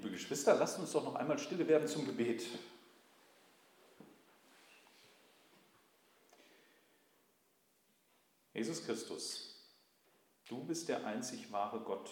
Liebe 0.00 0.12
Geschwister, 0.12 0.54
lasst 0.54 0.78
uns 0.78 0.92
doch 0.92 1.04
noch 1.04 1.14
einmal 1.16 1.38
stille 1.38 1.68
werden 1.68 1.86
zum 1.86 2.06
Gebet. 2.06 2.46
Jesus 8.54 8.82
Christus, 8.86 9.62
du 10.48 10.64
bist 10.64 10.88
der 10.88 11.04
einzig 11.04 11.52
wahre 11.52 11.80
Gott. 11.80 12.10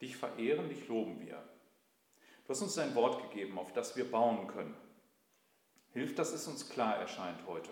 Dich 0.00 0.16
verehren, 0.16 0.70
dich 0.70 0.88
loben 0.88 1.20
wir. 1.20 1.46
Du 2.46 2.54
hast 2.54 2.62
uns 2.62 2.76
dein 2.76 2.94
Wort 2.94 3.20
gegeben, 3.30 3.58
auf 3.58 3.74
das 3.74 3.96
wir 3.96 4.10
bauen 4.10 4.46
können. 4.46 4.74
Hilf, 5.92 6.14
dass 6.14 6.32
es 6.32 6.48
uns 6.48 6.70
klar 6.70 6.96
erscheint 6.96 7.46
heute, 7.46 7.68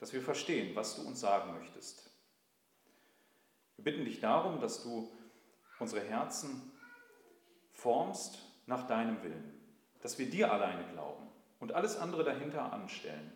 dass 0.00 0.14
wir 0.14 0.22
verstehen, 0.22 0.74
was 0.74 0.96
du 0.96 1.06
uns 1.06 1.20
sagen 1.20 1.52
möchtest. 1.52 2.10
Wir 3.76 3.84
bitten 3.84 4.06
dich 4.06 4.20
darum, 4.20 4.58
dass 4.58 4.82
du 4.82 5.12
unsere 5.78 6.02
Herzen 6.02 6.72
formst 7.74 8.53
nach 8.66 8.86
deinem 8.86 9.22
Willen, 9.22 9.52
dass 10.00 10.18
wir 10.18 10.28
dir 10.28 10.52
alleine 10.52 10.84
glauben 10.92 11.28
und 11.60 11.72
alles 11.72 11.96
andere 11.96 12.24
dahinter 12.24 12.72
anstellen. 12.72 13.32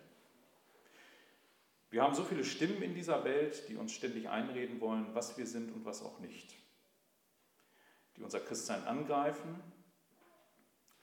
Wir 1.89 2.03
haben 2.03 2.13
so 2.13 2.23
viele 2.23 2.43
Stimmen 2.43 2.81
in 2.83 2.93
dieser 2.93 3.23
Welt, 3.23 3.67
die 3.67 3.75
uns 3.75 3.91
ständig 3.91 4.29
einreden 4.29 4.79
wollen, 4.79 5.07
was 5.15 5.37
wir 5.37 5.47
sind 5.47 5.71
und 5.71 5.85
was 5.85 6.03
auch 6.03 6.19
nicht, 6.19 6.55
die 8.15 8.21
unser 8.21 8.39
Christsein 8.39 8.83
angreifen, 8.83 9.59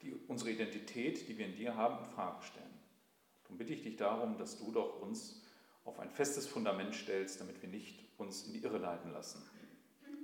die 0.01 0.13
unsere 0.27 0.51
Identität, 0.51 1.27
die 1.27 1.37
wir 1.37 1.45
in 1.45 1.55
dir 1.55 1.75
haben, 1.75 2.05
in 2.05 2.09
Frage 2.11 2.41
stellen. 2.43 2.79
Darum 3.43 3.57
bitte 3.57 3.73
ich 3.73 3.83
dich 3.83 3.97
darum, 3.97 4.37
dass 4.37 4.59
du 4.59 4.71
doch 4.71 5.01
uns 5.01 5.43
auf 5.83 5.99
ein 5.99 6.09
festes 6.09 6.47
Fundament 6.47 6.95
stellst, 6.95 7.39
damit 7.41 7.61
wir 7.61 7.69
nicht 7.69 8.07
uns 8.17 8.43
in 8.43 8.53
die 8.53 8.63
Irre 8.63 8.77
leiten 8.77 9.11
lassen. 9.11 9.41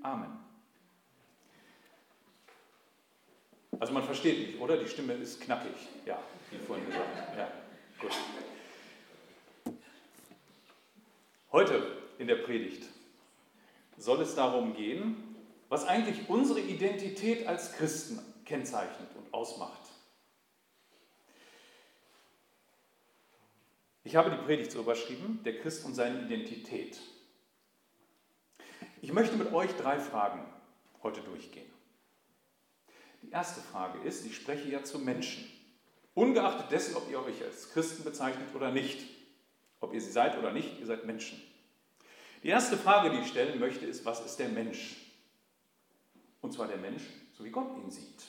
Amen. 0.01 0.52
Also 3.79 3.93
man 3.93 4.03
versteht 4.03 4.39
mich, 4.39 4.61
oder? 4.61 4.77
Die 4.77 4.87
Stimme 4.87 5.13
ist 5.13 5.41
knackig. 5.41 5.73
Ja, 6.05 6.19
wie 6.51 6.57
vorhin 6.57 6.85
gesagt. 6.85 7.37
Ja, 7.37 7.51
gut. 7.99 8.11
Heute 11.51 11.97
in 12.17 12.27
der 12.27 12.35
Predigt 12.35 12.89
soll 13.97 14.21
es 14.21 14.35
darum 14.35 14.75
gehen, 14.75 15.35
was 15.69 15.85
eigentlich 15.85 16.29
unsere 16.29 16.59
Identität 16.59 17.47
als 17.47 17.73
Christen 17.73 18.19
kennzeichnet 18.45 19.09
und 19.15 19.33
ausmacht. 19.33 19.81
Ich 24.03 24.15
habe 24.15 24.29
die 24.29 24.37
Predigt 24.37 24.71
so 24.71 24.81
überschrieben, 24.81 25.39
der 25.45 25.59
Christ 25.59 25.85
und 25.85 25.95
seine 25.95 26.21
Identität. 26.21 26.99
Ich 29.01 29.13
möchte 29.13 29.35
mit 29.37 29.53
euch 29.53 29.71
drei 29.75 29.99
Fragen 29.99 30.45
heute 31.01 31.21
durchgehen. 31.21 31.72
Die 33.23 33.31
erste 33.31 33.61
Frage 33.61 33.99
ist, 34.07 34.25
ich 34.25 34.35
spreche 34.35 34.69
ja 34.69 34.83
zu 34.83 34.99
Menschen. 34.99 35.49
Ungeachtet 36.13 36.71
dessen, 36.71 36.95
ob 36.95 37.09
ihr 37.09 37.19
euch 37.19 37.41
als 37.41 37.71
Christen 37.71 38.03
bezeichnet 38.03 38.53
oder 38.53 38.71
nicht. 38.71 39.07
Ob 39.79 39.93
ihr 39.93 40.01
sie 40.01 40.11
seid 40.11 40.37
oder 40.37 40.51
nicht, 40.51 40.79
ihr 40.79 40.85
seid 40.85 41.05
Menschen. 41.05 41.41
Die 42.43 42.49
erste 42.49 42.77
Frage, 42.77 43.09
die 43.09 43.19
ich 43.19 43.27
stellen 43.27 43.59
möchte, 43.59 43.85
ist, 43.85 44.05
was 44.05 44.23
ist 44.25 44.37
der 44.37 44.49
Mensch? 44.49 44.97
Und 46.41 46.53
zwar 46.53 46.67
der 46.67 46.77
Mensch, 46.77 47.03
so 47.37 47.43
wie 47.43 47.51
Gott 47.51 47.75
ihn 47.77 47.89
sieht. 47.89 48.23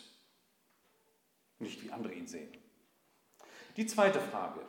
Nicht 1.59 1.83
wie 1.83 1.91
andere 1.91 2.15
ihn 2.15 2.29
sehen. 2.29 2.53
Die 3.77 3.87
zweite 3.87 4.21
Frage, 4.21 4.61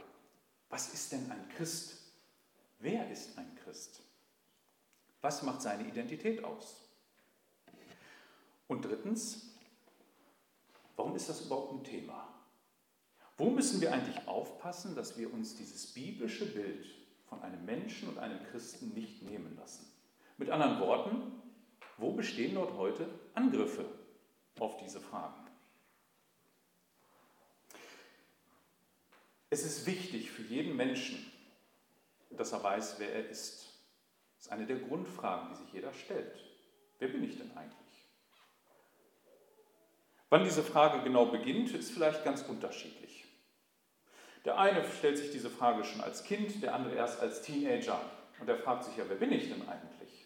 was 0.70 0.94
ist 0.94 1.12
denn 1.12 1.32
ein 1.32 1.48
Christ? 1.50 2.02
Wer 2.80 3.10
ist 3.12 3.38
ein 3.38 3.56
Christ? 3.64 4.02
Was 5.22 5.44
macht 5.44 5.62
seine 5.62 5.88
Identität 5.88 6.44
aus? 6.44 6.82
Und 8.68 8.84
drittens, 8.84 9.55
warum 10.96 11.16
ist 11.16 11.30
das 11.30 11.46
überhaupt 11.46 11.74
ein 11.74 11.84
Thema? 11.84 12.28
Wo 13.38 13.50
müssen 13.50 13.82
wir 13.82 13.92
eigentlich 13.92 14.28
aufpassen, 14.28 14.96
dass 14.96 15.18
wir 15.18 15.34
uns 15.34 15.56
dieses 15.56 15.88
biblische 15.88 16.46
Bild 16.46 16.86
von 17.28 17.42
einem 17.42 17.66
Menschen 17.66 18.10
und 18.10 18.18
einem 18.18 18.42
Christen 18.52 18.94
nicht 18.94 19.24
nehmen 19.24 19.58
lassen? 19.58 19.86
Mit 20.38 20.50
anderen 20.50 20.80
Worten, 20.80 21.42
wo 21.98 22.12
bestehen 22.12 22.56
dort 22.56 22.74
heute 22.78 23.08
Angriffe 23.34 23.86
auf 24.60 24.78
diese 24.78 25.02
Fragen? 25.02 25.46
Es 29.50 29.64
ist 29.64 29.86
wichtig 29.86 30.32
für 30.32 30.42
jeden 30.42 30.76
Menschen, 30.76 31.32
dass 32.32 32.52
er 32.52 32.64
weiß, 32.64 32.96
wer 33.00 33.14
er 33.14 33.30
ist. 33.30 33.68
Das 34.36 34.48
ist 34.48 34.52
eine 34.52 34.66
der 34.66 34.80
Grundfragen, 34.80 35.50
die 35.50 35.56
sich 35.56 35.74
jeder 35.74 35.94
stellt. 35.94 36.36
Wer 37.00 37.08
bin 37.10 37.24
ich 37.24 37.38
denn 37.38 37.56
eigentlich? 37.56 37.85
Wann 40.30 40.44
diese 40.44 40.64
Frage 40.64 41.04
genau 41.04 41.28
beginnt, 41.28 41.72
ist 41.74 41.92
vielleicht 41.92 42.24
ganz 42.24 42.42
unterschiedlich. 42.44 43.26
Der 44.44 44.60
eine 44.60 44.84
stellt 44.98 45.18
sich 45.18 45.32
diese 45.32 45.50
Frage 45.50 45.84
schon 45.84 46.02
als 46.02 46.24
Kind, 46.24 46.62
der 46.62 46.76
andere 46.76 46.96
erst 46.96 47.20
als 47.20 47.42
Teenager. 47.42 48.00
Und 48.40 48.50
er 48.50 48.58
fragt 48.58 48.84
sich 48.84 48.98
ja, 48.98 49.06
wer 49.08 49.16
bin 49.16 49.32
ich 49.32 49.50
denn 49.50 49.68
eigentlich? 49.68 50.26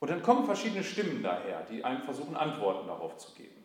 Und 0.00 0.10
dann 0.10 0.22
kommen 0.22 0.44
verschiedene 0.44 0.84
Stimmen 0.84 1.22
daher, 1.22 1.62
die 1.70 1.82
einem 1.82 2.02
versuchen, 2.02 2.36
Antworten 2.36 2.86
darauf 2.86 3.16
zu 3.16 3.32
geben. 3.32 3.64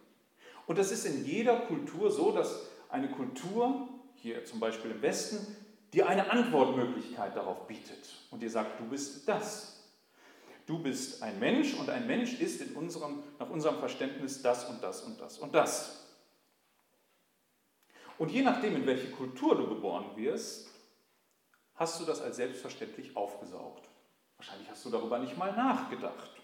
Und 0.67 0.77
das 0.77 0.91
ist 0.91 1.05
in 1.05 1.25
jeder 1.25 1.57
Kultur 1.61 2.11
so, 2.11 2.31
dass 2.31 2.69
eine 2.89 3.09
Kultur, 3.09 3.89
hier 4.15 4.45
zum 4.45 4.59
Beispiel 4.59 4.91
im 4.91 5.01
Westen, 5.01 5.55
dir 5.91 6.07
eine 6.07 6.31
Antwortmöglichkeit 6.31 7.35
darauf 7.35 7.67
bietet 7.67 8.13
und 8.31 8.41
dir 8.41 8.49
sagt, 8.49 8.79
du 8.79 8.85
bist 8.85 9.27
das. 9.27 9.78
Du 10.69 10.77
bist 10.77 11.23
ein 11.23 11.39
Mensch 11.39 11.73
und 11.73 11.89
ein 11.89 12.05
Mensch 12.05 12.39
ist 12.39 12.61
in 12.61 12.75
unserem, 12.75 13.23
nach 13.39 13.49
unserem 13.49 13.79
Verständnis 13.79 14.43
das 14.43 14.65
und 14.65 14.83
das 14.83 15.01
und 15.01 15.19
das 15.19 15.39
und 15.39 15.55
das. 15.55 16.05
Und 18.19 18.29
je 18.29 18.43
nachdem, 18.43 18.75
in 18.75 18.85
welche 18.85 19.09
Kultur 19.09 19.55
du 19.55 19.67
geboren 19.67 20.15
wirst, 20.15 20.69
hast 21.73 21.99
du 21.99 22.05
das 22.05 22.21
als 22.21 22.35
selbstverständlich 22.35 23.17
aufgesaugt. 23.17 23.89
Wahrscheinlich 24.37 24.69
hast 24.69 24.85
du 24.85 24.91
darüber 24.91 25.17
nicht 25.17 25.35
mal 25.39 25.55
nachgedacht. 25.55 26.39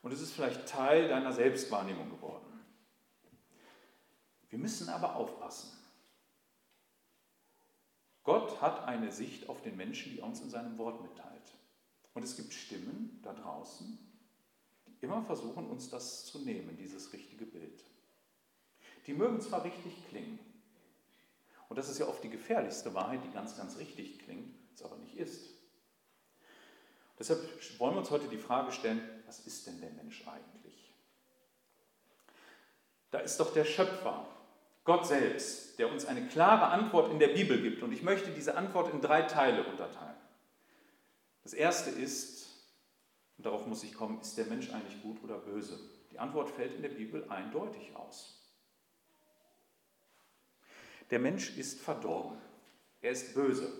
Und 0.00 0.14
es 0.14 0.22
ist 0.22 0.32
vielleicht 0.32 0.66
Teil 0.66 1.06
deiner 1.06 1.34
Selbstwahrnehmung 1.34 2.08
geworden. 2.08 2.64
Wir 4.48 4.58
müssen 4.58 4.88
aber 4.88 5.14
aufpassen. 5.14 5.76
Gott 8.24 8.62
hat 8.62 8.88
eine 8.88 9.12
Sicht 9.12 9.50
auf 9.50 9.60
den 9.60 9.76
Menschen, 9.76 10.12
die 10.12 10.20
er 10.20 10.24
uns 10.24 10.40
in 10.40 10.48
seinem 10.48 10.78
Wort 10.78 11.02
mitteilt. 11.02 11.52
Und 12.18 12.24
es 12.24 12.36
gibt 12.36 12.52
Stimmen 12.52 13.20
da 13.22 13.32
draußen, 13.32 13.96
die 14.88 15.04
immer 15.04 15.22
versuchen, 15.22 15.70
uns 15.70 15.88
das 15.88 16.26
zu 16.26 16.40
nehmen, 16.40 16.76
dieses 16.76 17.12
richtige 17.12 17.46
Bild. 17.46 17.84
Die 19.06 19.12
mögen 19.12 19.40
zwar 19.40 19.62
richtig 19.62 19.92
klingen, 20.08 20.40
und 21.68 21.76
das 21.76 21.88
ist 21.88 22.00
ja 22.00 22.08
oft 22.08 22.24
die 22.24 22.28
gefährlichste 22.28 22.92
Wahrheit, 22.92 23.20
die 23.22 23.30
ganz, 23.30 23.56
ganz 23.56 23.78
richtig 23.78 24.18
klingt, 24.18 24.52
es 24.74 24.82
aber 24.82 24.96
nicht 24.96 25.16
ist. 25.16 25.48
Deshalb 27.20 27.40
wollen 27.78 27.94
wir 27.94 28.00
uns 28.00 28.10
heute 28.10 28.26
die 28.26 28.36
Frage 28.36 28.72
stellen, 28.72 29.00
was 29.26 29.46
ist 29.46 29.68
denn 29.68 29.80
der 29.80 29.90
Mensch 29.90 30.26
eigentlich? 30.26 30.92
Da 33.12 33.20
ist 33.20 33.38
doch 33.38 33.52
der 33.52 33.64
Schöpfer, 33.64 34.26
Gott 34.82 35.06
selbst, 35.06 35.78
der 35.78 35.88
uns 35.88 36.04
eine 36.04 36.26
klare 36.26 36.66
Antwort 36.66 37.12
in 37.12 37.20
der 37.20 37.28
Bibel 37.28 37.62
gibt. 37.62 37.84
Und 37.84 37.92
ich 37.92 38.02
möchte 38.02 38.32
diese 38.32 38.56
Antwort 38.56 38.92
in 38.92 39.00
drei 39.00 39.22
Teile 39.22 39.62
unterteilen. 39.62 40.18
Das 41.48 41.54
erste 41.54 41.88
ist, 41.88 42.46
und 43.38 43.46
darauf 43.46 43.66
muss 43.66 43.82
ich 43.82 43.94
kommen, 43.94 44.20
ist 44.20 44.36
der 44.36 44.44
Mensch 44.44 44.70
eigentlich 44.70 45.00
gut 45.00 45.24
oder 45.24 45.38
böse? 45.38 45.80
Die 46.12 46.18
Antwort 46.18 46.50
fällt 46.50 46.74
in 46.74 46.82
der 46.82 46.90
Bibel 46.90 47.24
eindeutig 47.30 47.96
aus. 47.96 48.52
Der 51.10 51.18
Mensch 51.18 51.56
ist 51.56 51.80
verdorben. 51.80 52.36
Er 53.00 53.12
ist 53.12 53.32
böse. 53.32 53.72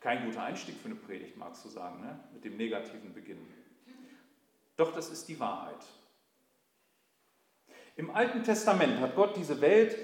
Kein 0.00 0.26
guter 0.26 0.42
Einstieg 0.42 0.74
für 0.78 0.86
eine 0.86 0.96
Predigt, 0.96 1.36
magst 1.36 1.64
du 1.64 1.68
sagen, 1.68 2.00
ne? 2.00 2.18
mit 2.32 2.44
dem 2.44 2.56
negativen 2.56 3.14
Beginn. 3.14 3.46
Doch 4.76 4.92
das 4.92 5.10
ist 5.10 5.28
die 5.28 5.38
Wahrheit. 5.38 5.86
Im 7.94 8.10
Alten 8.10 8.42
Testament 8.42 8.98
hat 8.98 9.14
Gott 9.14 9.36
diese 9.36 9.60
Welt, 9.60 9.96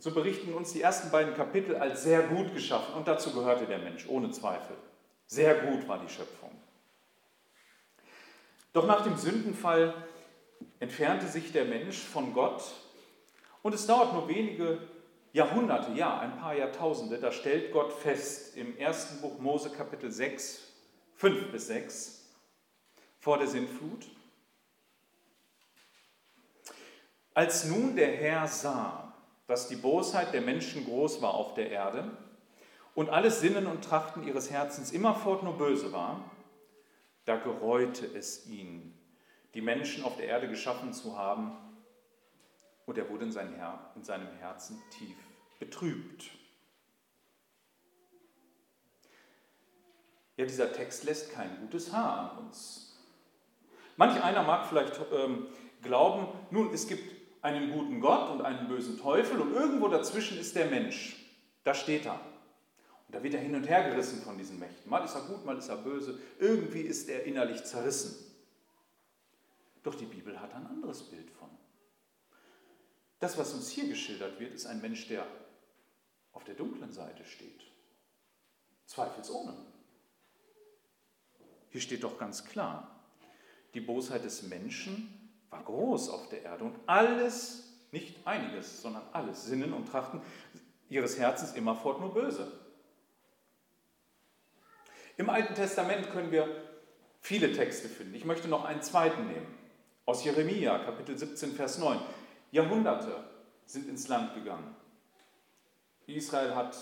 so 0.00 0.12
berichten 0.12 0.54
uns 0.54 0.72
die 0.72 0.82
ersten 0.82 1.12
beiden 1.12 1.34
Kapitel, 1.34 1.76
als 1.76 2.02
sehr 2.02 2.24
gut 2.24 2.52
geschaffen. 2.52 2.94
Und 2.94 3.06
dazu 3.06 3.32
gehörte 3.32 3.66
der 3.66 3.78
Mensch, 3.78 4.08
ohne 4.08 4.32
Zweifel. 4.32 4.76
Sehr 5.32 5.54
gut 5.54 5.88
war 5.88 5.98
die 5.98 6.12
Schöpfung. 6.12 6.50
Doch 8.74 8.86
nach 8.86 9.02
dem 9.02 9.16
Sündenfall 9.16 9.94
entfernte 10.78 11.26
sich 11.26 11.52
der 11.52 11.64
Mensch 11.64 11.96
von 11.96 12.34
Gott 12.34 12.62
und 13.62 13.74
es 13.74 13.86
dauert 13.86 14.12
nur 14.12 14.28
wenige 14.28 14.86
Jahrhunderte, 15.32 15.92
ja, 15.92 16.18
ein 16.18 16.36
paar 16.36 16.54
Jahrtausende, 16.54 17.18
da 17.18 17.32
stellt 17.32 17.72
Gott 17.72 17.94
fest 17.94 18.58
im 18.58 18.76
ersten 18.76 19.22
Buch 19.22 19.38
Mose 19.38 19.70
Kapitel 19.70 20.12
6, 20.12 20.70
5 21.14 21.50
bis 21.50 21.66
6, 21.68 22.28
vor 23.18 23.38
der 23.38 23.46
Sintflut, 23.46 24.06
als 27.32 27.64
nun 27.64 27.96
der 27.96 28.14
Herr 28.14 28.46
sah, 28.46 29.14
dass 29.46 29.66
die 29.66 29.76
Bosheit 29.76 30.34
der 30.34 30.42
Menschen 30.42 30.84
groß 30.84 31.22
war 31.22 31.32
auf 31.32 31.54
der 31.54 31.70
Erde 31.70 32.10
und 32.94 33.10
alles 33.10 33.40
Sinnen 33.40 33.66
und 33.66 33.84
Trachten 33.84 34.26
ihres 34.26 34.50
Herzens 34.50 34.92
immerfort 34.92 35.42
nur 35.42 35.56
böse 35.56 35.92
war, 35.92 36.30
da 37.24 37.36
gereute 37.36 38.06
es 38.06 38.46
ihn, 38.46 38.98
die 39.54 39.60
Menschen 39.60 40.04
auf 40.04 40.16
der 40.16 40.26
Erde 40.26 40.48
geschaffen 40.48 40.92
zu 40.92 41.16
haben 41.16 41.56
und 42.86 42.98
er 42.98 43.08
wurde 43.08 43.24
in, 43.24 43.32
sein 43.32 43.54
Her 43.54 43.92
in 43.94 44.04
seinem 44.04 44.28
Herzen 44.38 44.82
tief 44.90 45.16
betrübt. 45.58 46.30
Ja, 50.36 50.46
dieser 50.46 50.72
Text 50.72 51.04
lässt 51.04 51.32
kein 51.32 51.60
gutes 51.60 51.92
Haar 51.92 52.32
an 52.32 52.46
uns. 52.46 52.98
Manch 53.96 54.20
einer 54.22 54.42
mag 54.42 54.66
vielleicht 54.66 54.98
ähm, 55.12 55.46
glauben, 55.82 56.26
nun, 56.50 56.72
es 56.72 56.88
gibt 56.88 57.22
einen 57.42 57.70
guten 57.72 58.00
Gott 58.00 58.30
und 58.30 58.42
einen 58.42 58.68
bösen 58.68 58.98
Teufel 58.98 59.40
und 59.40 59.52
irgendwo 59.52 59.88
dazwischen 59.88 60.38
ist 60.38 60.56
der 60.56 60.66
Mensch. 60.66 61.16
Da 61.64 61.74
steht 61.74 62.06
er. 62.06 62.20
Und 63.12 63.18
da 63.18 63.24
wird 63.24 63.34
er 63.34 63.40
hin 63.40 63.54
und 63.54 63.68
her 63.68 63.90
gerissen 63.90 64.22
von 64.22 64.38
diesen 64.38 64.58
Mächten. 64.58 64.88
Mal 64.88 65.04
ist 65.04 65.14
er 65.14 65.20
gut, 65.20 65.44
mal 65.44 65.58
ist 65.58 65.68
er 65.68 65.76
böse. 65.76 66.18
Irgendwie 66.38 66.80
ist 66.80 67.10
er 67.10 67.24
innerlich 67.24 67.62
zerrissen. 67.62 68.16
Doch 69.82 69.94
die 69.94 70.06
Bibel 70.06 70.40
hat 70.40 70.54
ein 70.54 70.66
anderes 70.66 71.02
Bild 71.02 71.30
von. 71.32 71.50
Das, 73.20 73.36
was 73.36 73.52
uns 73.52 73.68
hier 73.68 73.86
geschildert 73.86 74.40
wird, 74.40 74.54
ist 74.54 74.64
ein 74.64 74.80
Mensch, 74.80 75.08
der 75.08 75.26
auf 76.32 76.44
der 76.44 76.54
dunklen 76.54 76.90
Seite 76.90 77.22
steht. 77.26 77.60
Zweifelsohne. 78.86 79.58
Hier 81.68 81.82
steht 81.82 82.04
doch 82.04 82.18
ganz 82.18 82.46
klar, 82.46 82.98
die 83.74 83.82
Bosheit 83.82 84.24
des 84.24 84.44
Menschen 84.44 85.30
war 85.50 85.62
groß 85.62 86.08
auf 86.08 86.30
der 86.30 86.44
Erde 86.44 86.64
und 86.64 86.76
alles, 86.86 87.74
nicht 87.90 88.26
einiges, 88.26 88.80
sondern 88.80 89.02
alles, 89.12 89.44
Sinnen 89.44 89.74
und 89.74 89.86
Trachten 89.86 90.22
ihres 90.88 91.18
Herzens 91.18 91.52
immerfort 91.52 92.00
nur 92.00 92.14
böse. 92.14 92.61
Im 95.22 95.30
Alten 95.30 95.54
Testament 95.54 96.10
können 96.10 96.32
wir 96.32 96.48
viele 97.20 97.52
Texte 97.52 97.88
finden. 97.88 98.12
Ich 98.16 98.24
möchte 98.24 98.48
noch 98.48 98.64
einen 98.64 98.82
zweiten 98.82 99.28
nehmen. 99.28 99.56
Aus 100.04 100.24
Jeremia, 100.24 100.80
Kapitel 100.80 101.16
17, 101.16 101.52
Vers 101.52 101.78
9. 101.78 101.96
Jahrhunderte 102.50 103.22
sind 103.64 103.88
ins 103.88 104.08
Land 104.08 104.34
gegangen. 104.34 104.74
Israel 106.08 106.56
hat 106.56 106.76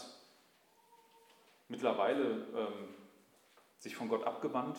mittlerweile 1.69 2.47
ähm, 2.57 2.95
sich 3.77 3.95
von 3.95 4.09
Gott 4.09 4.27
abgewandt. 4.27 4.79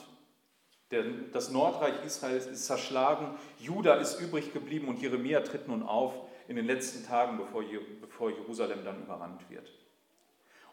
Denn 0.90 1.32
das 1.32 1.52
Nordreich 1.52 2.04
Israels 2.04 2.48
ist 2.48 2.66
zerschlagen, 2.66 3.38
Juda 3.60 3.94
ist 3.98 4.20
übrig 4.20 4.54
geblieben 4.54 4.88
und 4.88 5.00
Jeremia 5.00 5.42
tritt 5.42 5.68
nun 5.68 5.84
auf 5.84 6.16
in 6.48 6.56
den 6.56 6.66
letzten 6.66 7.06
Tagen, 7.06 7.38
bevor, 7.38 7.64
bevor 8.02 8.32
Jerusalem 8.32 8.84
dann 8.84 9.04
überrannt 9.04 9.48
wird. 9.52 9.72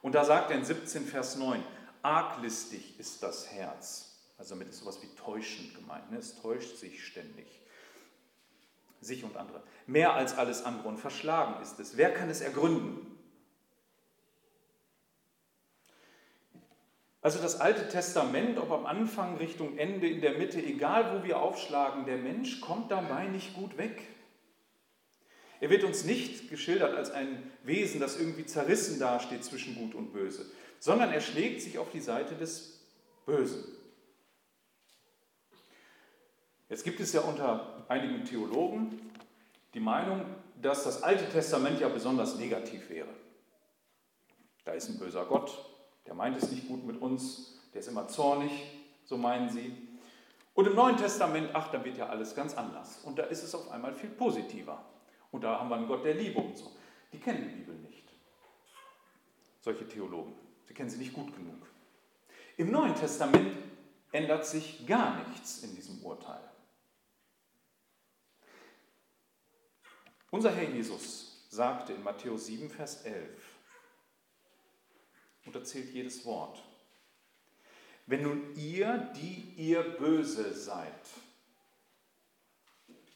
Und 0.00 0.14
da 0.14 0.24
sagt 0.24 0.50
er 0.50 0.56
in 0.56 0.64
17 0.64 1.04
Vers 1.04 1.36
9, 1.36 1.62
arglistig 2.02 2.98
ist 2.98 3.22
das 3.22 3.50
Herz. 3.52 4.16
Also 4.38 4.54
damit 4.54 4.68
ist 4.68 4.78
sowas 4.78 5.02
wie 5.02 5.08
täuschend 5.16 5.74
gemeint. 5.74 6.10
Ne? 6.10 6.18
Es 6.18 6.40
täuscht 6.40 6.76
sich 6.76 7.04
ständig. 7.04 7.46
Sich 9.00 9.24
und 9.24 9.36
andere. 9.36 9.62
Mehr 9.86 10.14
als 10.14 10.36
alles 10.36 10.64
andere 10.64 10.88
und 10.88 10.98
verschlagen 10.98 11.60
ist 11.62 11.78
es. 11.80 11.96
Wer 11.96 12.12
kann 12.12 12.30
es 12.30 12.40
ergründen? 12.40 13.18
Also 17.20 17.40
das 17.40 17.60
Alte 17.60 17.88
Testament, 17.88 18.58
ob 18.58 18.70
am 18.70 18.86
Anfang, 18.86 19.36
Richtung 19.36 19.76
Ende, 19.76 20.08
in 20.08 20.20
der 20.20 20.38
Mitte, 20.38 20.62
egal 20.62 21.18
wo 21.18 21.24
wir 21.26 21.40
aufschlagen, 21.40 22.06
der 22.06 22.16
Mensch 22.16 22.60
kommt 22.60 22.90
dabei 22.90 23.26
nicht 23.26 23.54
gut 23.54 23.76
weg. 23.76 24.02
Er 25.60 25.70
wird 25.70 25.82
uns 25.82 26.04
nicht 26.04 26.48
geschildert 26.50 26.96
als 26.96 27.10
ein 27.10 27.50
Wesen, 27.64 28.00
das 28.00 28.18
irgendwie 28.18 28.46
zerrissen 28.46 29.00
dasteht 29.00 29.44
zwischen 29.44 29.74
Gut 29.74 29.94
und 29.94 30.12
Böse, 30.12 30.46
sondern 30.78 31.12
er 31.12 31.20
schlägt 31.20 31.62
sich 31.62 31.78
auf 31.78 31.90
die 31.90 32.00
Seite 32.00 32.34
des 32.34 32.80
Bösen. 33.26 33.64
Jetzt 36.68 36.84
gibt 36.84 37.00
es 37.00 37.12
ja 37.12 37.22
unter 37.22 37.84
einigen 37.88 38.24
Theologen 38.24 39.10
die 39.74 39.80
Meinung, 39.80 40.24
dass 40.60 40.84
das 40.84 41.02
Alte 41.02 41.28
Testament 41.28 41.80
ja 41.80 41.88
besonders 41.88 42.36
negativ 42.36 42.90
wäre. 42.90 43.08
Da 44.64 44.72
ist 44.72 44.88
ein 44.88 44.98
böser 44.98 45.24
Gott, 45.24 45.64
der 46.06 46.14
meint 46.14 46.36
es 46.36 46.50
nicht 46.50 46.68
gut 46.68 46.84
mit 46.84 47.00
uns, 47.00 47.58
der 47.72 47.80
ist 47.80 47.88
immer 47.88 48.08
zornig, 48.08 48.50
so 49.04 49.16
meinen 49.16 49.48
sie. 49.48 49.74
Und 50.54 50.66
im 50.66 50.74
Neuen 50.74 50.96
Testament, 50.96 51.50
ach, 51.52 51.70
da 51.70 51.84
wird 51.84 51.96
ja 51.96 52.08
alles 52.08 52.34
ganz 52.34 52.56
anders. 52.56 53.04
Und 53.04 53.18
da 53.18 53.24
ist 53.24 53.42
es 53.42 53.54
auf 53.54 53.70
einmal 53.70 53.94
viel 53.94 54.10
positiver. 54.10 54.84
Und 55.30 55.44
da 55.44 55.60
haben 55.60 55.68
wir 55.68 55.76
einen 55.76 55.86
Gott 55.86 56.04
der 56.04 56.14
Liebe 56.14 56.40
und 56.40 56.58
so. 56.58 56.72
Die 57.12 57.18
kennen 57.18 57.48
die 57.48 57.54
Bibel 57.54 57.74
nicht. 57.76 58.08
Solche 59.60 59.86
Theologen. 59.86 60.34
Sie 60.68 60.74
kennen 60.74 60.90
sie 60.90 60.98
nicht 60.98 61.14
gut 61.14 61.34
genug. 61.34 61.66
Im 62.58 62.70
Neuen 62.70 62.94
Testament 62.94 63.56
ändert 64.12 64.46
sich 64.46 64.86
gar 64.86 65.26
nichts 65.28 65.62
in 65.62 65.74
diesem 65.74 66.02
Urteil. 66.04 66.42
Unser 70.30 70.50
Herr 70.50 70.68
Jesus 70.68 71.46
sagte 71.48 71.94
in 71.94 72.02
Matthäus 72.02 72.46
7, 72.46 72.68
Vers 72.68 73.02
11, 73.06 73.30
und 75.46 75.56
erzählt 75.56 75.90
jedes 75.94 76.26
Wort, 76.26 76.62
wenn 78.06 78.22
nun 78.22 78.54
ihr, 78.54 79.10
die 79.16 79.54
ihr 79.56 79.82
böse 79.82 80.52
seid, 80.52 80.92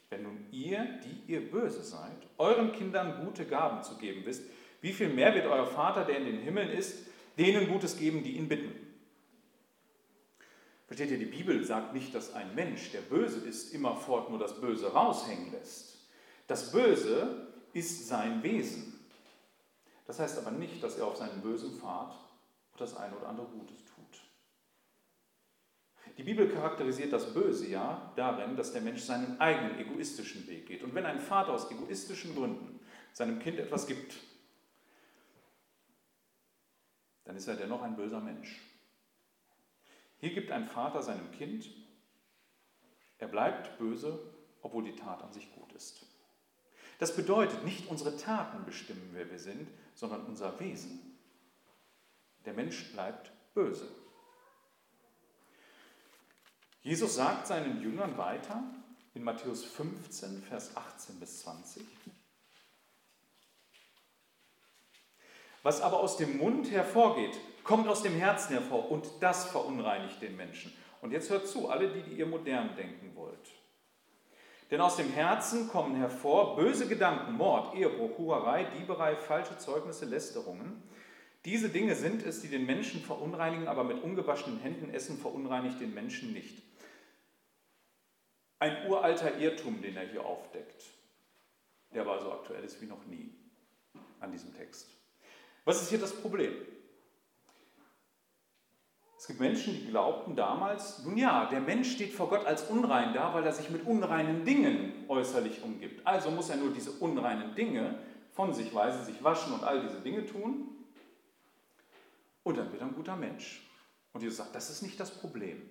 wenn 0.09 0.23
nun 0.23 0.47
ihr, 0.51 0.85
die 1.03 1.31
ihr 1.31 1.51
böse 1.51 1.83
seid, 1.83 2.17
euren 2.39 2.71
Kindern 2.71 3.23
gute 3.23 3.45
Gaben 3.45 3.83
zu 3.83 3.97
geben 3.97 4.25
wisst, 4.25 4.43
wie 4.81 4.93
viel 4.93 5.09
mehr 5.09 5.35
wird 5.35 5.45
euer 5.45 5.67
Vater, 5.67 6.03
der 6.03 6.17
in 6.17 6.25
den 6.25 6.39
Himmeln 6.39 6.69
ist, 6.69 7.12
denen 7.37 7.67
Gutes 7.67 7.97
geben, 7.97 8.23
die 8.23 8.37
ihn 8.37 8.47
bitten? 8.47 8.71
Versteht 10.87 11.11
ihr, 11.11 11.17
die 11.17 11.25
Bibel 11.25 11.63
sagt 11.63 11.93
nicht, 11.93 12.13
dass 12.13 12.33
ein 12.33 12.53
Mensch, 12.55 12.91
der 12.91 13.01
böse 13.01 13.47
ist, 13.47 13.73
immerfort 13.73 14.29
nur 14.29 14.39
das 14.39 14.59
Böse 14.59 14.91
raushängen 14.93 15.51
lässt. 15.51 16.07
Das 16.47 16.71
Böse 16.71 17.47
ist 17.73 18.07
sein 18.07 18.43
Wesen. 18.43 18.99
Das 20.05 20.19
heißt 20.19 20.37
aber 20.37 20.51
nicht, 20.51 20.83
dass 20.83 20.97
er 20.97 21.07
auf 21.07 21.17
seinem 21.17 21.41
bösen 21.41 21.79
Pfad 21.79 22.13
das 22.77 22.95
eine 22.97 23.15
oder 23.15 23.29
andere 23.29 23.47
Gutes 23.47 23.77
tut. 23.85 23.93
Die 26.17 26.23
Bibel 26.23 26.47
charakterisiert 26.47 27.11
das 27.11 27.33
Böse 27.33 27.67
ja 27.67 28.13
darin, 28.15 28.55
dass 28.55 28.73
der 28.73 28.81
Mensch 28.81 29.01
seinen 29.01 29.39
eigenen 29.39 29.79
egoistischen 29.79 30.45
Weg 30.47 30.67
geht. 30.67 30.83
Und 30.83 30.93
wenn 30.93 31.05
ein 31.05 31.19
Vater 31.19 31.53
aus 31.53 31.71
egoistischen 31.71 32.35
Gründen 32.35 32.79
seinem 33.13 33.39
Kind 33.39 33.57
etwas 33.57 33.87
gibt, 33.87 34.15
dann 37.25 37.35
ist 37.35 37.47
er 37.47 37.55
dennoch 37.55 37.81
ein 37.81 37.95
böser 37.95 38.19
Mensch. 38.19 38.61
Hier 40.19 40.33
gibt 40.33 40.51
ein 40.51 40.67
Vater 40.67 41.01
seinem 41.01 41.31
Kind, 41.31 41.69
er 43.17 43.27
bleibt 43.27 43.77
böse, 43.77 44.19
obwohl 44.61 44.83
die 44.83 44.95
Tat 44.95 45.21
an 45.23 45.33
sich 45.33 45.53
gut 45.53 45.71
ist. 45.73 46.05
Das 46.99 47.15
bedeutet, 47.15 47.63
nicht 47.65 47.87
unsere 47.87 48.15
Taten 48.17 48.65
bestimmen, 48.65 49.09
wer 49.13 49.29
wir 49.29 49.39
sind, 49.39 49.67
sondern 49.95 50.25
unser 50.25 50.59
Wesen. 50.59 51.17
Der 52.45 52.53
Mensch 52.53 52.91
bleibt 52.93 53.31
böse. 53.53 53.87
Jesus 56.81 57.15
sagt 57.15 57.47
seinen 57.47 57.81
Jüngern 57.81 58.17
weiter 58.17 58.63
in 59.13 59.23
Matthäus 59.23 59.63
15, 59.63 60.43
Vers 60.43 60.75
18 60.75 61.19
bis 61.19 61.39
20. 61.41 61.85
Was 65.63 65.81
aber 65.81 65.99
aus 65.99 66.17
dem 66.17 66.37
Mund 66.37 66.69
hervorgeht, 66.71 67.39
kommt 67.63 67.87
aus 67.87 68.03
dem 68.03 68.13
Herzen 68.13 68.53
hervor 68.53 68.91
und 68.91 69.07
das 69.21 69.45
verunreinigt 69.45 70.21
den 70.21 70.35
Menschen. 70.35 70.73
Und 71.01 71.11
jetzt 71.11 71.29
hört 71.29 71.47
zu, 71.47 71.69
alle, 71.69 71.89
die, 71.89 72.01
die 72.01 72.17
ihr 72.17 72.25
modern 72.25 72.75
denken 72.75 73.15
wollt. 73.15 73.51
Denn 74.71 74.81
aus 74.81 74.97
dem 74.97 75.09
Herzen 75.11 75.69
kommen 75.69 75.95
hervor 75.95 76.55
böse 76.55 76.87
Gedanken, 76.87 77.33
Mord, 77.33 77.75
Ehebruch, 77.75 78.17
Hurerei, 78.17 78.65
Dieberei, 78.77 79.15
falsche 79.15 79.57
Zeugnisse, 79.57 80.05
Lästerungen. 80.05 80.83
Diese 81.45 81.69
Dinge 81.69 81.95
sind 81.95 82.23
es, 82.23 82.41
die 82.41 82.47
den 82.47 82.65
Menschen 82.65 83.01
verunreinigen, 83.01 83.67
aber 83.67 83.83
mit 83.83 84.01
ungewaschenen 84.01 84.59
Händen 84.59 84.93
essen 84.93 85.17
verunreinigt 85.17 85.79
den 85.79 85.93
Menschen 85.93 86.33
nicht. 86.33 86.61
Ein 88.59 88.87
uralter 88.87 89.37
Irrtum, 89.37 89.81
den 89.81 89.97
er 89.97 90.07
hier 90.07 90.25
aufdeckt, 90.25 90.85
der 91.93 92.03
aber 92.03 92.21
so 92.21 92.31
aktuell 92.31 92.63
ist 92.63 92.81
wie 92.81 92.85
noch 92.85 93.05
nie 93.05 93.33
an 94.21 94.31
diesem 94.31 94.55
Text. 94.55 95.02
Was 95.65 95.81
ist 95.81 95.89
hier 95.89 95.99
das 95.99 96.13
Problem? 96.13 96.53
Es 99.17 99.27
gibt 99.27 99.39
Menschen, 99.39 99.73
die 99.73 99.87
glaubten 99.87 100.35
damals, 100.35 101.05
nun 101.05 101.15
ja, 101.15 101.45
der 101.45 101.61
Mensch 101.61 101.93
steht 101.93 102.11
vor 102.11 102.27
Gott 102.27 102.45
als 102.45 102.63
unrein 102.63 103.13
da, 103.13 103.33
weil 103.33 103.45
er 103.45 103.53
sich 103.53 103.69
mit 103.69 103.85
unreinen 103.85 104.43
Dingen 104.43 105.05
äußerlich 105.07 105.63
umgibt. 105.63 106.05
Also 106.05 106.29
muss 106.29 106.49
er 106.49 106.57
nur 106.57 106.73
diese 106.73 106.91
unreinen 106.91 107.55
Dinge 107.55 107.99
von 108.33 108.53
sich 108.53 108.75
weisen, 108.75 109.05
sich 109.05 109.23
waschen 109.23 109.53
und 109.53 109.63
all 109.63 109.81
diese 109.81 110.01
Dinge 110.01 110.25
tun. 110.25 110.67
Und 112.43 112.57
dann 112.57 112.69
wird 112.71 112.81
er 112.81 112.87
ein 112.87 112.95
guter 112.95 113.15
Mensch. 113.15 113.65
Und 114.11 114.21
Jesus 114.21 114.39
sagt, 114.39 114.53
das 114.55 114.69
ist 114.69 114.81
nicht 114.81 114.99
das 114.99 115.11
Problem. 115.11 115.69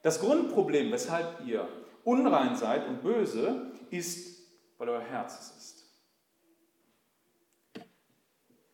Das 0.00 0.20
Grundproblem, 0.20 0.90
weshalb 0.92 1.46
ihr 1.46 1.68
unrein 2.04 2.56
seid 2.56 2.88
und 2.88 3.02
böse, 3.02 3.70
ist, 3.90 4.40
weil 4.78 4.88
euer 4.88 5.02
Herz 5.02 5.38
es 5.38 5.56
ist. 5.58 5.79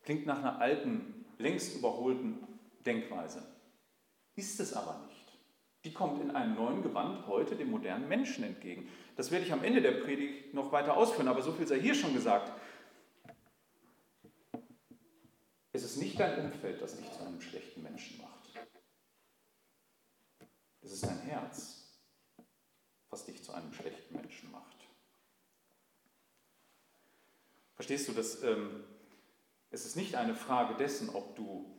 Klingt 0.07 0.25
nach 0.25 0.37
einer 0.37 0.61
alten, 0.61 1.25
längst 1.37 1.75
überholten 1.75 2.37
Denkweise. 2.85 3.45
Ist 4.37 4.57
es 4.61 4.71
aber 4.71 5.05
nicht. 5.05 5.37
die 5.83 5.91
kommt 5.93 6.21
in 6.21 6.31
einem 6.31 6.55
neuen 6.55 6.81
Gewand 6.81 7.27
heute 7.27 7.57
dem 7.57 7.71
modernen 7.71 8.07
Menschen 8.07 8.45
entgegen. 8.45 8.87
Das 9.17 9.31
werde 9.31 9.43
ich 9.45 9.51
am 9.51 9.65
Ende 9.65 9.81
der 9.81 9.91
Predigt 9.91 10.53
noch 10.53 10.71
weiter 10.71 10.95
ausführen, 10.95 11.27
aber 11.27 11.41
so 11.41 11.51
viel 11.51 11.67
sei 11.67 11.81
hier 11.81 11.93
schon 11.93 12.13
gesagt. 12.13 12.53
Es 15.73 15.83
ist 15.83 15.97
nicht 15.97 16.17
dein 16.17 16.39
Umfeld, 16.45 16.81
das 16.81 16.95
dich 16.95 17.11
zu 17.11 17.25
einem 17.25 17.41
schlechten 17.41 17.83
Menschen 17.83 18.21
macht. 18.21 18.69
Es 20.83 20.93
ist 20.93 21.05
dein 21.05 21.19
Herz, 21.19 21.99
was 23.09 23.25
dich 23.25 23.43
zu 23.43 23.51
einem 23.51 23.73
schlechten 23.73 24.15
Menschen 24.15 24.51
macht. 24.51 24.87
Verstehst 27.75 28.07
du, 28.07 28.13
dass 28.13 28.41
ähm, 28.43 28.85
es 29.77 29.85
ist 29.85 29.95
nicht 29.95 30.15
eine 30.15 30.33
Frage 30.33 30.73
dessen, 30.73 31.09
ob 31.09 31.35
du, 31.35 31.71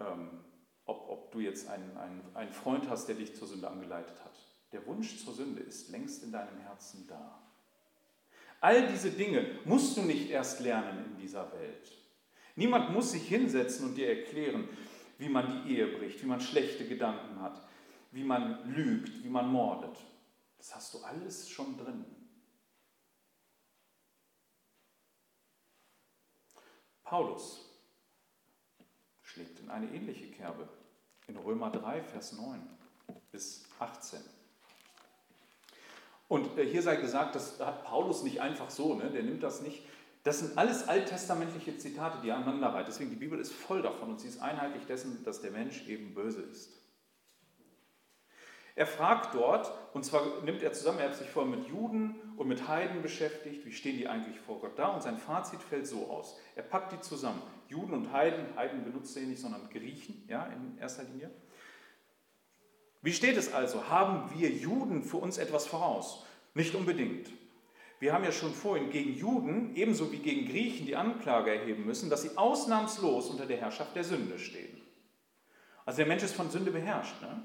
ähm, 0.00 0.42
ob, 0.86 1.06
ob 1.10 1.32
du 1.32 1.40
jetzt 1.40 1.68
einen, 1.68 1.94
einen, 1.98 2.22
einen 2.34 2.52
Freund 2.52 2.88
hast, 2.88 3.08
der 3.08 3.16
dich 3.16 3.36
zur 3.36 3.46
Sünde 3.46 3.68
angeleitet 3.68 4.16
hat. 4.24 4.38
Der 4.72 4.86
Wunsch 4.86 5.22
zur 5.22 5.34
Sünde 5.34 5.60
ist 5.60 5.90
längst 5.90 6.22
in 6.22 6.32
deinem 6.32 6.56
Herzen 6.60 7.06
da. 7.06 7.42
All 8.62 8.88
diese 8.88 9.10
Dinge 9.10 9.46
musst 9.66 9.98
du 9.98 10.02
nicht 10.02 10.30
erst 10.30 10.60
lernen 10.60 11.04
in 11.12 11.18
dieser 11.18 11.52
Welt. 11.52 11.92
Niemand 12.54 12.94
muss 12.94 13.12
sich 13.12 13.28
hinsetzen 13.28 13.88
und 13.88 13.96
dir 13.96 14.08
erklären, 14.08 14.66
wie 15.18 15.28
man 15.28 15.62
die 15.62 15.74
Ehe 15.74 15.88
bricht, 15.88 16.22
wie 16.22 16.26
man 16.26 16.40
schlechte 16.40 16.88
Gedanken 16.88 17.42
hat, 17.42 17.68
wie 18.12 18.24
man 18.24 18.74
lügt, 18.74 19.22
wie 19.22 19.28
man 19.28 19.52
mordet. 19.52 19.98
Das 20.56 20.74
hast 20.74 20.94
du 20.94 21.00
alles 21.00 21.50
schon 21.50 21.76
drin. 21.76 22.06
Paulus 27.06 27.64
schlägt 29.22 29.60
in 29.60 29.70
eine 29.70 29.86
ähnliche 29.86 30.26
Kerbe 30.32 30.68
in 31.28 31.36
Römer 31.36 31.70
3, 31.70 32.02
Vers 32.02 32.32
9 32.32 32.60
bis 33.30 33.64
18. 33.78 34.20
Und 36.28 36.58
äh, 36.58 36.66
hier 36.66 36.82
sei 36.82 36.96
gesagt, 36.96 37.36
das 37.36 37.60
hat 37.60 37.84
Paulus 37.84 38.24
nicht 38.24 38.40
einfach 38.40 38.70
so, 38.70 38.94
ne? 38.94 39.10
der 39.10 39.22
nimmt 39.22 39.44
das 39.44 39.62
nicht. 39.62 39.84
Das 40.24 40.40
sind 40.40 40.58
alles 40.58 40.88
alttestamentliche 40.88 41.78
Zitate, 41.78 42.18
die 42.22 42.32
aneinander 42.32 42.74
reihen. 42.74 42.86
Deswegen 42.86 43.10
die 43.10 43.16
Bibel 43.16 43.38
ist 43.38 43.52
voll 43.52 43.82
davon 43.82 44.10
und 44.10 44.20
sie 44.20 44.26
ist 44.26 44.42
einheitlich 44.42 44.84
dessen, 44.86 45.22
dass 45.22 45.40
der 45.40 45.52
Mensch 45.52 45.86
eben 45.86 46.12
böse 46.12 46.42
ist. 46.42 46.72
Er 48.76 48.86
fragt 48.86 49.34
dort, 49.34 49.72
und 49.94 50.04
zwar 50.04 50.42
nimmt 50.44 50.62
er 50.62 50.70
zusammen, 50.74 50.98
er 50.98 51.08
hat 51.08 51.16
sich 51.16 51.30
vorher 51.30 51.50
mit 51.50 51.66
Juden 51.66 52.14
und 52.36 52.46
mit 52.46 52.68
Heiden 52.68 53.00
beschäftigt, 53.00 53.64
wie 53.64 53.72
stehen 53.72 53.96
die 53.96 54.06
eigentlich 54.06 54.38
vor 54.38 54.60
Gott 54.60 54.78
da? 54.78 54.88
Und 54.88 55.02
sein 55.02 55.16
Fazit 55.16 55.62
fällt 55.62 55.86
so 55.86 56.10
aus. 56.10 56.38
Er 56.54 56.62
packt 56.62 56.92
die 56.92 57.00
zusammen. 57.00 57.40
Juden 57.68 57.94
und 57.94 58.12
Heiden, 58.12 58.54
Heiden 58.54 58.84
benutzt 58.84 59.16
er 59.16 59.22
nicht, 59.22 59.40
sondern 59.40 59.70
Griechen, 59.70 60.26
ja, 60.28 60.44
in 60.46 60.76
erster 60.78 61.04
Linie. 61.04 61.30
Wie 63.00 63.14
steht 63.14 63.38
es 63.38 63.54
also? 63.54 63.88
Haben 63.88 64.30
wir 64.38 64.50
Juden 64.50 65.02
für 65.02 65.16
uns 65.16 65.38
etwas 65.38 65.66
voraus? 65.66 66.26
Nicht 66.52 66.74
unbedingt. 66.74 67.30
Wir 67.98 68.12
haben 68.12 68.24
ja 68.24 68.32
schon 68.32 68.52
vorhin 68.52 68.90
gegen 68.90 69.14
Juden 69.14 69.74
ebenso 69.74 70.12
wie 70.12 70.18
gegen 70.18 70.46
Griechen 70.46 70.84
die 70.84 70.96
Anklage 70.96 71.50
erheben 71.50 71.86
müssen, 71.86 72.10
dass 72.10 72.22
sie 72.22 72.36
ausnahmslos 72.36 73.30
unter 73.30 73.46
der 73.46 73.56
Herrschaft 73.56 73.96
der 73.96 74.04
Sünde 74.04 74.38
stehen. 74.38 74.82
Also 75.86 75.96
der 75.98 76.06
Mensch 76.06 76.24
ist 76.24 76.34
von 76.34 76.50
Sünde 76.50 76.70
beherrscht. 76.70 77.22
Ne? 77.22 77.42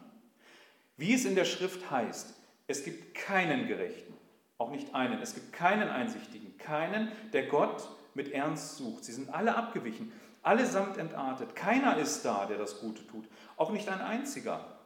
Wie 0.98 1.14
es 1.14 1.26
in 1.26 1.36
der 1.36 1.46
Schrift 1.46 1.90
heißt, 1.90 2.36
es 2.68 2.84
gibt 2.84 3.16
keinen 3.16 3.68
Gerechten, 3.68 4.14
auch 4.58 4.72
nicht 4.72 4.94
einen, 4.94 5.22
es 5.22 5.34
gibt 5.34 5.52
keinen 5.54 5.90
Einsichtigen, 5.90 6.58
keinen, 6.58 7.12
der 7.34 7.48
Gott 7.48 7.90
mit 8.14 8.32
Ernst 8.32 8.78
sucht. 8.78 9.04
Sie 9.04 9.14
sind 9.14 9.34
alle 9.34 9.56
abgewichen, 9.56 10.12
allesamt 10.42 10.98
entartet. 10.98 11.56
Keiner 11.56 11.98
ist 11.98 12.24
da, 12.24 12.46
der 12.46 12.58
das 12.58 12.80
Gute 12.80 13.06
tut, 13.08 13.28
auch 13.58 13.72
nicht 13.72 13.90
ein 13.90 14.02
einziger. 14.02 14.78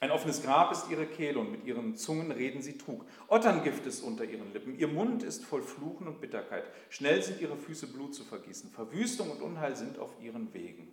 Ein 0.00 0.12
offenes 0.12 0.44
Grab 0.44 0.70
ist 0.70 0.88
ihre 0.90 1.06
Kehle 1.06 1.40
und 1.40 1.50
mit 1.50 1.64
ihren 1.64 1.96
Zungen 1.96 2.30
reden 2.30 2.62
sie 2.62 2.78
Trug. 2.78 3.04
Otterngift 3.26 3.84
ist 3.84 4.00
unter 4.02 4.24
ihren 4.24 4.52
Lippen. 4.52 4.78
Ihr 4.78 4.86
Mund 4.86 5.24
ist 5.24 5.44
voll 5.44 5.62
Fluchen 5.62 6.06
und 6.06 6.20
Bitterkeit. 6.20 6.64
Schnell 6.88 7.20
sind 7.20 7.40
ihre 7.40 7.56
Füße 7.56 7.88
Blut 7.88 8.14
zu 8.14 8.22
vergießen. 8.22 8.70
Verwüstung 8.70 9.28
und 9.30 9.42
Unheil 9.42 9.74
sind 9.74 9.98
auf 9.98 10.10
ihren 10.22 10.54
Wegen. 10.54 10.86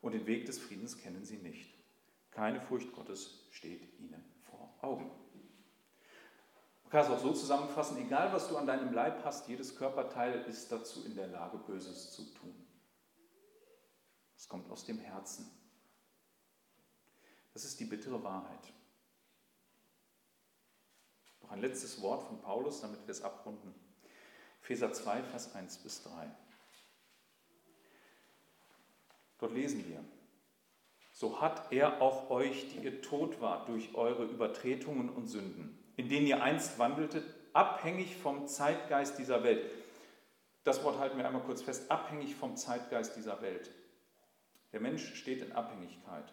Und 0.00 0.14
den 0.14 0.26
Weg 0.26 0.46
des 0.46 0.58
Friedens 0.58 0.98
kennen 0.98 1.24
sie 1.24 1.36
nicht. 1.36 1.77
Keine 2.38 2.60
Furcht 2.60 2.92
Gottes 2.92 3.48
steht 3.50 3.98
ihnen 3.98 4.24
vor 4.48 4.72
Augen. 4.80 5.10
Man 6.84 6.90
kann 6.92 7.04
es 7.04 7.10
auch 7.10 7.18
so 7.18 7.32
zusammenfassen, 7.32 7.98
egal 7.98 8.32
was 8.32 8.46
du 8.46 8.56
an 8.56 8.64
deinem 8.64 8.92
Leib 8.92 9.24
hast, 9.24 9.48
jedes 9.48 9.74
Körperteil 9.74 10.42
ist 10.42 10.70
dazu 10.70 11.04
in 11.04 11.16
der 11.16 11.26
Lage, 11.26 11.58
Böses 11.58 12.12
zu 12.12 12.22
tun. 12.34 12.54
Es 14.36 14.48
kommt 14.48 14.70
aus 14.70 14.84
dem 14.84 15.00
Herzen. 15.00 15.50
Das 17.54 17.64
ist 17.64 17.80
die 17.80 17.86
bittere 17.86 18.22
Wahrheit. 18.22 18.72
Noch 21.40 21.50
ein 21.50 21.60
letztes 21.60 22.00
Wort 22.02 22.22
von 22.22 22.40
Paulus, 22.40 22.82
damit 22.82 23.04
wir 23.04 23.10
es 23.10 23.22
abrunden. 23.22 23.74
Epheser 24.62 24.92
2, 24.92 25.24
Vers 25.24 25.56
1 25.56 25.78
bis 25.78 26.04
3. 26.04 26.30
Dort 29.38 29.52
lesen 29.54 29.84
wir, 29.88 30.04
so 31.18 31.40
hat 31.40 31.72
er 31.72 32.00
auch 32.00 32.30
euch, 32.30 32.68
die 32.68 32.84
ihr 32.84 33.02
tot 33.02 33.40
wart 33.40 33.68
durch 33.68 33.92
eure 33.96 34.22
Übertretungen 34.22 35.08
und 35.08 35.26
Sünden, 35.26 35.76
in 35.96 36.08
denen 36.08 36.28
ihr 36.28 36.44
einst 36.44 36.78
wandeltet, 36.78 37.24
abhängig 37.52 38.14
vom 38.14 38.46
Zeitgeist 38.46 39.18
dieser 39.18 39.42
Welt. 39.42 39.68
Das 40.62 40.84
Wort 40.84 41.00
halten 41.00 41.18
wir 41.18 41.26
einmal 41.26 41.42
kurz 41.42 41.60
fest, 41.60 41.90
abhängig 41.90 42.36
vom 42.36 42.54
Zeitgeist 42.54 43.16
dieser 43.16 43.42
Welt. 43.42 43.68
Der 44.72 44.78
Mensch 44.78 45.12
steht 45.16 45.42
in 45.42 45.50
Abhängigkeit. 45.50 46.32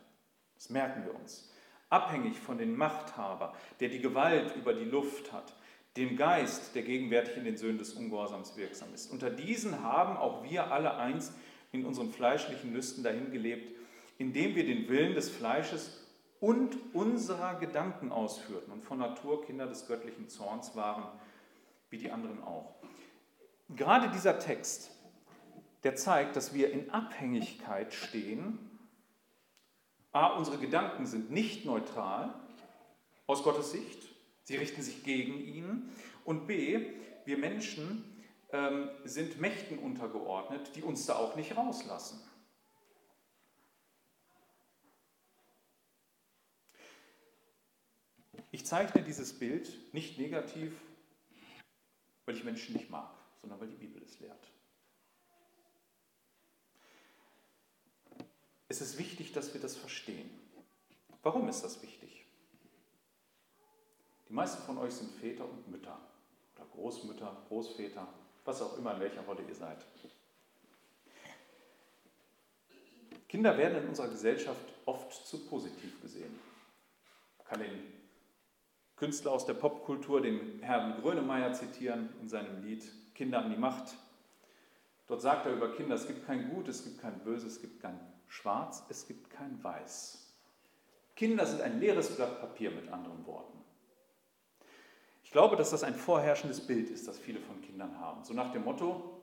Das 0.54 0.70
merken 0.70 1.04
wir 1.04 1.15
uns. 1.15 1.51
Abhängig 1.89 2.38
von 2.38 2.60
dem 2.60 2.77
Machthaber, 2.77 3.56
der 3.80 3.89
die 3.89 4.01
Gewalt 4.01 4.56
über 4.56 4.75
die 4.75 4.86
Luft 4.86 5.34
hat, 5.34 5.56
dem 5.98 6.15
Geist, 6.15 6.75
der 6.75 6.84
gegenwärtig 6.84 7.38
in 7.38 7.46
den 7.46 7.58
Söhnen 7.58 7.80
des 7.80 7.94
Ungehorsams 7.94 8.56
wirksam 8.56 8.94
ist. 8.94 9.12
Unter 9.12 9.32
diesen 9.32 9.82
haben 9.82 10.15
auch 10.15 10.44
wir 10.44 10.72
alle 10.72 10.96
einst 10.96 11.34
in 11.72 11.88
unseren 11.88 12.12
fleischlichen 12.12 12.72
Lüsten 12.72 13.04
dahin 13.04 13.32
gelebt, 13.32 13.75
indem 14.17 14.55
wir 14.55 14.65
den 14.65 14.88
Willen 14.88 15.15
des 15.15 15.29
Fleisches 15.29 16.01
und 16.39 16.77
unserer 16.93 17.60
Gedanken 17.60 18.12
ausführten 18.12 18.72
und 18.72 18.84
von 18.84 19.00
Natur 19.00 19.45
Kinder 19.45 19.67
des 19.67 19.88
göttlichen 19.88 20.29
Zorns 20.29 20.75
waren, 20.75 21.03
wie 21.89 21.98
die 21.98 22.12
anderen 22.12 22.41
auch. 22.43 22.75
Gerade 23.69 24.10
dieser 24.10 24.39
Text, 24.39 24.91
der 25.84 25.95
zeigt, 25.95 26.36
dass 26.36 26.53
wir 26.53 26.72
in 26.72 26.89
Abhängigkeit 26.91 27.93
stehen. 27.93 28.60
A, 30.12 30.27
unsere 30.38 30.57
Gedanken 30.57 31.05
sind 31.05 31.31
nicht 31.31 31.65
neutral 31.65 32.34
aus 33.27 33.43
Gottes 33.43 33.72
Sicht, 33.72 34.03
sie 34.43 34.55
richten 34.55 34.81
sich 34.81 35.03
gegen 35.03 35.39
ihn. 35.39 35.89
Und 36.25 36.48
B, 36.48 36.86
wir 37.25 37.38
Menschen 37.38 38.03
ähm, 38.51 38.89
sind 39.03 39.39
Mächten 39.39 39.79
untergeordnet, 39.79 40.75
die 40.75 40.84
uns 40.84 41.05
da 41.05 41.15
auch 41.15 41.36
nicht 41.36 41.57
rauslassen. 41.57 42.19
Ich 48.52 48.66
zeichne 48.66 49.04
dieses 49.04 49.38
Bild 49.38 49.94
nicht 49.94 50.18
negativ, 50.18 50.74
weil 52.25 52.36
ich 52.36 52.44
Menschen 52.44 52.74
nicht 52.74 52.90
mag, 52.90 53.12
sondern 53.42 53.60
weil 53.60 53.68
die 53.68 53.75
Bibel 53.75 54.02
es 54.04 54.20
lehrt. 54.20 54.52
Es 58.68 58.82
ist 58.82 58.98
wichtig, 58.98 59.32
dass 59.32 59.54
wir 59.54 59.62
das 59.62 59.75
verstehen. 59.75 60.30
Warum 61.22 61.48
ist 61.48 61.62
das 61.62 61.82
wichtig? 61.82 62.25
Die 64.28 64.34
meisten 64.34 64.62
von 64.64 64.78
euch 64.78 64.94
sind 64.94 65.12
Väter 65.12 65.46
und 65.46 65.70
Mütter 65.70 66.00
oder 66.56 66.66
Großmütter, 66.66 67.46
Großväter, 67.48 68.08
was 68.44 68.62
auch 68.62 68.78
immer, 68.78 68.96
in 68.96 69.02
welcher 69.02 69.22
Rolle 69.22 69.44
ihr 69.48 69.56
seid. 69.56 69.86
Kinder 73.28 73.58
werden 73.58 73.84
in 73.84 73.90
unserer 73.90 74.08
Gesellschaft 74.08 74.66
oft 74.86 75.14
zu 75.25 75.46
positiv 75.46 76.02
gesehen. 76.02 76.40
Ich 77.40 77.46
kann 77.46 77.60
den 77.60 77.95
Künstler 78.96 79.32
aus 79.32 79.46
der 79.46 79.56
Popkultur, 79.56 80.22
den 80.22 80.60
Herrn 80.62 81.02
Grönemeyer, 81.02 81.54
zitieren 81.54 82.10
in 82.22 82.30
seinem 82.30 82.64
Lied 82.64 82.84
Kinder 83.14 83.40
an 83.40 83.50
die 83.50 83.58
Macht. 83.58 83.96
Dort 85.08 85.22
sagt 85.22 85.46
er 85.46 85.54
über 85.54 85.74
Kinder, 85.75 85.96
es 85.96 86.08
gibt 86.08 86.25
kein 86.25 86.50
Gut, 86.50 86.68
es 86.68 86.84
gibt 86.84 87.02
kein 87.02 87.20
Böse, 87.20 87.48
es 87.48 87.62
gibt 87.62 87.82
kein 87.82 88.00
Schwarz, 88.28 88.84
es 88.90 89.06
gibt 89.06 89.30
kein 89.30 89.64
Weiß. 89.64 90.34
Kinder 91.16 91.46
sind 91.46 91.62
ein 91.62 91.80
leeres 91.80 92.16
Blatt 92.16 92.42
Papier 92.42 92.72
mit 92.72 92.90
anderen 92.92 93.25
Worten. 93.25 93.58
Ich 95.24 95.32
glaube, 95.32 95.56
dass 95.56 95.72
das 95.72 95.84
ein 95.84 95.96
vorherrschendes 95.96 96.66
Bild 96.66 96.90
ist, 96.90 97.08
das 97.08 97.20
viele 97.20 97.40
von 97.40 97.62
Kindern 97.62 98.00
haben. 98.00 98.24
So 98.24 98.34
nach 98.34 98.52
dem 98.52 98.64
Motto, 98.64 99.22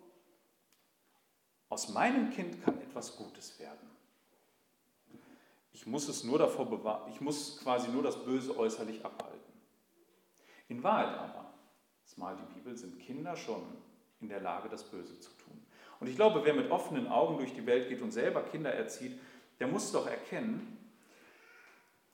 aus 1.69 1.89
meinem 1.89 2.31
Kind 2.31 2.63
kann 2.63 2.81
etwas 2.83 3.17
Gutes 3.17 3.59
werden. 3.59 3.91
Ich 5.73 5.87
muss 5.87 6.09
es 6.09 6.23
nur 6.23 6.39
davor 6.39 6.69
bewahren, 6.69 7.11
ich 7.11 7.21
muss 7.21 7.59
quasi 7.63 7.89
nur 7.89 8.03
das 8.03 8.23
Böse 8.25 8.57
äußerlich 8.57 9.05
abhalten. 9.05 9.32
In 10.73 10.83
Wahrheit 10.83 11.19
aber, 11.19 11.53
das 12.03 12.17
malt 12.17 12.39
die 12.41 12.55
Bibel, 12.55 12.75
sind 12.75 12.99
Kinder 12.99 13.37
schon 13.37 13.63
in 14.23 14.31
der 14.31 14.41
Lage, 14.41 14.71
das 14.71 14.83
Böse 14.85 15.21
zu 15.21 15.31
tun. 15.33 15.67
Und 16.01 16.07
ich 16.07 16.17
glaube, 16.17 16.41
wer 16.47 16.55
mit 16.55 16.71
offenen 16.71 17.09
Augen 17.09 17.37
durch 17.37 17.53
die 17.53 17.67
Welt 17.67 17.91
geht 17.91 18.01
und 18.01 18.11
selber 18.11 18.43
Kinder 18.43 18.73
erzieht, 18.73 19.21
der 19.61 19.67
muss 19.67 19.93
doch 19.93 20.07
erkennen, 20.07 20.79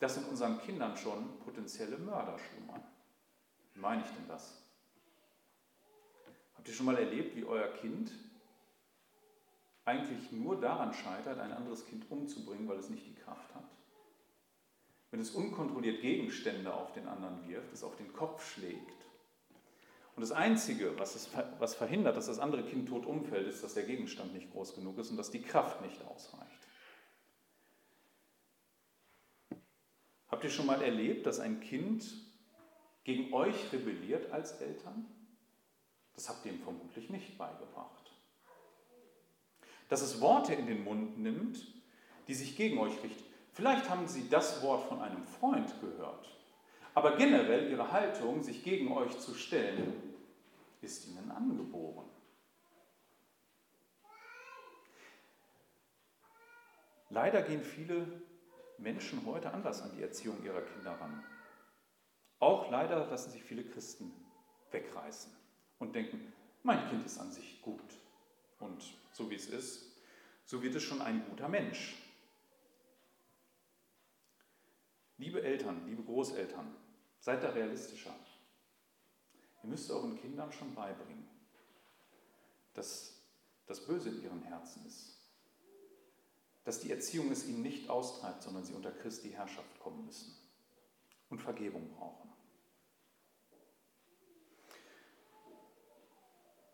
dass 0.00 0.16
in 0.16 0.24
unseren 0.24 0.58
Kindern 0.58 0.96
schon 0.96 1.38
potenzielle 1.38 1.98
Mörder 1.98 2.36
schlummern. 2.36 2.82
Wie 3.74 3.78
meine 3.78 4.02
ich 4.02 4.10
denn 4.10 4.26
das? 4.26 4.60
Habt 6.56 6.66
ihr 6.66 6.74
schon 6.74 6.86
mal 6.86 6.98
erlebt, 6.98 7.36
wie 7.36 7.44
euer 7.44 7.68
Kind 7.74 8.10
eigentlich 9.84 10.32
nur 10.32 10.60
daran 10.60 10.92
scheitert, 10.92 11.38
ein 11.38 11.52
anderes 11.52 11.86
Kind 11.86 12.10
umzubringen, 12.10 12.68
weil 12.68 12.78
es 12.78 12.90
nicht 12.90 13.06
die 13.06 13.14
Kraft 13.14 13.54
hat? 13.54 13.67
Wenn 15.10 15.20
es 15.20 15.30
unkontrolliert 15.30 16.02
Gegenstände 16.02 16.72
auf 16.72 16.92
den 16.92 17.08
anderen 17.08 17.48
wirft, 17.48 17.72
es 17.72 17.82
auf 17.82 17.96
den 17.96 18.12
Kopf 18.12 18.54
schlägt. 18.54 19.06
Und 20.14 20.22
das 20.22 20.32
Einzige, 20.32 20.98
was, 20.98 21.14
es, 21.14 21.30
was 21.58 21.74
verhindert, 21.74 22.16
dass 22.16 22.26
das 22.26 22.40
andere 22.40 22.64
Kind 22.64 22.88
tot 22.88 23.06
umfällt, 23.06 23.46
ist, 23.46 23.62
dass 23.62 23.74
der 23.74 23.84
Gegenstand 23.84 24.34
nicht 24.34 24.50
groß 24.50 24.74
genug 24.74 24.98
ist 24.98 25.10
und 25.10 25.16
dass 25.16 25.30
die 25.30 25.42
Kraft 25.42 25.80
nicht 25.80 26.04
ausreicht. 26.04 26.58
Habt 30.28 30.44
ihr 30.44 30.50
schon 30.50 30.66
mal 30.66 30.82
erlebt, 30.82 31.24
dass 31.26 31.40
ein 31.40 31.60
Kind 31.60 32.04
gegen 33.04 33.32
euch 33.32 33.72
rebelliert 33.72 34.30
als 34.32 34.52
Eltern? 34.60 35.06
Das 36.14 36.28
habt 36.28 36.44
ihr 36.44 36.52
ihm 36.52 36.60
vermutlich 36.60 37.10
nicht 37.10 37.38
beigebracht. 37.38 38.12
Dass 39.88 40.02
es 40.02 40.20
Worte 40.20 40.52
in 40.52 40.66
den 40.66 40.84
Mund 40.84 41.16
nimmt, 41.16 41.64
die 42.26 42.34
sich 42.34 42.56
gegen 42.56 42.78
euch 42.78 43.02
richten. 43.02 43.27
Vielleicht 43.58 43.90
haben 43.90 44.06
sie 44.06 44.28
das 44.28 44.62
Wort 44.62 44.86
von 44.88 45.02
einem 45.02 45.26
Freund 45.26 45.80
gehört, 45.80 46.28
aber 46.94 47.16
generell 47.16 47.68
ihre 47.68 47.90
Haltung, 47.90 48.40
sich 48.40 48.62
gegen 48.62 48.92
euch 48.92 49.18
zu 49.18 49.34
stellen, 49.34 50.14
ist 50.80 51.08
ihnen 51.08 51.28
angeboren. 51.32 52.08
Leider 57.10 57.42
gehen 57.42 57.64
viele 57.64 58.06
Menschen 58.78 59.26
heute 59.26 59.52
anders 59.52 59.82
an 59.82 59.90
die 59.96 60.02
Erziehung 60.04 60.40
ihrer 60.44 60.62
Kinder 60.62 60.92
ran. 60.92 61.24
Auch 62.38 62.70
leider 62.70 63.06
lassen 63.06 63.32
sich 63.32 63.42
viele 63.42 63.64
Christen 63.64 64.12
wegreißen 64.70 65.32
und 65.80 65.96
denken, 65.96 66.32
mein 66.62 66.88
Kind 66.90 67.04
ist 67.04 67.18
an 67.18 67.32
sich 67.32 67.60
gut. 67.60 67.92
Und 68.60 68.84
so 69.10 69.28
wie 69.28 69.34
es 69.34 69.48
ist, 69.48 70.00
so 70.44 70.62
wird 70.62 70.76
es 70.76 70.84
schon 70.84 71.02
ein 71.02 71.26
guter 71.28 71.48
Mensch. 71.48 72.07
Liebe 75.18 75.42
Eltern, 75.42 75.84
liebe 75.86 76.02
Großeltern, 76.02 76.74
seid 77.18 77.42
da 77.42 77.50
realistischer. 77.50 78.14
Ihr 79.62 79.68
müsst 79.68 79.90
euren 79.90 80.16
Kindern 80.16 80.52
schon 80.52 80.74
beibringen, 80.74 81.28
dass 82.74 83.20
das 83.66 83.84
Böse 83.84 84.10
in 84.10 84.22
ihren 84.22 84.42
Herzen 84.44 84.86
ist. 84.86 85.18
Dass 86.64 86.80
die 86.80 86.92
Erziehung 86.92 87.32
es 87.32 87.46
ihnen 87.46 87.62
nicht 87.62 87.90
austreibt, 87.90 88.42
sondern 88.42 88.64
sie 88.64 88.74
unter 88.74 88.92
Christi 88.92 89.30
Herrschaft 89.30 89.80
kommen 89.80 90.06
müssen 90.06 90.36
und 91.28 91.40
Vergebung 91.40 91.88
brauchen. 91.90 92.32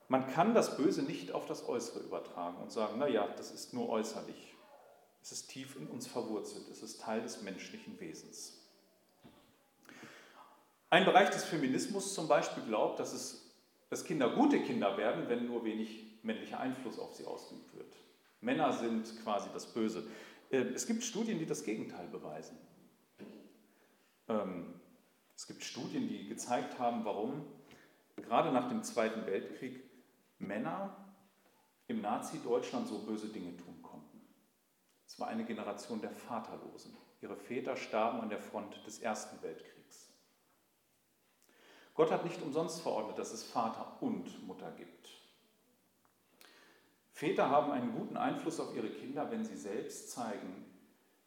Man 0.09 0.31
kann 0.31 0.55
das 0.55 0.77
Böse 0.77 1.03
nicht 1.03 1.33
auf 1.33 1.47
das 1.47 1.67
Äußere 1.67 2.01
übertragen 2.01 2.59
und 2.59 2.71
sagen, 2.71 2.99
naja, 2.99 3.27
das 3.37 3.51
ist 3.51 3.73
nur 3.73 3.89
äußerlich. 3.89 4.54
Es 5.25 5.33
ist 5.33 5.49
tief 5.49 5.75
in 5.77 5.87
uns 5.87 6.07
verwurzelt, 6.07 6.69
es 6.71 6.83
ist 6.83 7.01
Teil 7.01 7.23
des 7.23 7.41
menschlichen 7.41 7.99
Wesens. 7.99 8.61
Ein 10.91 11.07
Bereich 11.07 11.31
des 11.31 11.47
Feminismus 11.47 12.13
zum 12.13 12.29
Beispiel 12.29 12.63
glaubt, 12.65 13.01
dass, 13.01 13.15
es, 13.15 13.51
dass 13.89 14.05
Kinder 14.05 14.35
gute 14.35 14.61
Kinder 14.61 14.99
werden, 14.99 15.27
wenn 15.31 15.47
nur 15.47 15.65
wenig 15.65 16.19
männlicher 16.23 16.61
Einfluss 16.61 16.99
auf 16.99 17.15
sie 17.15 17.25
ausgeübt 17.25 17.75
wird. 17.75 17.97
Männer 18.43 18.75
sind 18.75 19.19
quasi 19.23 19.49
das 19.55 19.65
Böse. 19.65 20.07
Ähm, 20.51 20.75
es 20.75 20.87
gibt 20.87 21.03
Studien, 21.03 21.39
die 21.39 21.47
das 21.47 21.65
Gegenteil 21.65 22.07
beweisen. 22.09 22.59
Ähm, 24.29 24.79
es 25.35 25.47
gibt 25.47 25.65
Studien, 25.65 26.07
die 26.07 26.29
gezeigt 26.29 26.79
haben, 26.79 27.03
warum 27.07 27.47
gerade 28.17 28.53
nach 28.53 28.69
dem 28.69 28.83
Zweiten 28.83 29.25
Weltkrieg 29.25 29.83
Männer 30.39 30.95
im 31.89 32.03
Nazi-Deutschland 32.03 32.89
so 32.89 32.99
böse 32.99 33.29
Dinge 33.29 33.57
tun. 33.57 33.74
Es 35.15 35.21
war 35.21 35.29
eine 35.29 35.45
Generation 35.45 36.01
der 36.01 36.11
Vaterlosen. 36.11 36.93
Ihre 37.21 37.37
Väter 37.37 37.77
starben 37.77 38.21
an 38.21 38.31
der 38.31 38.41
Front 38.41 38.85
des 38.85 38.99
Ersten 38.99 39.41
Weltkriegs. 39.43 40.11
Gott 41.95 42.11
hat 42.11 42.25
nicht 42.25 42.43
umsonst 42.43 42.81
verordnet, 42.81 43.17
dass 43.17 43.33
es 43.33 43.45
Vater 43.45 43.97
und 44.01 44.45
Mutter 44.45 44.73
gibt. 44.73 45.11
Väter 47.13 47.49
haben 47.49 47.71
einen 47.71 47.93
guten 47.93 48.17
Einfluss 48.17 48.59
auf 48.59 48.75
ihre 48.75 48.91
Kinder, 48.91 49.31
wenn 49.31 49.45
sie 49.45 49.57
selbst 49.57 50.11
zeigen, 50.11 50.65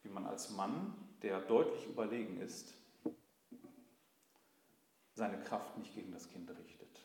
wie 0.04 0.10
man 0.10 0.26
als 0.26 0.50
Mann, 0.50 0.94
der 1.22 1.40
deutlich 1.40 1.88
überlegen 1.88 2.42
ist, 2.42 2.74
seine 5.14 5.42
Kraft 5.44 5.78
nicht 5.78 5.96
gegen 5.96 6.12
das 6.12 6.28
Kind 6.28 6.50
richtet, 6.50 7.00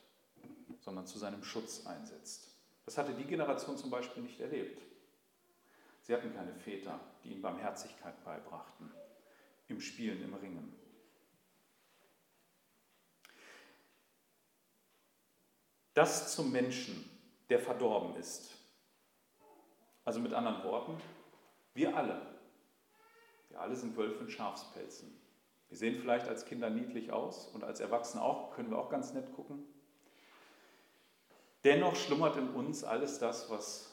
sondern 0.81 1.07
zu 1.07 1.21
seinem 1.21 1.45
Schutz 1.45 1.87
einsetzt. 1.87 2.49
Das 2.87 2.99
hatte 2.99 3.14
die 3.14 3.23
Generation 3.23 3.79
zum 3.79 3.90
Beispiel 3.90 4.25
nicht 4.25 4.40
erlebt. 4.40 4.91
Sie 6.02 6.14
hatten 6.14 6.34
keine 6.34 6.54
Väter, 6.54 7.00
die 7.24 7.32
ihnen 7.32 7.42
Barmherzigkeit 7.42 8.22
beibrachten, 8.24 8.92
im 9.68 9.80
Spielen, 9.80 10.22
im 10.22 10.34
Ringen. 10.34 10.82
das 15.94 16.34
zum 16.34 16.52
Menschen, 16.52 17.08
der 17.48 17.58
verdorben 17.58 18.16
ist. 18.16 18.50
Also 20.04 20.20
mit 20.20 20.32
anderen 20.32 20.64
Worten, 20.64 21.00
wir 21.74 21.96
alle, 21.96 22.20
wir 23.48 23.60
alle 23.60 23.76
sind 23.76 23.96
Wölfe 23.96 24.24
in 24.24 24.30
Schafspelzen. 24.30 25.16
Wir 25.68 25.78
sehen 25.78 25.94
vielleicht 25.94 26.28
als 26.28 26.44
Kinder 26.44 26.70
niedlich 26.70 27.12
aus 27.12 27.46
und 27.48 27.64
als 27.64 27.80
Erwachsene 27.80 28.22
auch, 28.22 28.54
können 28.54 28.70
wir 28.70 28.78
auch 28.78 28.90
ganz 28.90 29.12
nett 29.12 29.32
gucken. 29.34 29.64
Dennoch 31.64 31.94
schlummert 31.94 32.36
in 32.36 32.50
uns 32.50 32.84
alles 32.84 33.18
das, 33.18 33.48
was 33.48 33.91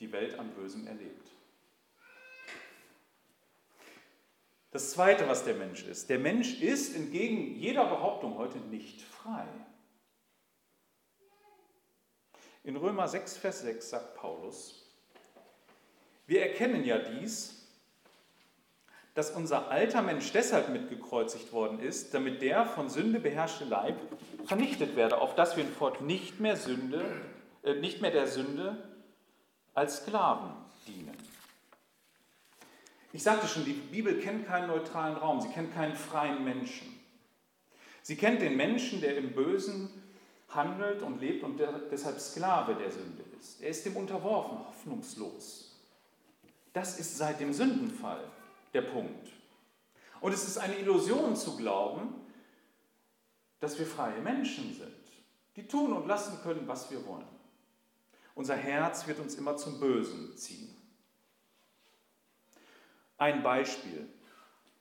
die 0.00 0.12
Welt 0.12 0.38
an 0.38 0.50
Bösem 0.50 0.86
erlebt. 0.86 1.28
Das 4.70 4.90
Zweite, 4.90 5.26
was 5.26 5.44
der 5.44 5.54
Mensch 5.54 5.84
ist. 5.84 6.10
Der 6.10 6.18
Mensch 6.18 6.60
ist 6.60 6.94
entgegen 6.94 7.56
jeder 7.56 7.86
Behauptung 7.86 8.36
heute 8.36 8.58
nicht 8.58 9.00
frei. 9.02 9.46
In 12.64 12.76
Römer 12.76 13.08
6, 13.08 13.38
Vers 13.38 13.62
6 13.62 13.88
sagt 13.88 14.14
Paulus, 14.14 14.84
wir 16.26 16.42
erkennen 16.42 16.84
ja 16.84 16.98
dies, 16.98 17.66
dass 19.14 19.30
unser 19.30 19.70
alter 19.70 20.02
Mensch 20.02 20.30
deshalb 20.32 20.68
mitgekreuzigt 20.68 21.52
worden 21.52 21.80
ist, 21.80 22.12
damit 22.12 22.42
der 22.42 22.66
von 22.66 22.90
Sünde 22.90 23.18
beherrschte 23.18 23.64
Leib 23.64 23.96
vernichtet 24.44 24.94
werde, 24.94 25.18
auf 25.18 25.34
dass 25.34 25.56
wir 25.56 25.64
fort 25.64 26.02
nicht 26.02 26.40
mehr 26.40 26.56
Sünde, 26.56 27.04
äh, 27.62 27.74
nicht 27.74 28.02
mehr 28.02 28.10
der 28.10 28.26
Sünde 28.26 28.87
als 29.78 29.98
Sklaven 29.98 30.50
dienen. 30.88 31.16
Ich 33.12 33.22
sagte 33.22 33.46
schon, 33.46 33.64
die 33.64 33.72
Bibel 33.72 34.20
kennt 34.20 34.46
keinen 34.46 34.66
neutralen 34.66 35.16
Raum, 35.16 35.40
sie 35.40 35.48
kennt 35.48 35.72
keinen 35.72 35.94
freien 35.94 36.44
Menschen. 36.44 36.98
Sie 38.02 38.16
kennt 38.16 38.42
den 38.42 38.56
Menschen, 38.56 39.00
der 39.00 39.16
im 39.16 39.32
Bösen 39.32 39.90
handelt 40.48 41.02
und 41.02 41.20
lebt 41.20 41.44
und 41.44 41.60
deshalb 41.92 42.18
Sklave 42.18 42.74
der 42.74 42.90
Sünde 42.90 43.22
ist. 43.38 43.62
Er 43.62 43.68
ist 43.68 43.86
dem 43.86 43.96
unterworfen, 43.96 44.58
hoffnungslos. 44.58 45.76
Das 46.72 46.98
ist 46.98 47.16
seit 47.16 47.38
dem 47.38 47.52
Sündenfall 47.52 48.24
der 48.74 48.82
Punkt. 48.82 49.28
Und 50.20 50.32
es 50.32 50.46
ist 50.46 50.58
eine 50.58 50.76
Illusion 50.76 51.36
zu 51.36 51.56
glauben, 51.56 52.14
dass 53.60 53.78
wir 53.78 53.86
freie 53.86 54.20
Menschen 54.20 54.74
sind, 54.74 54.92
die 55.54 55.68
tun 55.68 55.92
und 55.92 56.08
lassen 56.08 56.40
können, 56.42 56.66
was 56.66 56.90
wir 56.90 57.04
wollen. 57.06 57.37
Unser 58.38 58.54
Herz 58.54 59.04
wird 59.08 59.18
uns 59.18 59.34
immer 59.34 59.56
zum 59.56 59.80
Bösen 59.80 60.36
ziehen. 60.36 60.72
Ein 63.16 63.42
Beispiel. 63.42 64.08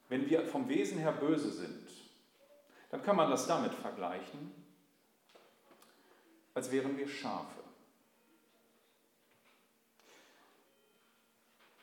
Wenn 0.09 0.29
wir 0.29 0.45
vom 0.45 0.69
Wesen 0.69 0.99
her 0.99 1.11
böse 1.11 1.51
sind, 1.51 1.89
dann 2.91 3.01
kann 3.01 3.15
man 3.15 3.31
das 3.31 3.47
damit 3.47 3.73
vergleichen, 3.73 4.51
als 6.53 6.69
wären 6.69 6.95
wir 6.99 7.07
Schafe. 7.07 7.63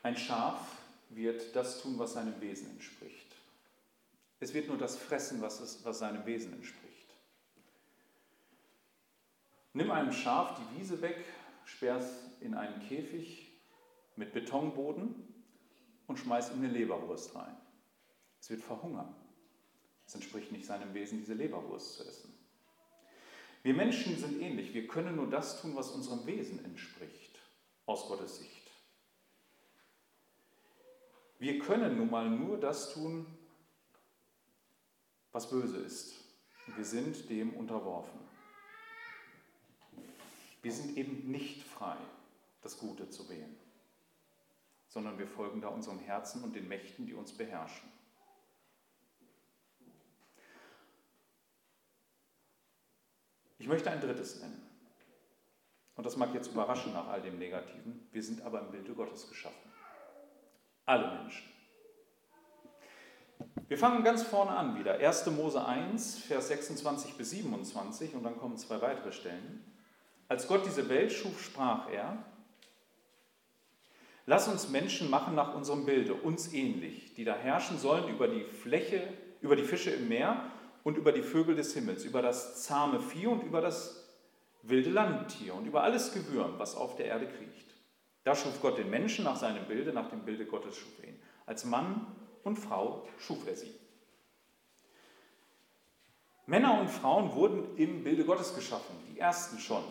Ein 0.04 0.16
Schaf 0.16 0.76
wird 1.08 1.56
das 1.56 1.82
tun, 1.82 1.98
was 1.98 2.12
seinem 2.12 2.40
Wesen 2.40 2.70
entspricht. 2.70 3.34
Es 4.38 4.54
wird 4.54 4.68
nur 4.68 4.78
das 4.78 4.96
fressen, 4.96 5.42
was, 5.42 5.58
es, 5.58 5.84
was 5.84 5.98
seinem 5.98 6.24
Wesen 6.24 6.52
entspricht. 6.52 7.16
Nimm 9.72 9.90
einem 9.90 10.12
Schaf 10.12 10.56
die 10.56 10.78
Wiese 10.78 11.02
weg, 11.02 11.24
sperr 11.64 11.96
es 11.96 12.24
in 12.40 12.54
einen 12.54 12.80
Käfig 12.80 13.52
mit 14.16 14.32
Betonboden 14.32 15.14
und 16.06 16.18
schmeiß 16.18 16.52
ihm 16.52 16.58
eine 16.58 16.68
Leberwurst 16.68 17.34
rein. 17.34 17.56
Es 18.40 18.50
wird 18.50 18.62
verhungern. 18.62 19.14
Es 20.06 20.14
entspricht 20.14 20.52
nicht 20.52 20.66
seinem 20.66 20.92
Wesen, 20.92 21.18
diese 21.18 21.34
Leberwurst 21.34 21.94
zu 21.94 22.04
essen. 22.04 22.32
Wir 23.62 23.72
Menschen 23.72 24.18
sind 24.18 24.40
ähnlich. 24.42 24.74
Wir 24.74 24.86
können 24.86 25.16
nur 25.16 25.30
das 25.30 25.62
tun, 25.62 25.74
was 25.74 25.90
unserem 25.90 26.26
Wesen 26.26 26.62
entspricht, 26.64 27.40
aus 27.86 28.06
Gottes 28.06 28.38
Sicht. 28.38 28.70
Wir 31.38 31.58
können 31.58 31.96
nun 31.96 32.10
mal 32.10 32.28
nur 32.28 32.60
das 32.60 32.92
tun, 32.92 33.26
was 35.32 35.48
böse 35.48 35.78
ist. 35.78 36.14
Wir 36.76 36.84
sind 36.84 37.28
dem 37.30 37.54
unterworfen. 37.54 38.20
Wir 40.64 40.72
sind 40.72 40.96
eben 40.96 41.30
nicht 41.30 41.62
frei, 41.62 41.98
das 42.62 42.78
Gute 42.78 43.10
zu 43.10 43.28
wählen, 43.28 43.54
sondern 44.88 45.18
wir 45.18 45.26
folgen 45.26 45.60
da 45.60 45.68
unserem 45.68 45.98
Herzen 45.98 46.42
und 46.42 46.56
den 46.56 46.66
Mächten, 46.68 47.04
die 47.04 47.12
uns 47.12 47.32
beherrschen. 47.36 47.86
Ich 53.58 53.68
möchte 53.68 53.90
ein 53.90 54.00
drittes 54.00 54.40
nennen. 54.40 54.62
Und 55.96 56.06
das 56.06 56.16
mag 56.16 56.32
jetzt 56.32 56.50
überraschen 56.50 56.94
nach 56.94 57.08
all 57.08 57.20
dem 57.20 57.38
Negativen. 57.38 58.08
Wir 58.10 58.22
sind 58.22 58.40
aber 58.40 58.62
im 58.62 58.70
Bilde 58.70 58.94
Gottes 58.94 59.28
geschaffen. 59.28 59.70
Alle 60.86 61.12
Menschen. 61.20 61.46
Wir 63.68 63.76
fangen 63.76 64.02
ganz 64.02 64.22
vorne 64.22 64.52
an 64.52 64.78
wieder. 64.78 64.94
1. 64.94 65.26
Mose 65.26 65.62
1, 65.62 66.20
Vers 66.20 66.48
26 66.48 67.18
bis 67.18 67.30
27 67.30 68.14
und 68.14 68.22
dann 68.22 68.38
kommen 68.38 68.56
zwei 68.56 68.80
weitere 68.80 69.12
Stellen. 69.12 69.73
Als 70.34 70.48
Gott 70.48 70.66
diese 70.66 70.88
Welt 70.88 71.12
schuf, 71.12 71.40
sprach 71.40 71.88
er, 71.92 72.18
Lass 74.26 74.48
uns 74.48 74.68
Menschen 74.68 75.08
machen 75.08 75.36
nach 75.36 75.54
unserem 75.54 75.86
Bilde, 75.86 76.12
uns 76.12 76.52
ähnlich, 76.52 77.14
die 77.14 77.22
da 77.22 77.36
herrschen 77.36 77.78
sollen 77.78 78.08
über 78.08 78.26
die 78.26 78.42
Fläche, 78.42 79.06
über 79.40 79.54
die 79.54 79.62
Fische 79.62 79.92
im 79.92 80.08
Meer 80.08 80.50
und 80.82 80.96
über 80.96 81.12
die 81.12 81.22
Vögel 81.22 81.54
des 81.54 81.72
Himmels, 81.74 82.04
über 82.04 82.20
das 82.20 82.64
zahme 82.64 82.98
Vieh 82.98 83.28
und 83.28 83.44
über 83.44 83.60
das 83.60 84.08
wilde 84.62 84.90
Landtier 84.90 85.54
und 85.54 85.66
über 85.66 85.84
alles 85.84 86.12
Gewürm, 86.12 86.54
was 86.58 86.74
auf 86.74 86.96
der 86.96 87.06
Erde 87.06 87.28
kriecht. 87.28 87.72
Da 88.24 88.34
schuf 88.34 88.60
Gott 88.60 88.76
den 88.76 88.90
Menschen 88.90 89.24
nach 89.26 89.36
seinem 89.36 89.68
Bilde, 89.68 89.92
nach 89.92 90.08
dem 90.08 90.24
Bilde 90.24 90.46
Gottes 90.46 90.76
schuf 90.76 90.98
er 91.00 91.10
ihn. 91.10 91.22
Als 91.46 91.64
Mann 91.64 92.08
und 92.42 92.56
Frau 92.56 93.06
schuf 93.20 93.46
er 93.46 93.54
sie. 93.54 93.72
Männer 96.46 96.80
und 96.80 96.90
Frauen 96.90 97.32
wurden 97.34 97.76
im 97.76 98.02
Bilde 98.02 98.24
Gottes 98.24 98.52
geschaffen, 98.52 98.96
die 99.12 99.20
ersten 99.20 99.60
schon. 99.60 99.84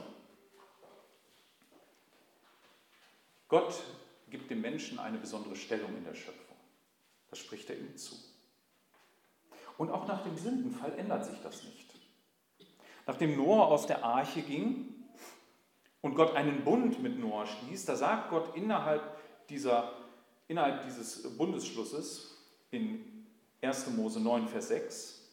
Gott 3.53 3.83
gibt 4.31 4.49
dem 4.49 4.61
Menschen 4.61 4.97
eine 4.97 5.19
besondere 5.19 5.55
Stellung 5.55 5.95
in 5.95 6.03
der 6.03 6.15
Schöpfung. 6.15 6.57
Das 7.29 7.37
spricht 7.37 7.69
er 7.69 7.77
ihm 7.77 7.95
zu. 7.95 8.15
Und 9.77 9.91
auch 9.91 10.07
nach 10.07 10.23
dem 10.23 10.35
Sündenfall 10.35 10.97
ändert 10.97 11.23
sich 11.23 11.39
das 11.43 11.61
nicht. 11.61 11.87
Nachdem 13.05 13.37
Noah 13.37 13.67
aus 13.67 13.85
der 13.85 14.03
Arche 14.03 14.41
ging 14.41 14.95
und 16.01 16.15
Gott 16.15 16.35
einen 16.35 16.63
Bund 16.63 17.03
mit 17.03 17.19
Noah 17.19 17.45
schließt, 17.45 17.87
da 17.87 17.95
sagt 17.95 18.31
Gott 18.31 18.55
innerhalb, 18.55 19.19
dieser, 19.49 19.99
innerhalb 20.47 20.85
dieses 20.85 21.37
Bundesschlusses 21.37 22.35
in 22.71 23.27
1. 23.61 23.91
Mose 23.91 24.19
9, 24.19 24.47
Vers 24.47 24.69
6, 24.69 25.29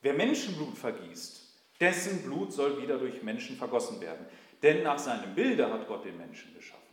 wer 0.00 0.14
Menschenblut 0.14 0.76
vergießt, 0.76 1.54
dessen 1.78 2.24
Blut 2.24 2.52
soll 2.52 2.82
wieder 2.82 2.98
durch 2.98 3.22
Menschen 3.22 3.56
vergossen 3.56 4.00
werden. 4.00 4.26
Denn 4.60 4.82
nach 4.82 4.98
seinem 4.98 5.36
Bilde 5.36 5.72
hat 5.72 5.86
Gott 5.86 6.04
den 6.04 6.16
Menschen 6.16 6.52
geschaffen. 6.52 6.85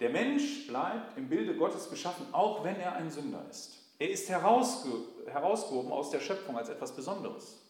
Der 0.00 0.10
Mensch 0.10 0.66
bleibt 0.66 1.18
im 1.18 1.28
Bilde 1.28 1.56
Gottes 1.56 1.90
geschaffen, 1.90 2.26
auch 2.32 2.62
wenn 2.64 2.76
er 2.76 2.94
ein 2.94 3.10
Sünder 3.10 3.44
ist. 3.50 3.78
Er 3.98 4.10
ist 4.10 4.28
herausge 4.28 4.90
herausgehoben 5.26 5.90
aus 5.90 6.10
der 6.10 6.20
Schöpfung 6.20 6.56
als 6.56 6.68
etwas 6.68 6.94
Besonderes. 6.94 7.60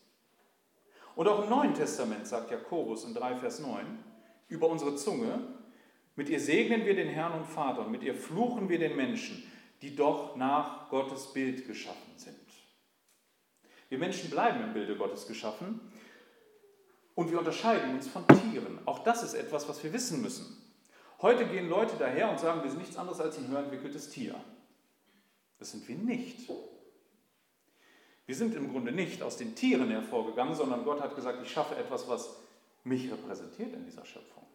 Und 1.17 1.27
auch 1.27 1.43
im 1.43 1.51
Neuen 1.51 1.75
Testament 1.75 2.27
sagt 2.27 2.51
Jakobus 2.51 3.05
in 3.05 3.15
3 3.15 3.37
Vers 3.37 3.59
9 3.61 3.85
über 4.49 4.69
unsere 4.69 4.95
Zunge, 4.95 5.41
mit 6.15 6.29
ihr 6.29 6.39
segnen 6.39 6.85
wir 6.85 6.95
den 6.95 7.09
Herrn 7.09 7.33
und 7.33 7.47
Vater 7.47 7.87
und 7.87 7.91
mit 7.91 8.03
ihr 8.03 8.15
fluchen 8.15 8.69
wir 8.69 8.79
den 8.79 8.95
Menschen, 8.95 9.43
die 9.83 9.97
doch 9.97 10.37
nach 10.37 10.91
Gottes 10.91 11.33
Bild 11.33 11.67
geschaffen 11.67 12.13
sind. 12.17 12.37
Wir 13.89 13.99
Menschen 13.99 14.29
bleiben 14.29 14.63
im 14.63 14.75
Bilde 14.75 14.97
Gottes 14.97 15.27
geschaffen 15.27 15.81
und 17.15 17.31
wir 17.31 17.39
unterscheiden 17.39 17.95
uns 17.95 18.07
von 18.07 18.27
Tieren. 18.29 18.79
Auch 18.85 19.01
das 19.01 19.23
ist 19.23 19.35
etwas, 19.35 19.69
was 19.69 19.83
wir 19.83 19.93
wissen 19.93 20.21
müssen. 20.21 20.68
Heute 21.21 21.47
gehen 21.47 21.69
Leute 21.69 21.97
daher 21.99 22.31
und 22.31 22.39
sagen, 22.39 22.63
wir 22.63 22.71
sind 22.71 22.81
nichts 22.81 22.97
anderes 22.97 23.21
als 23.21 23.39
ein 23.39 23.49
höherentwickeltes 23.49 24.11
Tier. 24.11 24.37
Das 25.59 25.73
sind 25.73 25.87
wir 25.89 25.97
nicht. 25.97 26.49
Wir 28.27 28.35
sind 28.37 28.55
im 28.55 28.71
Grunde 28.71 28.93
nicht 28.93 29.23
aus 29.23 29.37
den 29.37 29.57
Tieren 29.57 29.91
hervorgegangen, 29.91 30.55
sondern 30.55 30.85
Gott 30.85 31.01
hat 31.01 31.17
gesagt, 31.17 31.41
ich 31.43 31.51
schaffe 31.51 31.75
etwas, 31.77 32.09
was 32.09 32.37
mich 32.85 33.11
repräsentiert 33.11 33.73
in 33.73 33.85
dieser 33.85 34.05
Schöpfung. 34.05 34.47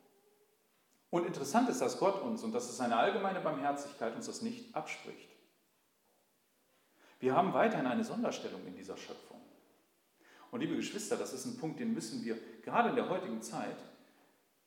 Und 1.10 1.28
interessant 1.28 1.70
ist, 1.70 1.82
dass 1.82 2.00
Gott 2.00 2.22
uns, 2.22 2.44
und 2.44 2.54
das 2.54 2.70
ist 2.70 2.78
seine 2.78 2.96
allgemeine 2.96 3.42
Barmherzigkeit, 3.42 4.16
uns 4.16 4.28
das 4.28 4.42
nicht 4.42 4.74
abspricht. 4.74 5.30
Wir 7.20 7.36
haben 7.36 7.54
weiterhin 7.54 7.88
eine 7.88 8.04
Sonderstellung 8.04 8.66
in 8.66 8.76
dieser 8.76 8.96
Schöpfung. 8.96 9.42
Und 10.52 10.62
liebe 10.62 10.76
Geschwister, 10.76 11.18
das 11.18 11.34
ist 11.34 11.46
ein 11.46 11.58
Punkt, 11.58 11.80
den 11.80 11.94
müssen 11.94 12.24
wir 12.24 12.38
gerade 12.62 12.90
in 12.90 12.96
der 12.96 13.10
heutigen 13.10 13.42
Zeit 13.42 13.78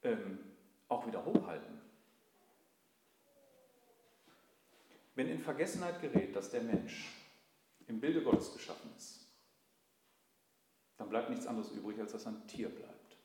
ähm, 0.03 0.39
auch 0.89 1.07
wieder 1.07 1.25
hochhalten. 1.25 1.86
Wenn 5.17 5.31
in 5.31 5.41
Vergessenheit 5.41 6.01
gerät, 6.03 6.37
dass 6.37 6.51
der 6.51 6.63
Mensch 6.63 7.11
im 7.89 8.01
Bilde 8.01 8.23
Gottes 8.23 8.53
geschaffen 8.53 8.91
ist, 8.97 9.27
dann 10.99 11.09
bleibt 11.09 11.31
nichts 11.31 11.47
anderes 11.47 11.71
übrig, 11.73 11.99
als 11.99 12.13
dass 12.13 12.27
ein 12.27 12.47
Tier 12.47 12.69
bleibt. 12.69 13.17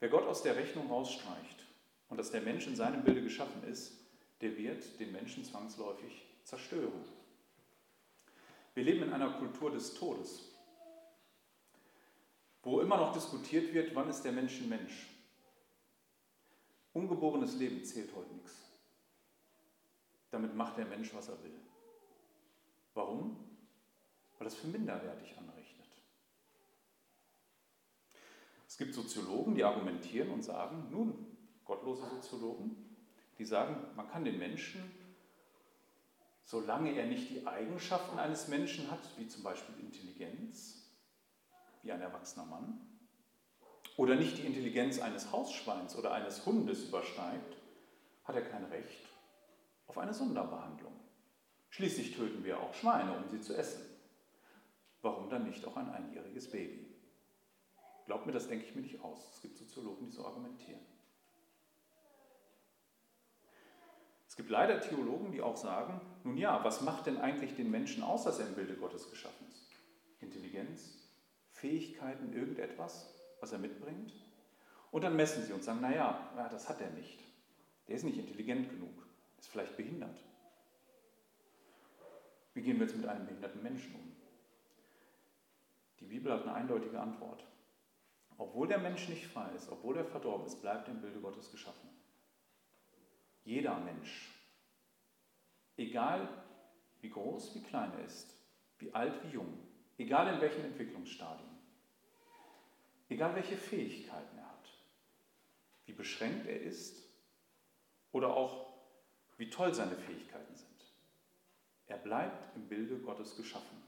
Wer 0.00 0.08
Gott 0.08 0.26
aus 0.26 0.42
der 0.42 0.56
Rechnung 0.56 0.88
rausstreicht 0.88 1.66
und 2.08 2.16
dass 2.16 2.30
der 2.30 2.40
Mensch 2.40 2.66
in 2.66 2.74
seinem 2.74 3.04
Bilde 3.04 3.22
geschaffen 3.22 3.62
ist, 3.64 3.92
der 4.40 4.56
wird 4.56 4.98
den 4.98 5.12
Menschen 5.12 5.44
zwangsläufig 5.44 6.24
zerstören. 6.42 7.04
Wir 8.72 8.84
leben 8.84 9.02
in 9.02 9.12
einer 9.12 9.32
Kultur 9.32 9.70
des 9.70 9.92
Todes, 9.92 10.52
wo 12.62 12.80
immer 12.80 12.96
noch 12.96 13.12
diskutiert 13.12 13.74
wird, 13.74 13.94
wann 13.94 14.08
ist 14.08 14.22
der 14.22 14.32
Mensch 14.32 14.58
ein 14.60 14.70
Mensch. 14.70 15.06
Ungeborenes 16.94 17.56
Leben 17.56 17.84
zählt 17.84 18.14
heute 18.16 18.32
nichts. 18.32 18.69
Damit 20.30 20.54
macht 20.54 20.78
der 20.78 20.86
Mensch, 20.86 21.12
was 21.14 21.28
er 21.28 21.42
will. 21.42 21.58
Warum? 22.94 23.36
Weil 24.38 24.44
das 24.44 24.54
für 24.54 24.68
minderwertig 24.68 25.36
anrechnet. 25.36 25.88
Es 28.66 28.78
gibt 28.78 28.94
Soziologen, 28.94 29.54
die 29.54 29.64
argumentieren 29.64 30.30
und 30.30 30.42
sagen, 30.42 30.86
nun, 30.90 31.36
gottlose 31.64 32.08
Soziologen, 32.08 32.96
die 33.38 33.44
sagen, 33.44 33.76
man 33.96 34.08
kann 34.08 34.24
den 34.24 34.38
Menschen, 34.38 34.80
solange 36.44 36.92
er 36.92 37.06
nicht 37.06 37.30
die 37.30 37.46
Eigenschaften 37.46 38.18
eines 38.18 38.48
Menschen 38.48 38.90
hat, 38.90 39.00
wie 39.18 39.26
zum 39.26 39.42
Beispiel 39.42 39.74
Intelligenz, 39.80 40.88
wie 41.82 41.92
ein 41.92 42.00
erwachsener 42.00 42.46
Mann, 42.46 42.80
oder 43.96 44.14
nicht 44.14 44.38
die 44.38 44.46
Intelligenz 44.46 45.00
eines 45.00 45.32
Hausschweins 45.32 45.96
oder 45.96 46.12
eines 46.12 46.46
Hundes 46.46 46.84
übersteigt, 46.84 47.56
hat 48.24 48.36
er 48.36 48.42
kein 48.42 48.64
Recht 48.64 49.09
auf 49.90 49.98
eine 49.98 50.14
Sonderbehandlung. 50.14 50.92
Schließlich 51.70 52.14
töten 52.14 52.44
wir 52.44 52.60
auch 52.60 52.72
Schweine, 52.74 53.12
um 53.12 53.28
sie 53.28 53.40
zu 53.40 53.56
essen. 53.56 53.84
Warum 55.02 55.28
dann 55.28 55.48
nicht 55.48 55.66
auch 55.66 55.76
ein 55.76 55.90
einjähriges 55.90 56.48
Baby? 56.48 56.86
Glaubt 58.06 58.24
mir, 58.24 58.30
das 58.30 58.46
denke 58.46 58.66
ich 58.66 58.74
mir 58.76 58.82
nicht 58.82 59.02
aus. 59.02 59.28
Es 59.34 59.40
gibt 59.40 59.58
Soziologen, 59.58 60.06
die 60.06 60.12
so 60.12 60.24
argumentieren. 60.24 60.80
Es 64.28 64.36
gibt 64.36 64.48
leider 64.48 64.80
Theologen, 64.80 65.32
die 65.32 65.42
auch 65.42 65.56
sagen, 65.56 66.00
nun 66.22 66.36
ja, 66.36 66.62
was 66.62 66.82
macht 66.82 67.06
denn 67.06 67.18
eigentlich 67.18 67.56
den 67.56 67.72
Menschen 67.72 68.04
aus, 68.04 68.22
dass 68.22 68.38
er 68.38 68.46
im 68.46 68.54
Bilde 68.54 68.76
Gottes 68.76 69.10
geschaffen 69.10 69.44
ist? 69.48 69.72
Intelligenz, 70.20 71.00
Fähigkeiten, 71.50 72.32
irgendetwas, 72.32 73.12
was 73.40 73.50
er 73.50 73.58
mitbringt? 73.58 74.12
Und 74.92 75.02
dann 75.02 75.16
messen 75.16 75.44
sie 75.44 75.52
und 75.52 75.64
sagen, 75.64 75.80
naja, 75.80 76.30
ja, 76.36 76.48
das 76.48 76.68
hat 76.68 76.80
er 76.80 76.90
nicht. 76.90 77.18
Der 77.88 77.96
ist 77.96 78.04
nicht 78.04 78.18
intelligent 78.18 78.70
genug 78.70 78.99
ist 79.40 79.48
vielleicht 79.48 79.76
behindert. 79.76 80.18
Wie 82.54 82.62
gehen 82.62 82.78
wir 82.78 82.86
jetzt 82.86 82.96
mit 82.96 83.06
einem 83.06 83.26
behinderten 83.26 83.62
Menschen 83.62 83.94
um? 83.94 84.16
Die 86.00 86.06
Bibel 86.06 86.32
hat 86.32 86.42
eine 86.42 86.54
eindeutige 86.54 87.00
Antwort. 87.00 87.44
Obwohl 88.36 88.68
der 88.68 88.78
Mensch 88.78 89.08
nicht 89.08 89.26
frei 89.26 89.50
ist, 89.54 89.70
obwohl 89.70 89.96
er 89.98 90.04
verdorben 90.04 90.46
ist, 90.46 90.60
bleibt 90.60 90.88
im 90.88 91.00
Bilde 91.00 91.20
Gottes 91.20 91.50
geschaffen. 91.50 91.88
Jeder 93.44 93.78
Mensch, 93.80 94.30
egal 95.76 96.28
wie 97.00 97.10
groß, 97.10 97.54
wie 97.54 97.62
klein 97.62 97.92
er 97.98 98.04
ist, 98.04 98.34
wie 98.78 98.92
alt, 98.94 99.22
wie 99.24 99.32
jung, 99.32 99.58
egal 99.98 100.34
in 100.34 100.40
welchen 100.40 100.64
Entwicklungsstadien, 100.64 101.50
egal 103.08 103.34
welche 103.34 103.56
Fähigkeiten 103.56 104.38
er 104.38 104.48
hat, 104.48 104.68
wie 105.84 105.92
beschränkt 105.92 106.46
er 106.46 106.60
ist 106.60 106.96
oder 108.12 108.34
auch 108.34 108.69
wie 109.40 109.48
toll 109.48 109.72
seine 109.72 109.96
Fähigkeiten 109.96 110.54
sind. 110.54 110.68
Er 111.86 111.96
bleibt 111.96 112.54
im 112.54 112.68
Bilde 112.68 112.98
Gottes 112.98 113.36
geschaffen. 113.36 113.78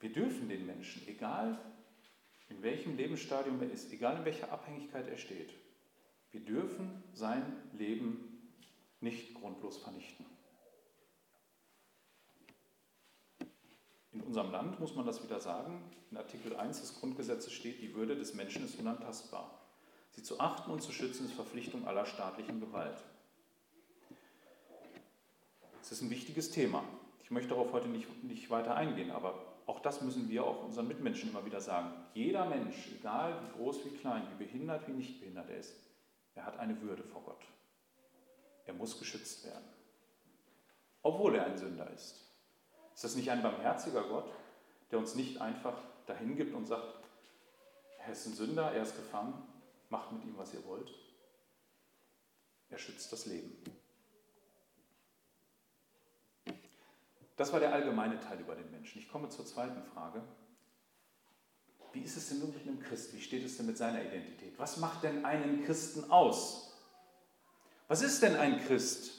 Wir 0.00 0.12
dürfen 0.12 0.48
den 0.48 0.66
Menschen, 0.66 1.06
egal 1.06 1.56
in 2.48 2.62
welchem 2.62 2.96
Lebensstadium 2.96 3.62
er 3.62 3.70
ist, 3.70 3.92
egal 3.92 4.16
in 4.16 4.24
welcher 4.24 4.50
Abhängigkeit 4.50 5.06
er 5.06 5.18
steht, 5.18 5.54
wir 6.32 6.40
dürfen 6.40 7.04
sein 7.14 7.44
Leben 7.72 8.52
nicht 9.00 9.34
grundlos 9.34 9.78
vernichten. 9.78 10.26
In 14.10 14.20
unserem 14.22 14.50
Land 14.50 14.80
muss 14.80 14.96
man 14.96 15.06
das 15.06 15.22
wieder 15.22 15.38
sagen. 15.38 15.80
In 16.10 16.16
Artikel 16.16 16.56
1 16.56 16.80
des 16.80 16.98
Grundgesetzes 16.98 17.52
steht, 17.52 17.80
die 17.80 17.94
Würde 17.94 18.16
des 18.16 18.34
Menschen 18.34 18.64
ist 18.64 18.80
unantastbar. 18.80 19.55
Sie 20.16 20.22
zu 20.22 20.40
achten 20.40 20.70
und 20.70 20.82
zu 20.82 20.92
schützen 20.92 21.26
ist 21.26 21.34
Verpflichtung 21.34 21.86
aller 21.86 22.06
staatlichen 22.06 22.58
Gewalt. 22.58 22.96
Es 25.82 25.92
ist 25.92 26.00
ein 26.00 26.10
wichtiges 26.10 26.50
Thema. 26.50 26.82
Ich 27.22 27.30
möchte 27.30 27.50
darauf 27.50 27.72
heute 27.72 27.88
nicht, 27.88 28.24
nicht 28.24 28.48
weiter 28.48 28.74
eingehen, 28.74 29.10
aber 29.10 29.34
auch 29.66 29.80
das 29.80 30.00
müssen 30.00 30.28
wir 30.30 30.44
auch 30.44 30.64
unseren 30.64 30.88
Mitmenschen 30.88 31.30
immer 31.30 31.44
wieder 31.44 31.60
sagen. 31.60 31.92
Jeder 32.14 32.46
Mensch, 32.46 32.88
egal 32.98 33.38
wie 33.42 33.58
groß, 33.58 33.84
wie 33.84 33.90
klein, 33.90 34.26
wie 34.30 34.44
behindert, 34.44 34.88
wie 34.88 34.92
nicht 34.92 35.20
behindert 35.20 35.50
er 35.50 35.58
ist, 35.58 35.74
er 36.34 36.46
hat 36.46 36.58
eine 36.58 36.80
Würde 36.80 37.02
vor 37.02 37.22
Gott. 37.22 37.44
Er 38.64 38.74
muss 38.74 38.98
geschützt 38.98 39.44
werden, 39.44 39.64
obwohl 41.02 41.36
er 41.36 41.46
ein 41.46 41.58
Sünder 41.58 41.90
ist. 41.90 42.22
Ist 42.94 43.04
das 43.04 43.16
nicht 43.16 43.30
ein 43.30 43.42
barmherziger 43.42 44.02
Gott, 44.04 44.32
der 44.90 44.98
uns 44.98 45.14
nicht 45.14 45.40
einfach 45.42 45.78
dahin 46.06 46.36
gibt 46.36 46.54
und 46.54 46.64
sagt, 46.64 46.86
er 47.98 48.12
ist 48.12 48.26
ein 48.26 48.34
Sünder, 48.34 48.72
er 48.72 48.82
ist 48.82 48.96
gefangen, 48.96 49.34
macht 49.90 50.12
mit 50.12 50.24
ihm, 50.24 50.36
was 50.36 50.52
ihr 50.54 50.64
wollt? 50.64 50.92
Er 52.68 52.78
schützt 52.78 53.12
das 53.12 53.26
Leben. 53.26 53.62
Das 57.36 57.52
war 57.52 57.60
der 57.60 57.72
allgemeine 57.72 58.18
Teil 58.18 58.40
über 58.40 58.54
den 58.54 58.70
Menschen. 58.70 58.98
Ich 58.98 59.08
komme 59.08 59.28
zur 59.28 59.46
zweiten 59.46 59.82
Frage. 59.82 60.22
Wie 61.92 62.00
ist 62.00 62.16
es 62.16 62.28
denn 62.28 62.40
nun 62.40 62.52
mit 62.52 62.62
einem 62.62 62.80
Christ? 62.80 63.14
Wie 63.14 63.20
steht 63.20 63.44
es 63.44 63.56
denn 63.56 63.66
mit 63.66 63.78
seiner 63.78 64.04
Identität? 64.04 64.58
Was 64.58 64.78
macht 64.78 65.02
denn 65.02 65.24
einen 65.24 65.64
Christen 65.64 66.10
aus? 66.10 66.74
Was 67.88 68.02
ist 68.02 68.22
denn 68.22 68.36
ein 68.36 68.60
Christ? 68.60 69.12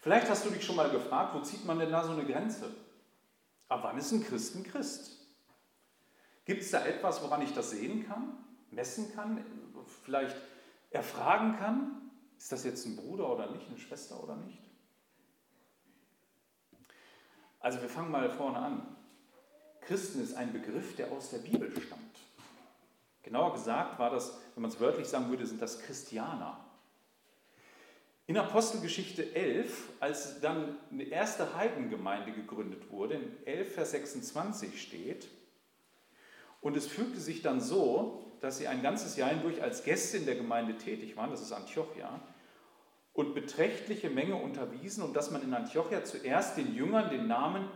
Vielleicht 0.00 0.28
hast 0.28 0.44
du 0.44 0.50
dich 0.50 0.64
schon 0.64 0.76
mal 0.76 0.90
gefragt, 0.90 1.34
wo 1.34 1.40
zieht 1.40 1.64
man 1.64 1.78
denn 1.78 1.90
da 1.90 2.04
so 2.04 2.12
eine 2.12 2.24
Grenze? 2.24 2.74
Aber 3.68 3.84
wann 3.84 3.98
ist 3.98 4.12
ein 4.12 4.24
Christ 4.24 4.56
ein 4.56 4.64
Christ? 4.64 5.16
Gibt 6.44 6.62
es 6.62 6.70
da 6.70 6.84
etwas, 6.84 7.22
woran 7.22 7.42
ich 7.42 7.52
das 7.52 7.70
sehen 7.70 8.06
kann, 8.06 8.44
messen 8.70 9.14
kann, 9.14 9.44
vielleicht 10.04 10.36
erfragen 10.90 11.56
kann? 11.58 12.10
Ist 12.38 12.52
das 12.52 12.64
jetzt 12.64 12.86
ein 12.86 12.96
Bruder 12.96 13.32
oder 13.32 13.50
nicht, 13.50 13.68
eine 13.68 13.78
Schwester 13.78 14.22
oder 14.22 14.36
nicht? 14.36 14.58
Also 17.60 17.80
wir 17.80 17.88
fangen 17.88 18.10
mal 18.10 18.30
vorne 18.30 18.58
an. 18.58 18.96
Christen 19.80 20.22
ist 20.22 20.34
ein 20.34 20.52
Begriff, 20.52 20.96
der 20.96 21.10
aus 21.12 21.30
der 21.30 21.38
Bibel 21.38 21.70
stammt. 21.80 22.02
Genauer 23.22 23.54
gesagt 23.54 23.98
war 23.98 24.10
das, 24.10 24.38
wenn 24.54 24.62
man 24.62 24.70
es 24.70 24.78
wörtlich 24.78 25.08
sagen 25.08 25.28
würde, 25.30 25.46
sind 25.46 25.60
das 25.60 25.80
Christianer. 25.80 26.64
In 28.28 28.36
Apostelgeschichte 28.36 29.34
11, 29.34 29.88
als 30.00 30.40
dann 30.40 30.76
eine 30.90 31.04
erste 31.04 31.56
Heidengemeinde 31.56 32.32
gegründet 32.32 32.90
wurde, 32.90 33.14
in 33.14 33.46
11 33.46 33.74
Vers 33.74 33.90
26 33.92 34.80
steht, 34.80 35.28
und 36.60 36.76
es 36.76 36.88
fügte 36.88 37.20
sich 37.20 37.42
dann 37.42 37.60
so, 37.60 38.25
dass 38.46 38.58
sie 38.58 38.68
ein 38.68 38.80
ganzes 38.80 39.16
Jahr 39.16 39.30
hindurch 39.30 39.60
als 39.60 39.82
Gäste 39.82 40.18
in 40.18 40.24
der 40.24 40.36
Gemeinde 40.36 40.76
tätig 40.76 41.16
waren, 41.16 41.30
das 41.30 41.42
ist 41.42 41.50
Antiochia, 41.50 42.20
und 43.12 43.34
beträchtliche 43.34 44.08
Menge 44.08 44.36
unterwiesen 44.36 45.02
und 45.02 45.16
dass 45.16 45.32
man 45.32 45.42
in 45.42 45.52
Antiochia 45.52 46.04
zuerst 46.04 46.56
den 46.56 46.72
Jüngern 46.72 47.10
den 47.10 47.26
Namen 47.26 47.68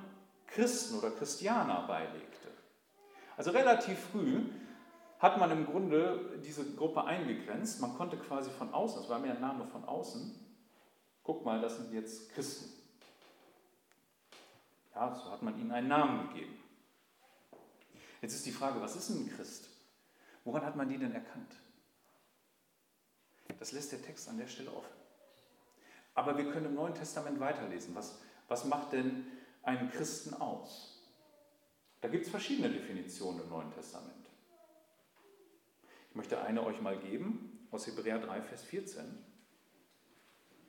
Christen 0.47 0.97
oder 0.97 1.11
Christianer 1.11 1.89
beilegte. 1.89 2.49
Also 3.37 3.51
relativ 3.51 3.99
früh 4.13 4.43
hat 5.19 5.41
man 5.41 5.51
im 5.51 5.67
Grunde 5.67 6.39
diese 6.45 6.65
Gruppe 6.77 7.03
eingegrenzt. 7.05 7.81
Man 7.81 7.97
konnte 7.97 8.17
quasi 8.17 8.51
von 8.51 8.73
außen, 8.73 9.01
das 9.01 9.11
war 9.11 9.19
mehr 9.19 9.35
ein 9.35 9.41
Name 9.41 9.67
von 9.67 9.85
außen, 9.85 10.33
guck 11.25 11.45
mal, 11.45 11.61
das 11.61 11.79
sind 11.79 11.93
jetzt 11.93 12.31
Christen. 12.33 12.71
Ja, 14.95 15.13
so 15.17 15.33
hat 15.33 15.43
man 15.43 15.59
ihnen 15.59 15.73
einen 15.73 15.89
Namen 15.89 16.29
gegeben. 16.29 16.55
Jetzt 18.23 18.35
ist 18.35 18.47
die 18.47 18.53
Frage, 18.53 18.81
was 18.81 18.95
ist 18.95 19.11
ein 19.11 19.29
Christ? 19.35 19.70
Woran 20.45 20.65
hat 20.65 20.77
man 20.77 20.89
die 20.89 20.99
denn 20.99 21.13
erkannt? 21.13 21.55
Das 23.59 23.73
lässt 23.73 23.93
der 23.93 24.03
Text 24.03 24.29
an 24.29 24.39
der 24.39 24.47
Stelle 24.47 24.73
offen. 24.73 25.01
Aber 26.15 26.37
wir 26.37 26.51
können 26.51 26.67
im 26.67 26.75
Neuen 26.75 26.95
Testament 26.95 27.39
weiterlesen. 27.41 27.95
Was, 27.95 28.19
was 28.49 28.65
macht 28.65 28.93
denn 28.93 29.27
einen 29.63 29.91
Christen 29.91 30.35
aus? 30.35 31.03
Da 32.01 32.09
gibt 32.09 32.25
es 32.25 32.31
verschiedene 32.31 32.71
Definitionen 32.71 33.43
im 33.43 33.49
Neuen 33.51 33.73
Testament. 33.73 34.27
Ich 36.09 36.17
möchte 36.17 36.41
eine 36.41 36.65
euch 36.65 36.81
mal 36.81 36.99
geben 36.99 37.69
aus 37.71 37.87
Hebräer 37.87 38.19
3, 38.19 38.43
Vers 38.43 38.65
14. 38.65 39.05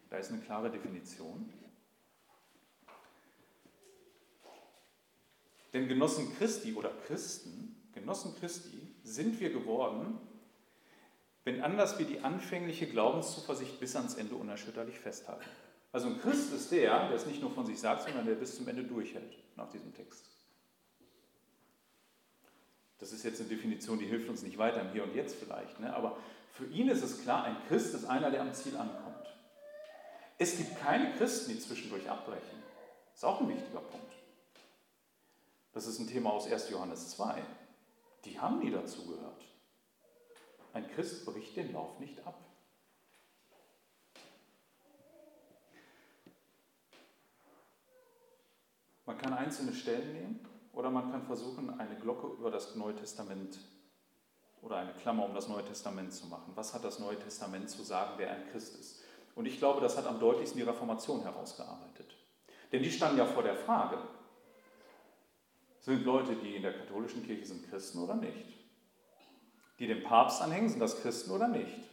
Da 0.10 0.18
ist 0.18 0.32
eine 0.32 0.42
klare 0.42 0.70
Definition. 0.70 1.52
Denn 5.74 5.88
Genossen 5.88 6.36
Christi 6.36 6.74
oder 6.74 6.92
Christen, 7.08 7.90
Genossen 7.94 8.36
Christi 8.36 8.81
sind 9.04 9.40
wir 9.40 9.52
geworden, 9.52 10.20
wenn 11.44 11.62
anders 11.62 11.98
wir 11.98 12.06
die 12.06 12.20
anfängliche 12.20 12.88
Glaubenszuversicht 12.88 13.80
bis 13.80 13.96
ans 13.96 14.16
Ende 14.16 14.36
unerschütterlich 14.36 15.00
festhalten. 15.00 15.50
Also 15.92 16.08
ein 16.08 16.20
Christ 16.20 16.54
ist 16.54 16.72
der, 16.72 17.08
der 17.08 17.16
es 17.16 17.26
nicht 17.26 17.42
nur 17.42 17.52
von 17.52 17.66
sich 17.66 17.80
sagt, 17.80 18.04
sondern 18.04 18.26
der 18.26 18.36
bis 18.36 18.56
zum 18.56 18.68
Ende 18.68 18.84
durchhält 18.84 19.38
nach 19.58 19.70
diesem 19.70 19.94
Text. 19.94 20.26
Das 23.00 23.12
ist 23.12 23.24
jetzt 23.24 23.40
eine 23.40 23.50
Definition, 23.50 23.98
die 23.98 24.06
hilft 24.06 24.30
uns 24.30 24.44
nicht 24.44 24.58
weiter 24.58 24.82
im 24.82 24.92
Hier 24.92 25.04
und 25.04 25.16
Jetzt 25.16 25.36
vielleicht, 25.36 25.80
ne? 25.80 25.94
aber 25.96 26.18
für 26.52 26.66
ihn 26.68 26.88
ist 26.88 27.02
es 27.02 27.24
klar, 27.24 27.44
ein 27.46 27.58
Christ 27.68 27.96
ist 27.96 28.06
einer, 28.06 28.30
der 28.30 28.42
am 28.42 28.54
Ziel 28.54 28.78
ankommt. 28.78 29.34
Es 30.38 30.58
gibt 30.58 30.80
keine 30.80 31.14
Christen, 31.14 31.52
die 31.52 31.60
zwischendurch 31.60 32.10
abbrechen. 32.10 32.62
Das 33.12 33.20
ist 33.20 33.24
auch 33.24 33.42
ein 33.42 33.50
wichtiger 33.50 33.80
Punkt. 33.80 34.14
Das 35.74 35.88
ist 35.88 36.00
ein 36.00 36.08
Thema 36.08 36.32
aus 36.32 36.52
1. 36.52 36.70
Johannes 36.70 37.10
2. 37.12 37.42
Die 38.26 38.40
haben 38.40 38.60
nie 38.60 38.72
dazugehört. 38.72 39.44
Ein 40.74 40.90
Christ 40.92 41.26
bricht 41.26 41.56
den 41.56 41.74
Lauf 41.74 42.00
nicht 42.00 42.26
ab. 42.26 42.40
Man 49.06 49.18
kann 49.18 49.34
einzelne 49.34 49.74
Stellen 49.74 50.14
nehmen 50.14 50.40
oder 50.72 50.90
man 50.90 51.12
kann 51.12 51.24
versuchen, 51.24 51.80
eine 51.80 51.96
Glocke 51.96 52.28
über 52.28 52.50
das 52.50 52.76
Neue 52.76 52.96
Testament 52.96 53.60
oder 54.62 54.78
eine 54.78 54.94
Klammer 54.94 55.26
um 55.26 55.34
das 55.34 55.50
Neue 55.50 55.66
Testament 55.66 56.14
zu 56.14 56.28
machen. 56.28 56.54
Was 56.56 56.74
hat 56.74 56.84
das 56.84 57.00
Neue 57.00 57.20
Testament 57.20 57.70
zu 57.70 57.84
sagen, 57.84 58.14
wer 58.18 58.32
ein 58.32 58.48
Christ 58.52 58.80
ist? 58.80 59.04
Und 59.36 59.46
ich 59.48 59.58
glaube, 59.58 59.82
das 59.82 59.98
hat 59.98 60.06
am 60.06 60.20
deutlichsten 60.20 60.60
die 60.60 60.66
Reformation 60.66 61.24
herausgearbeitet. 61.24 62.16
Denn 62.72 62.84
die 62.84 62.92
standen 62.92 63.18
ja 63.18 63.26
vor 63.26 63.44
der 63.44 63.56
Frage, 63.56 63.98
sind 65.82 66.06
Leute, 66.06 66.36
die 66.36 66.56
in 66.56 66.62
der 66.62 66.74
katholischen 66.74 67.26
Kirche 67.26 67.46
sind, 67.46 67.70
Christen 67.70 68.00
oder 68.00 68.15
nicht? 68.15 68.62
die 69.82 69.88
dem 69.88 70.04
Papst 70.04 70.44
anhängen, 70.44 70.70
sind 70.70 70.80
das 70.80 71.02
Christen 71.02 71.32
oder 71.32 71.48
nicht? 71.48 71.89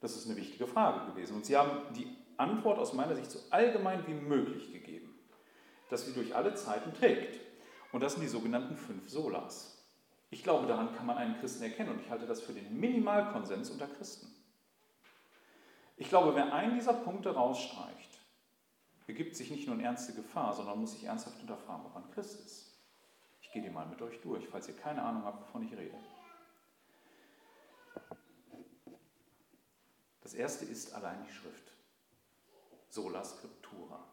Das 0.00 0.14
ist 0.14 0.26
eine 0.26 0.36
wichtige 0.36 0.68
Frage 0.68 1.10
gewesen. 1.10 1.34
Und 1.34 1.44
sie 1.44 1.56
haben 1.56 1.92
die 1.92 2.06
Antwort 2.36 2.78
aus 2.78 2.92
meiner 2.92 3.16
Sicht 3.16 3.32
so 3.32 3.40
allgemein 3.50 4.06
wie 4.06 4.14
möglich 4.14 4.72
gegeben, 4.72 5.18
dass 5.88 6.06
sie 6.06 6.14
durch 6.14 6.34
alle 6.36 6.54
Zeiten 6.54 6.94
trägt. 6.94 7.40
Und 7.90 8.00
das 8.00 8.12
sind 8.12 8.22
die 8.22 8.28
sogenannten 8.28 8.76
fünf 8.76 9.10
Solas. 9.10 9.84
Ich 10.30 10.44
glaube, 10.44 10.68
daran 10.68 10.94
kann 10.94 11.06
man 11.06 11.16
einen 11.18 11.40
Christen 11.40 11.64
erkennen 11.64 11.90
und 11.90 12.00
ich 12.00 12.08
halte 12.08 12.26
das 12.26 12.40
für 12.40 12.52
den 12.52 12.78
Minimalkonsens 12.78 13.70
unter 13.70 13.88
Christen. 13.88 14.32
Ich 15.96 16.08
glaube, 16.08 16.36
wer 16.36 16.54
einen 16.54 16.76
dieser 16.76 16.92
Punkte 16.92 17.34
rausstreicht, 17.34 18.20
begibt 19.08 19.34
sich 19.34 19.50
nicht 19.50 19.66
nur 19.66 19.74
in 19.74 19.82
ernste 19.82 20.14
Gefahr, 20.14 20.54
sondern 20.54 20.78
muss 20.78 20.92
sich 20.92 21.02
ernsthaft 21.02 21.38
hinterfragen, 21.38 21.86
ob 21.86 21.96
ein 21.96 22.08
Christ 22.12 22.40
ist. 22.46 22.69
Ich 23.50 23.54
gehe 23.54 23.62
die 23.62 23.70
mal 23.70 23.84
mit 23.84 24.00
euch 24.00 24.20
durch, 24.20 24.46
falls 24.46 24.68
ihr 24.68 24.76
keine 24.76 25.02
Ahnung 25.02 25.24
habt, 25.24 25.42
wovon 25.42 25.66
ich 25.66 25.76
rede. 25.76 25.98
Das 30.20 30.34
erste 30.34 30.64
ist 30.66 30.94
allein 30.94 31.24
die 31.24 31.32
Schrift. 31.32 31.72
Sola 32.88 33.24
Scriptura. 33.24 34.06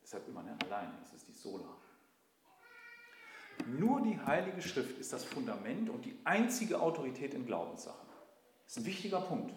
Deshalb 0.00 0.28
immer 0.28 0.44
ne, 0.44 0.56
allein, 0.64 0.96
das 1.00 1.12
ist 1.12 1.26
die 1.26 1.32
Sola. 1.32 1.76
Nur 3.66 4.00
die 4.02 4.20
Heilige 4.20 4.62
Schrift 4.62 4.96
ist 5.00 5.12
das 5.12 5.24
Fundament 5.24 5.90
und 5.90 6.04
die 6.04 6.16
einzige 6.22 6.80
Autorität 6.80 7.34
in 7.34 7.46
Glaubenssachen. 7.46 8.08
Das 8.62 8.76
ist 8.76 8.78
ein 8.78 8.86
wichtiger 8.86 9.22
Punkt. 9.22 9.52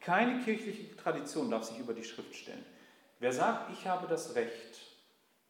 Keine 0.00 0.42
kirchliche 0.42 0.96
Tradition 0.96 1.50
darf 1.50 1.64
sich 1.64 1.78
über 1.78 1.92
die 1.92 2.04
Schrift 2.04 2.34
stellen. 2.34 2.64
Wer 3.18 3.34
sagt, 3.34 3.70
ich 3.74 3.86
habe 3.86 4.06
das 4.06 4.34
Recht, 4.34 4.85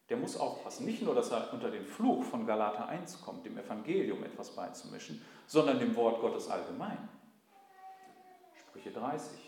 der 0.08 0.16
muss 0.16 0.36
aufpassen. 0.36 0.86
Nicht 0.86 1.02
nur, 1.02 1.14
dass 1.14 1.30
er 1.30 1.52
unter 1.52 1.70
den 1.70 1.84
Fluch 1.84 2.24
von 2.24 2.46
Galater 2.46 2.88
1 2.88 3.20
kommt, 3.22 3.44
dem 3.44 3.58
Evangelium 3.58 4.22
etwas 4.24 4.54
beizumischen, 4.54 5.22
sondern 5.46 5.78
dem 5.78 5.96
Wort 5.96 6.20
Gottes 6.20 6.48
allgemein. 6.48 7.08
Sprüche 8.54 8.92
30. 8.92 9.38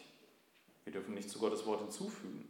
Wir 0.84 0.92
dürfen 0.92 1.14
nicht 1.14 1.30
zu 1.30 1.38
Gottes 1.38 1.64
Wort 1.66 1.80
hinzufügen. 1.80 2.48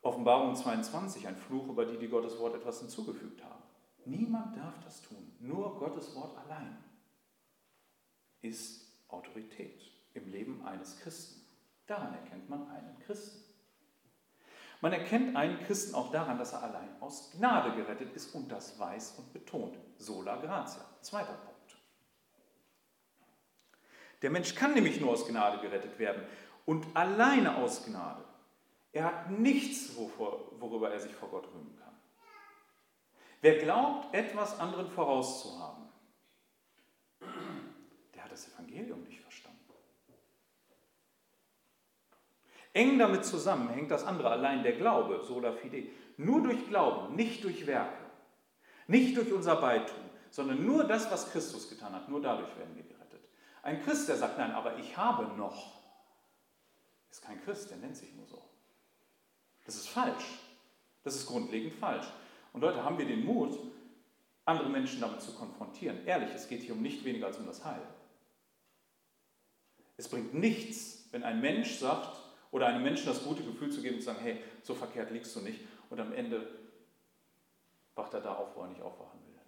Offenbarung 0.00 0.54
22, 0.54 1.26
ein 1.26 1.36
Fluch 1.36 1.68
über 1.68 1.84
die, 1.84 1.98
die 1.98 2.08
Gottes 2.08 2.38
Wort 2.38 2.54
etwas 2.54 2.78
hinzugefügt 2.80 3.42
haben. 3.42 3.62
Niemand 4.04 4.56
darf 4.56 4.78
das 4.84 5.02
tun. 5.02 5.34
Nur 5.40 5.78
Gottes 5.78 6.14
Wort 6.14 6.38
allein 6.38 6.78
ist 8.40 8.86
Autorität 9.08 9.82
im 10.14 10.30
Leben 10.30 10.64
eines 10.64 11.00
Christen. 11.00 11.40
Daran 11.86 12.14
erkennt 12.14 12.48
man 12.48 12.68
einen 12.68 12.98
Christen. 13.00 13.45
Man 14.80 14.92
erkennt 14.92 15.36
einen 15.36 15.58
Christen 15.64 15.94
auch 15.94 16.10
daran, 16.10 16.38
dass 16.38 16.52
er 16.52 16.62
allein 16.62 17.00
aus 17.00 17.30
Gnade 17.32 17.74
gerettet 17.76 18.14
ist 18.14 18.34
und 18.34 18.50
das 18.50 18.78
weiß 18.78 19.14
und 19.18 19.32
betont. 19.32 19.78
Sola 19.96 20.36
gratia. 20.36 20.84
Zweiter 21.00 21.32
Punkt. 21.32 21.56
Der 24.22 24.30
Mensch 24.30 24.54
kann 24.54 24.74
nämlich 24.74 25.00
nur 25.00 25.12
aus 25.12 25.26
Gnade 25.26 25.58
gerettet 25.60 25.98
werden 25.98 26.22
und 26.64 26.86
alleine 26.94 27.56
aus 27.56 27.84
Gnade. 27.84 28.24
Er 28.92 29.04
hat 29.04 29.30
nichts, 29.30 29.96
worüber 29.96 30.90
er 30.90 31.00
sich 31.00 31.14
vor 31.14 31.28
Gott 31.28 31.46
rühmen 31.52 31.76
kann. 31.78 31.94
Wer 33.40 33.58
glaubt, 33.58 34.14
etwas 34.14 34.58
anderen 34.58 34.90
vorauszuhaben, 34.90 35.84
der 38.14 38.24
hat 38.24 38.32
das 38.32 38.48
Evangelium 38.48 39.04
nicht 39.04 39.15
Eng 42.76 42.98
damit 42.98 43.24
zusammen 43.24 43.70
hängt 43.70 43.90
das 43.90 44.04
andere, 44.04 44.28
allein 44.28 44.62
der 44.62 44.76
Glaube, 44.76 45.24
sola 45.24 45.52
fide. 45.52 45.88
Nur 46.18 46.42
durch 46.42 46.68
Glauben, 46.68 47.16
nicht 47.16 47.42
durch 47.42 47.66
Werke, 47.66 48.04
nicht 48.86 49.16
durch 49.16 49.32
unser 49.32 49.56
Beitun, 49.56 50.04
sondern 50.30 50.64
nur 50.66 50.84
das, 50.84 51.10
was 51.10 51.32
Christus 51.32 51.70
getan 51.70 51.94
hat, 51.94 52.10
nur 52.10 52.20
dadurch 52.20 52.54
werden 52.58 52.76
wir 52.76 52.82
gerettet. 52.82 53.22
Ein 53.62 53.82
Christ, 53.82 54.10
der 54.10 54.16
sagt, 54.16 54.36
nein, 54.36 54.52
aber 54.52 54.78
ich 54.78 54.94
habe 54.94 55.34
noch, 55.38 55.80
ist 57.10 57.22
kein 57.22 57.42
Christ, 57.44 57.70
der 57.70 57.78
nennt 57.78 57.96
sich 57.96 58.14
nur 58.14 58.26
so. 58.26 58.42
Das 59.64 59.76
ist 59.76 59.88
falsch. 59.88 60.24
Das 61.02 61.16
ist 61.16 61.26
grundlegend 61.26 61.72
falsch. 61.74 62.06
Und 62.52 62.60
Leute, 62.60 62.84
haben 62.84 62.98
wir 62.98 63.06
den 63.06 63.24
Mut, 63.24 63.58
andere 64.44 64.68
Menschen 64.68 65.00
damit 65.00 65.22
zu 65.22 65.32
konfrontieren. 65.32 66.04
Ehrlich, 66.04 66.34
es 66.34 66.46
geht 66.46 66.60
hier 66.60 66.74
um 66.74 66.82
nicht 66.82 67.04
weniger 67.04 67.26
als 67.26 67.38
um 67.38 67.46
das 67.46 67.64
Heil. 67.64 67.82
Es 69.96 70.08
bringt 70.08 70.34
nichts, 70.34 71.08
wenn 71.10 71.22
ein 71.22 71.40
Mensch 71.40 71.78
sagt, 71.78 72.25
oder 72.56 72.68
einem 72.68 72.82
Menschen 72.82 73.04
das 73.04 73.22
gute 73.22 73.42
Gefühl 73.42 73.70
zu 73.70 73.82
geben 73.82 73.96
und 73.96 74.00
zu 74.00 74.06
sagen, 74.06 74.20
hey, 74.22 74.42
so 74.62 74.74
verkehrt 74.74 75.10
liegst 75.10 75.36
du 75.36 75.40
nicht. 75.40 75.60
Und 75.90 76.00
am 76.00 76.14
Ende 76.14 76.48
wacht 77.94 78.14
er 78.14 78.22
da 78.22 78.32
auf, 78.32 78.56
wo 78.56 78.62
er 78.62 78.68
nicht 78.68 78.80
aufwachen 78.80 79.20
will. 79.20 79.38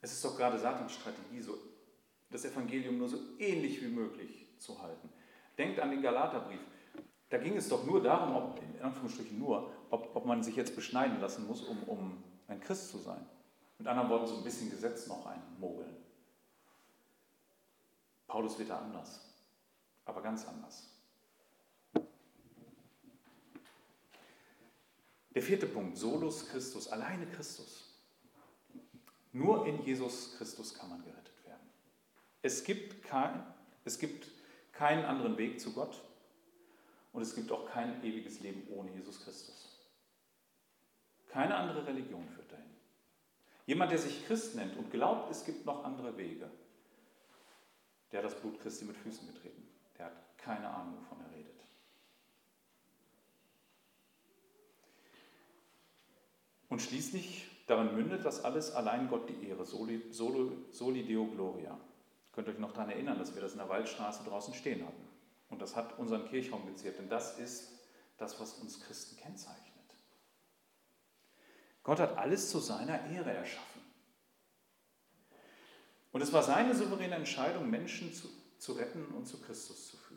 Es 0.00 0.12
ist 0.12 0.24
doch 0.24 0.34
gerade 0.34 0.58
Satans 0.58 0.94
Strategie, 0.94 1.42
so 1.42 1.58
das 2.30 2.46
Evangelium 2.46 2.96
nur 2.96 3.10
so 3.10 3.18
ähnlich 3.38 3.82
wie 3.82 3.88
möglich 3.88 4.46
zu 4.56 4.80
halten. 4.80 5.10
Denkt 5.58 5.78
an 5.78 5.90
den 5.90 6.00
Galaterbrief. 6.00 6.60
Da 7.28 7.36
ging 7.36 7.54
es 7.58 7.68
doch 7.68 7.84
nur 7.84 8.02
darum, 8.02 8.34
ob, 8.34 8.62
in 8.62 8.80
Anführungsstrichen 8.80 9.38
nur, 9.38 9.70
ob, 9.90 10.16
ob 10.16 10.24
man 10.24 10.42
sich 10.42 10.56
jetzt 10.56 10.74
beschneiden 10.74 11.20
lassen 11.20 11.46
muss, 11.46 11.60
um, 11.60 11.82
um 11.82 12.24
ein 12.48 12.60
Christ 12.60 12.88
zu 12.88 12.96
sein. 12.96 13.26
Mit 13.76 13.86
anderen 13.86 14.08
Worten, 14.08 14.26
so 14.26 14.36
ein 14.38 14.42
bisschen 14.42 14.70
Gesetz 14.70 15.06
noch 15.06 15.26
reinmogeln. 15.26 15.96
Paulus 18.26 18.58
wird 18.58 18.70
da 18.70 18.78
anders, 18.78 19.29
aber 20.10 20.22
ganz 20.22 20.46
anders. 20.46 20.88
Der 25.34 25.42
vierte 25.42 25.66
Punkt, 25.66 25.96
Solus 25.96 26.48
Christus, 26.48 26.88
alleine 26.88 27.26
Christus. 27.26 27.94
Nur 29.32 29.66
in 29.66 29.82
Jesus 29.84 30.36
Christus 30.36 30.74
kann 30.74 30.90
man 30.90 31.04
gerettet 31.04 31.44
werden. 31.44 31.70
Es 32.42 32.64
gibt, 32.64 33.04
kein, 33.04 33.44
es 33.84 33.98
gibt 34.00 34.26
keinen 34.72 35.04
anderen 35.04 35.38
Weg 35.38 35.60
zu 35.60 35.72
Gott 35.72 36.02
und 37.12 37.22
es 37.22 37.36
gibt 37.36 37.52
auch 37.52 37.70
kein 37.70 38.02
ewiges 38.02 38.40
Leben 38.40 38.66
ohne 38.70 38.90
Jesus 38.90 39.22
Christus. 39.22 39.78
Keine 41.28 41.54
andere 41.54 41.86
Religion 41.86 42.28
führt 42.28 42.50
dahin. 42.50 42.64
Jemand, 43.66 43.92
der 43.92 43.98
sich 43.98 44.26
Christ 44.26 44.56
nennt 44.56 44.76
und 44.76 44.90
glaubt, 44.90 45.30
es 45.30 45.44
gibt 45.44 45.64
noch 45.64 45.84
andere 45.84 46.16
Wege, 46.16 46.50
der 48.10 48.18
hat 48.18 48.26
das 48.26 48.40
Blut 48.40 48.60
Christi 48.60 48.84
mit 48.84 48.96
Füßen 48.96 49.28
getreten. 49.32 49.69
Keine 50.42 50.68
Ahnung, 50.68 50.96
wovon 50.98 51.20
er 51.20 51.30
redet. 51.36 51.60
Und 56.68 56.80
schließlich, 56.80 57.46
darin 57.66 57.94
mündet 57.94 58.24
das 58.24 58.44
alles 58.44 58.72
allein 58.72 59.08
Gott 59.08 59.28
die 59.28 59.48
Ehre, 59.48 59.66
soli, 59.66 60.02
solo, 60.10 60.52
soli 60.70 61.04
Deo 61.04 61.26
Gloria. 61.26 61.78
Könnt 62.32 62.48
ihr 62.48 62.54
euch 62.54 62.60
noch 62.60 62.72
daran 62.72 62.90
erinnern, 62.90 63.18
dass 63.18 63.34
wir 63.34 63.42
das 63.42 63.52
in 63.52 63.58
der 63.58 63.68
Waldstraße 63.68 64.24
draußen 64.24 64.54
stehen 64.54 64.86
hatten. 64.86 65.08
Und 65.48 65.60
das 65.60 65.74
hat 65.76 65.98
unseren 65.98 66.28
Kirchraum 66.28 66.64
geziert, 66.66 66.98
denn 66.98 67.08
das 67.08 67.38
ist 67.38 67.72
das, 68.18 68.38
was 68.40 68.54
uns 68.54 68.80
Christen 68.80 69.16
kennzeichnet. 69.16 69.70
Gott 71.82 71.98
hat 71.98 72.16
alles 72.16 72.50
zu 72.50 72.58
seiner 72.58 73.04
Ehre 73.10 73.32
erschaffen. 73.32 73.80
Und 76.12 76.22
es 76.22 76.32
war 76.32 76.42
seine 76.42 76.74
souveräne 76.74 77.14
Entscheidung, 77.14 77.70
Menschen 77.70 78.12
zu, 78.12 78.28
zu 78.58 78.72
retten 78.72 79.06
und 79.06 79.26
zu 79.26 79.40
Christus 79.40 79.90
zu 79.90 79.96
führen. 79.96 80.09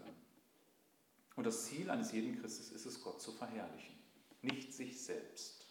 Und 1.36 1.46
das 1.46 1.66
Ziel 1.66 1.90
eines 1.90 2.12
jeden 2.12 2.40
Christus 2.40 2.70
ist 2.70 2.86
es, 2.86 3.04
Gott 3.04 3.22
zu 3.22 3.32
verherrlichen, 3.32 3.96
nicht 4.42 4.74
sich 4.74 5.02
selbst. 5.02 5.64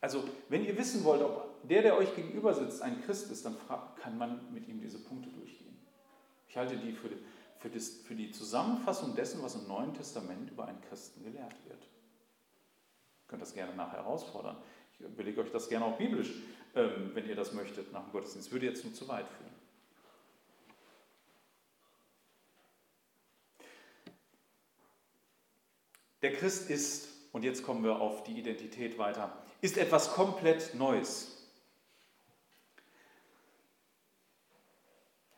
Also, 0.00 0.28
wenn 0.48 0.64
ihr 0.64 0.76
wissen 0.78 1.02
wollt, 1.04 1.22
ob 1.22 1.66
der, 1.68 1.82
der 1.82 1.96
euch 1.96 2.14
gegenüber 2.14 2.54
sitzt, 2.54 2.82
ein 2.82 3.02
Christ 3.02 3.30
ist, 3.30 3.44
dann 3.44 3.56
kann 4.00 4.16
man 4.16 4.52
mit 4.52 4.68
ihm 4.68 4.80
diese 4.80 4.98
Punkte 4.98 5.30
durchgehen. 5.30 5.76
Ich 6.48 6.56
halte 6.56 6.76
die 6.76 6.92
für, 6.92 7.08
für, 7.58 7.68
das, 7.68 7.88
für 7.88 8.14
die 8.14 8.30
Zusammenfassung 8.30 9.16
dessen, 9.16 9.42
was 9.42 9.56
im 9.56 9.66
Neuen 9.66 9.94
Testament 9.94 10.50
über 10.50 10.66
einen 10.66 10.80
Christen 10.82 11.24
gelehrt 11.24 11.56
wird. 11.66 11.82
Ihr 11.82 13.28
könnt 13.28 13.42
das 13.42 13.54
gerne 13.54 13.74
nachher 13.74 13.98
herausfordern. 13.98 14.56
Ich 14.92 15.06
belege 15.06 15.40
euch 15.40 15.50
das 15.50 15.68
gerne 15.68 15.84
auch 15.84 15.98
biblisch, 15.98 16.32
ähm, 16.74 17.10
wenn 17.14 17.28
ihr 17.28 17.36
das 17.36 17.52
möchtet, 17.52 17.92
nach 17.92 18.04
dem 18.04 18.12
Gottesdienst. 18.12 18.52
Würde 18.52 18.66
jetzt 18.66 18.84
nur 18.84 18.94
zu 18.94 19.08
weit 19.08 19.26
führen. 19.28 19.58
Der 26.22 26.27
Christ 26.38 26.70
ist, 26.70 27.08
und 27.32 27.44
jetzt 27.44 27.62
kommen 27.62 27.84
wir 27.84 28.00
auf 28.00 28.24
die 28.24 28.38
Identität 28.38 28.96
weiter, 28.98 29.36
ist 29.60 29.76
etwas 29.76 30.12
komplett 30.12 30.74
Neues. 30.74 31.34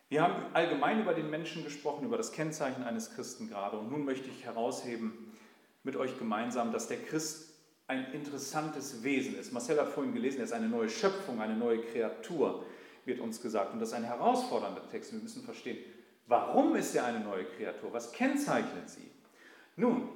Wir 0.09 0.23
haben 0.23 0.55
allgemein 0.55 1.01
über 1.01 1.15
den 1.15 1.31
Menschen 1.31 1.63
gesprochen, 1.65 2.05
über 2.05 2.17
das 2.17 2.33
Kennzeichen 2.33 2.83
eines 2.83 3.15
Christen 3.15 3.49
gerade. 3.49 3.79
Und 3.79 3.91
nun 3.91 4.05
möchte 4.05 4.29
ich 4.29 4.45
herausheben 4.45 5.33
mit 5.85 5.97
euch 5.97 6.19
gemeinsam, 6.19 6.73
dass 6.73 6.89
der 6.89 7.01
Christ 7.01 7.55
ein 7.87 8.13
interessantes 8.13 9.03
Wesen 9.03 9.39
ist. 9.39 9.53
Marcel 9.53 9.81
hat 9.81 9.89
vorhin 9.89 10.13
gelesen, 10.13 10.39
er 10.39 10.45
ist 10.45 10.53
eine 10.53 10.69
neue 10.69 10.89
Schöpfung, 10.89 11.41
eine 11.41 11.57
neue 11.57 11.81
Kreatur, 11.83 12.65
wird 13.05 13.21
uns 13.21 13.41
gesagt. 13.41 13.73
Und 13.73 13.81
das 13.81 13.91
ist 13.91 13.95
ein 13.95 14.05
herausfordernder 14.05 14.89
Text. 14.91 15.13
Wir 15.13 15.21
müssen 15.21 15.45
verstehen, 15.45 15.79
warum 16.27 16.75
ist 16.75 16.95
er 16.95 17.05
eine 17.05 17.21
neue 17.21 17.45
Kreatur? 17.45 17.93
Was 17.93 18.13
kennzeichnet 18.13 18.91
sie? 18.91 19.11
Nun, 19.77 20.09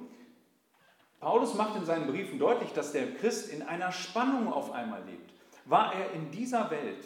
Paulus 1.25 1.55
macht 1.55 1.75
in 1.75 1.87
seinen 1.87 2.05
Briefen 2.05 2.37
deutlich, 2.37 2.69
dass 2.73 2.91
der 2.91 3.15
Christ 3.15 3.49
in 3.49 3.63
einer 3.63 3.91
Spannung 3.91 4.53
auf 4.53 4.71
einmal 4.71 5.03
lebt. 5.05 5.33
War 5.65 5.91
er 5.91 6.11
in 6.11 6.29
dieser 6.29 6.69
Welt 6.69 7.03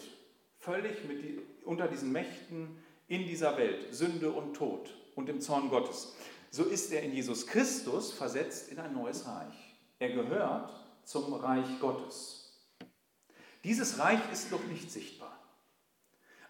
völlig 0.58 0.97
die, 1.08 1.39
unter 1.63 1.88
diesen 1.88 2.12
Mächten 2.12 2.84
in 3.08 3.25
dieser 3.25 3.55
Welt, 3.55 3.95
Sünde 3.95 4.29
und 4.29 4.55
Tod 4.55 4.93
und 5.15 5.29
im 5.29 5.39
Zorn 5.39 5.69
Gottes, 5.69 6.17
so 6.51 6.65
ist 6.65 6.91
er 6.91 7.01
in 7.03 7.13
Jesus 7.13 7.47
Christus 7.47 8.12
versetzt 8.12 8.69
in 8.73 8.79
ein 8.79 8.93
neues 8.93 9.25
Reich. 9.25 9.77
Er 9.99 10.10
gehört 10.10 10.69
zum 11.05 11.34
Reich 11.36 11.79
Gottes. 11.79 12.60
Dieses 13.63 13.99
Reich 13.99 14.19
ist 14.34 14.51
noch 14.51 14.65
nicht 14.65 14.91
sichtbar, 14.91 15.39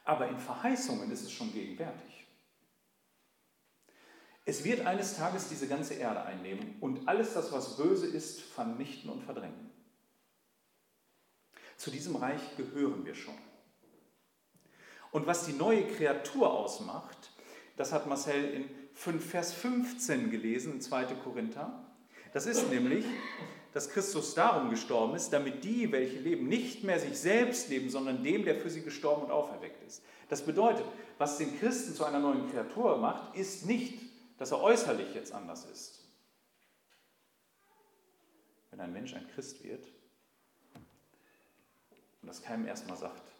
aber 0.06 0.28
in 0.28 0.40
Verheißungen 0.40 1.12
ist 1.12 1.22
es 1.22 1.32
schon 1.32 1.54
gegenwärtig. 1.54 2.09
Es 4.50 4.64
wird 4.64 4.88
eines 4.88 5.16
Tages 5.16 5.48
diese 5.48 5.68
ganze 5.68 5.94
Erde 5.94 6.24
einnehmen 6.24 6.78
und 6.80 7.08
alles 7.08 7.36
das, 7.36 7.52
was 7.52 7.78
böse 7.78 8.08
ist, 8.08 8.42
vernichten 8.42 9.12
und 9.12 9.22
verdrängen. 9.22 9.70
Zu 11.78 11.92
diesem 11.92 12.16
Reich 12.16 12.42
gehören 12.58 13.06
wir 13.06 13.14
schon. 13.14 13.36
Und 15.12 15.28
was 15.28 15.46
die 15.46 15.54
neue 15.54 15.86
Kreatur 15.86 16.52
ausmacht, 16.52 17.30
das 17.78 17.94
hat 17.94 18.08
Marcel 18.08 18.44
in 18.44 18.70
5, 18.96 19.24
Vers 19.24 19.54
15 19.54 20.32
gelesen, 20.32 20.74
in 20.74 20.82
2. 20.82 21.06
Korinther. 21.24 21.86
Das 22.34 22.48
ist 22.48 22.72
nämlich, 22.72 23.06
dass 23.76 23.92
Christus 23.92 24.34
darum 24.34 24.72
gestorben 24.72 25.14
ist, 25.14 25.30
damit 25.30 25.64
die, 25.64 25.92
welche 25.92 26.18
leben, 26.18 26.48
nicht 26.48 26.84
mehr 26.84 27.00
sich 27.00 27.20
selbst 27.20 27.70
leben, 27.70 27.92
sondern 27.92 28.24
dem, 28.24 28.46
der 28.46 28.56
für 28.56 28.72
sie 28.72 28.82
gestorben 28.82 29.26
und 29.26 29.32
auferweckt 29.32 29.84
ist. 29.88 30.02
Das 30.28 30.42
bedeutet, 30.42 30.86
was 31.20 31.38
den 31.38 31.60
Christen 31.60 31.94
zu 31.94 32.04
einer 32.04 32.20
neuen 32.20 32.50
Kreatur 32.50 32.98
macht, 32.98 33.36
ist 33.36 33.68
nicht 33.68 34.09
dass 34.40 34.52
er 34.52 34.62
äußerlich 34.62 35.14
jetzt 35.14 35.34
anders 35.34 35.66
ist. 35.66 36.00
Wenn 38.72 38.80
ein 38.80 38.94
Mensch 38.94 39.14
ein 39.14 39.28
Christ 39.28 39.64
wird 39.64 39.86
und 42.22 42.28
das 42.28 42.42
keinem 42.42 42.66
erstmal 42.66 42.96
sagt, 42.96 43.34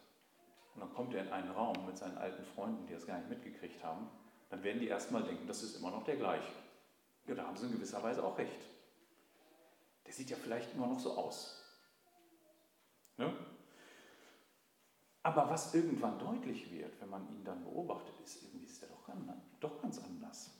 und 0.74 0.82
dann 0.82 0.92
kommt 0.92 1.14
er 1.14 1.22
in 1.22 1.32
einen 1.32 1.50
Raum 1.50 1.86
mit 1.86 1.96
seinen 1.96 2.18
alten 2.18 2.44
Freunden, 2.44 2.86
die 2.86 2.92
das 2.92 3.06
gar 3.06 3.18
nicht 3.18 3.30
mitgekriegt 3.30 3.82
haben, 3.82 4.08
dann 4.50 4.62
werden 4.62 4.78
die 4.78 4.88
erstmal 4.88 5.22
denken, 5.22 5.46
das 5.46 5.62
ist 5.62 5.76
immer 5.76 5.90
noch 5.90 6.04
der 6.04 6.16
gleiche. 6.16 6.52
Ja, 7.26 7.34
da 7.34 7.46
haben 7.46 7.56
sie 7.56 7.66
in 7.66 7.72
gewisser 7.72 8.02
Weise 8.02 8.22
auch 8.22 8.36
recht. 8.36 8.66
Der 10.06 10.12
sieht 10.12 10.28
ja 10.28 10.36
vielleicht 10.36 10.74
immer 10.74 10.86
noch 10.86 11.00
so 11.00 11.16
aus. 11.16 11.64
Ne? 13.16 13.34
Aber 15.22 15.48
was 15.48 15.74
irgendwann 15.74 16.18
deutlich 16.18 16.70
wird, 16.70 17.00
wenn 17.00 17.10
man 17.10 17.28
ihn 17.28 17.44
dann 17.44 17.62
beobachtet, 17.62 18.14
ist, 18.22 18.42
irgendwie 18.42 18.66
ist 18.66 18.82
er 18.82 18.88
doch, 18.88 19.08
doch 19.60 19.80
ganz 19.80 19.98
anders. 19.98 20.59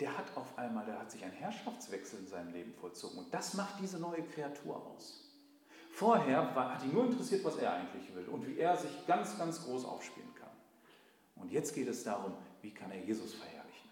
Der 0.00 0.16
hat 0.16 0.36
auf 0.36 0.58
einmal, 0.58 0.84
der 0.84 0.98
hat 0.98 1.10
sich 1.10 1.24
ein 1.24 1.32
Herrschaftswechsel 1.32 2.18
in 2.20 2.26
seinem 2.26 2.52
Leben 2.52 2.74
vollzogen. 2.74 3.18
Und 3.18 3.32
das 3.32 3.54
macht 3.54 3.80
diese 3.80 3.98
neue 3.98 4.22
Kreatur 4.22 4.76
aus. 4.76 5.26
Vorher 5.90 6.54
war, 6.54 6.74
hat 6.74 6.84
ihn 6.84 6.92
nur 6.92 7.06
interessiert, 7.06 7.42
was 7.44 7.56
er 7.56 7.72
eigentlich 7.72 8.14
will 8.14 8.28
und 8.28 8.46
wie 8.46 8.58
er 8.58 8.76
sich 8.76 9.06
ganz, 9.06 9.38
ganz 9.38 9.64
groß 9.64 9.86
aufspielen 9.86 10.34
kann. 10.34 10.50
Und 11.36 11.50
jetzt 11.50 11.74
geht 11.74 11.88
es 11.88 12.04
darum, 12.04 12.34
wie 12.60 12.72
kann 12.72 12.90
er 12.90 13.02
Jesus 13.02 13.34
verherrlichen? 13.34 13.90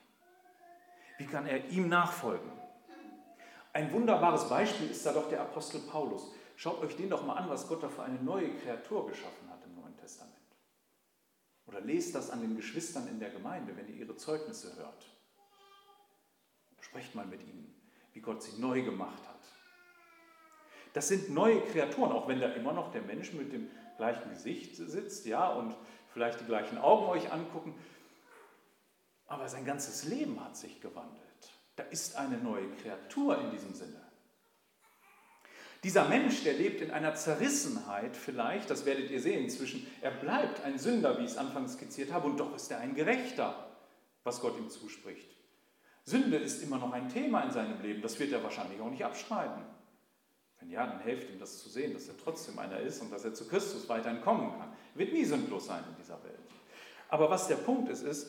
Wie 1.16 1.26
kann 1.26 1.46
er 1.46 1.66
ihm 1.70 1.88
nachfolgen? 1.88 2.50
Ein 3.72 3.90
wunderbares 3.92 4.48
Beispiel 4.48 4.90
ist 4.90 5.04
da 5.06 5.12
doch 5.12 5.28
der 5.30 5.40
Apostel 5.40 5.80
Paulus. 5.80 6.30
Schaut 6.56 6.80
euch 6.82 6.94
den 6.96 7.10
doch 7.10 7.24
mal 7.24 7.34
an, 7.34 7.48
was 7.48 7.66
Gott 7.66 7.82
da 7.82 7.88
für 7.88 8.02
eine 8.02 8.20
neue 8.22 8.54
Kreatur 8.56 9.08
geschaffen 9.08 9.48
hat 9.50 9.64
im 9.64 9.74
Neuen 9.74 9.96
Testament. 9.96 10.34
Oder 11.66 11.80
lest 11.80 12.14
das 12.14 12.30
an 12.30 12.40
den 12.40 12.54
Geschwistern 12.54 13.08
in 13.08 13.18
der 13.18 13.30
Gemeinde, 13.30 13.74
wenn 13.76 13.88
ihr 13.88 13.94
ihre 13.94 14.16
Zeugnisse 14.16 14.76
hört. 14.76 15.06
Sprecht 16.94 17.16
mal 17.16 17.26
mit 17.26 17.42
ihnen, 17.42 17.74
wie 18.12 18.20
Gott 18.20 18.40
sie 18.40 18.60
neu 18.60 18.82
gemacht 18.82 19.26
hat. 19.26 19.40
Das 20.92 21.08
sind 21.08 21.28
neue 21.28 21.60
Kreaturen, 21.60 22.12
auch 22.12 22.28
wenn 22.28 22.38
da 22.38 22.52
immer 22.52 22.72
noch 22.72 22.92
der 22.92 23.02
Mensch 23.02 23.32
mit 23.32 23.52
dem 23.52 23.68
gleichen 23.96 24.30
Gesicht 24.30 24.76
sitzt, 24.76 25.26
ja, 25.26 25.48
und 25.48 25.74
vielleicht 26.12 26.40
die 26.40 26.44
gleichen 26.44 26.78
Augen 26.78 27.06
euch 27.06 27.32
angucken. 27.32 27.74
Aber 29.26 29.48
sein 29.48 29.64
ganzes 29.64 30.04
Leben 30.04 30.38
hat 30.38 30.56
sich 30.56 30.80
gewandelt. 30.80 31.20
Da 31.74 31.82
ist 31.82 32.14
eine 32.14 32.38
neue 32.38 32.70
Kreatur 32.76 33.40
in 33.40 33.50
diesem 33.50 33.74
Sinne. 33.74 34.00
Dieser 35.82 36.08
Mensch, 36.08 36.44
der 36.44 36.52
lebt 36.52 36.80
in 36.80 36.92
einer 36.92 37.16
Zerrissenheit 37.16 38.16
vielleicht, 38.16 38.70
das 38.70 38.86
werdet 38.86 39.10
ihr 39.10 39.20
sehen, 39.20 39.50
zwischen 39.50 39.84
er 40.00 40.12
bleibt 40.12 40.62
ein 40.62 40.78
Sünder, 40.78 41.18
wie 41.18 41.24
ich 41.24 41.32
es 41.32 41.38
anfangs 41.38 41.72
skizziert 41.72 42.12
habe, 42.12 42.28
und 42.28 42.38
doch 42.38 42.54
ist 42.54 42.70
er 42.70 42.78
ein 42.78 42.94
Gerechter, 42.94 43.68
was 44.22 44.40
Gott 44.40 44.56
ihm 44.56 44.70
zuspricht. 44.70 45.33
Sünde 46.04 46.36
ist 46.36 46.62
immer 46.62 46.78
noch 46.78 46.92
ein 46.92 47.08
Thema 47.08 47.42
in 47.42 47.50
seinem 47.50 47.80
Leben, 47.80 48.02
das 48.02 48.18
wird 48.18 48.32
er 48.32 48.42
wahrscheinlich 48.42 48.80
auch 48.80 48.90
nicht 48.90 49.04
abstreiten. 49.04 49.62
Wenn 50.60 50.70
ja, 50.70 50.86
dann 50.86 51.00
helft 51.00 51.30
ihm 51.30 51.38
das 51.38 51.62
zu 51.62 51.68
sehen, 51.68 51.94
dass 51.94 52.08
er 52.08 52.16
trotzdem 52.16 52.58
einer 52.58 52.80
ist 52.80 53.00
und 53.00 53.10
dass 53.10 53.24
er 53.24 53.34
zu 53.34 53.46
Christus 53.48 53.88
weiterhin 53.88 54.20
kommen 54.20 54.50
kann. 54.58 54.72
Er 54.94 54.98
wird 54.98 55.12
nie 55.12 55.24
sündlos 55.24 55.66
sein 55.66 55.82
in 55.88 55.96
dieser 55.96 56.22
Welt. 56.24 56.38
Aber 57.08 57.30
was 57.30 57.48
der 57.48 57.56
Punkt 57.56 57.88
ist, 57.90 58.02
ist, 58.02 58.28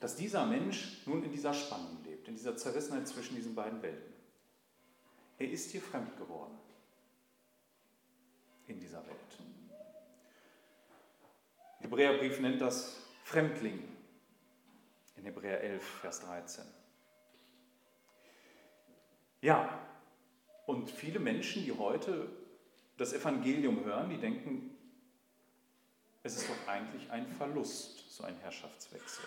dass 0.00 0.16
dieser 0.16 0.46
Mensch 0.46 1.02
nun 1.06 1.22
in 1.24 1.32
dieser 1.32 1.54
Spannung 1.54 1.98
lebt, 2.04 2.28
in 2.28 2.34
dieser 2.34 2.56
Zerrissenheit 2.56 3.08
zwischen 3.08 3.34
diesen 3.34 3.54
beiden 3.54 3.82
Welten. 3.82 4.14
Er 5.38 5.50
ist 5.50 5.70
hier 5.70 5.82
fremd 5.82 6.16
geworden 6.16 6.58
in 8.66 8.78
dieser 8.78 9.04
Welt. 9.06 9.16
Der 11.80 11.90
Hebräerbrief 11.90 12.40
nennt 12.40 12.60
das 12.60 12.96
Fremdling 13.24 13.78
in 13.78 13.97
Hebräer 15.28 15.60
11, 15.62 15.82
Vers 16.00 16.20
13. 16.20 16.64
Ja, 19.42 19.78
und 20.64 20.90
viele 20.90 21.18
Menschen, 21.18 21.64
die 21.64 21.72
heute 21.72 22.30
das 22.96 23.12
Evangelium 23.12 23.84
hören, 23.84 24.08
die 24.08 24.16
denken, 24.16 24.76
es 26.22 26.36
ist 26.36 26.48
doch 26.48 26.68
eigentlich 26.68 27.10
ein 27.10 27.26
Verlust, 27.26 28.10
so 28.10 28.24
ein 28.24 28.36
Herrschaftswechsel. 28.38 29.24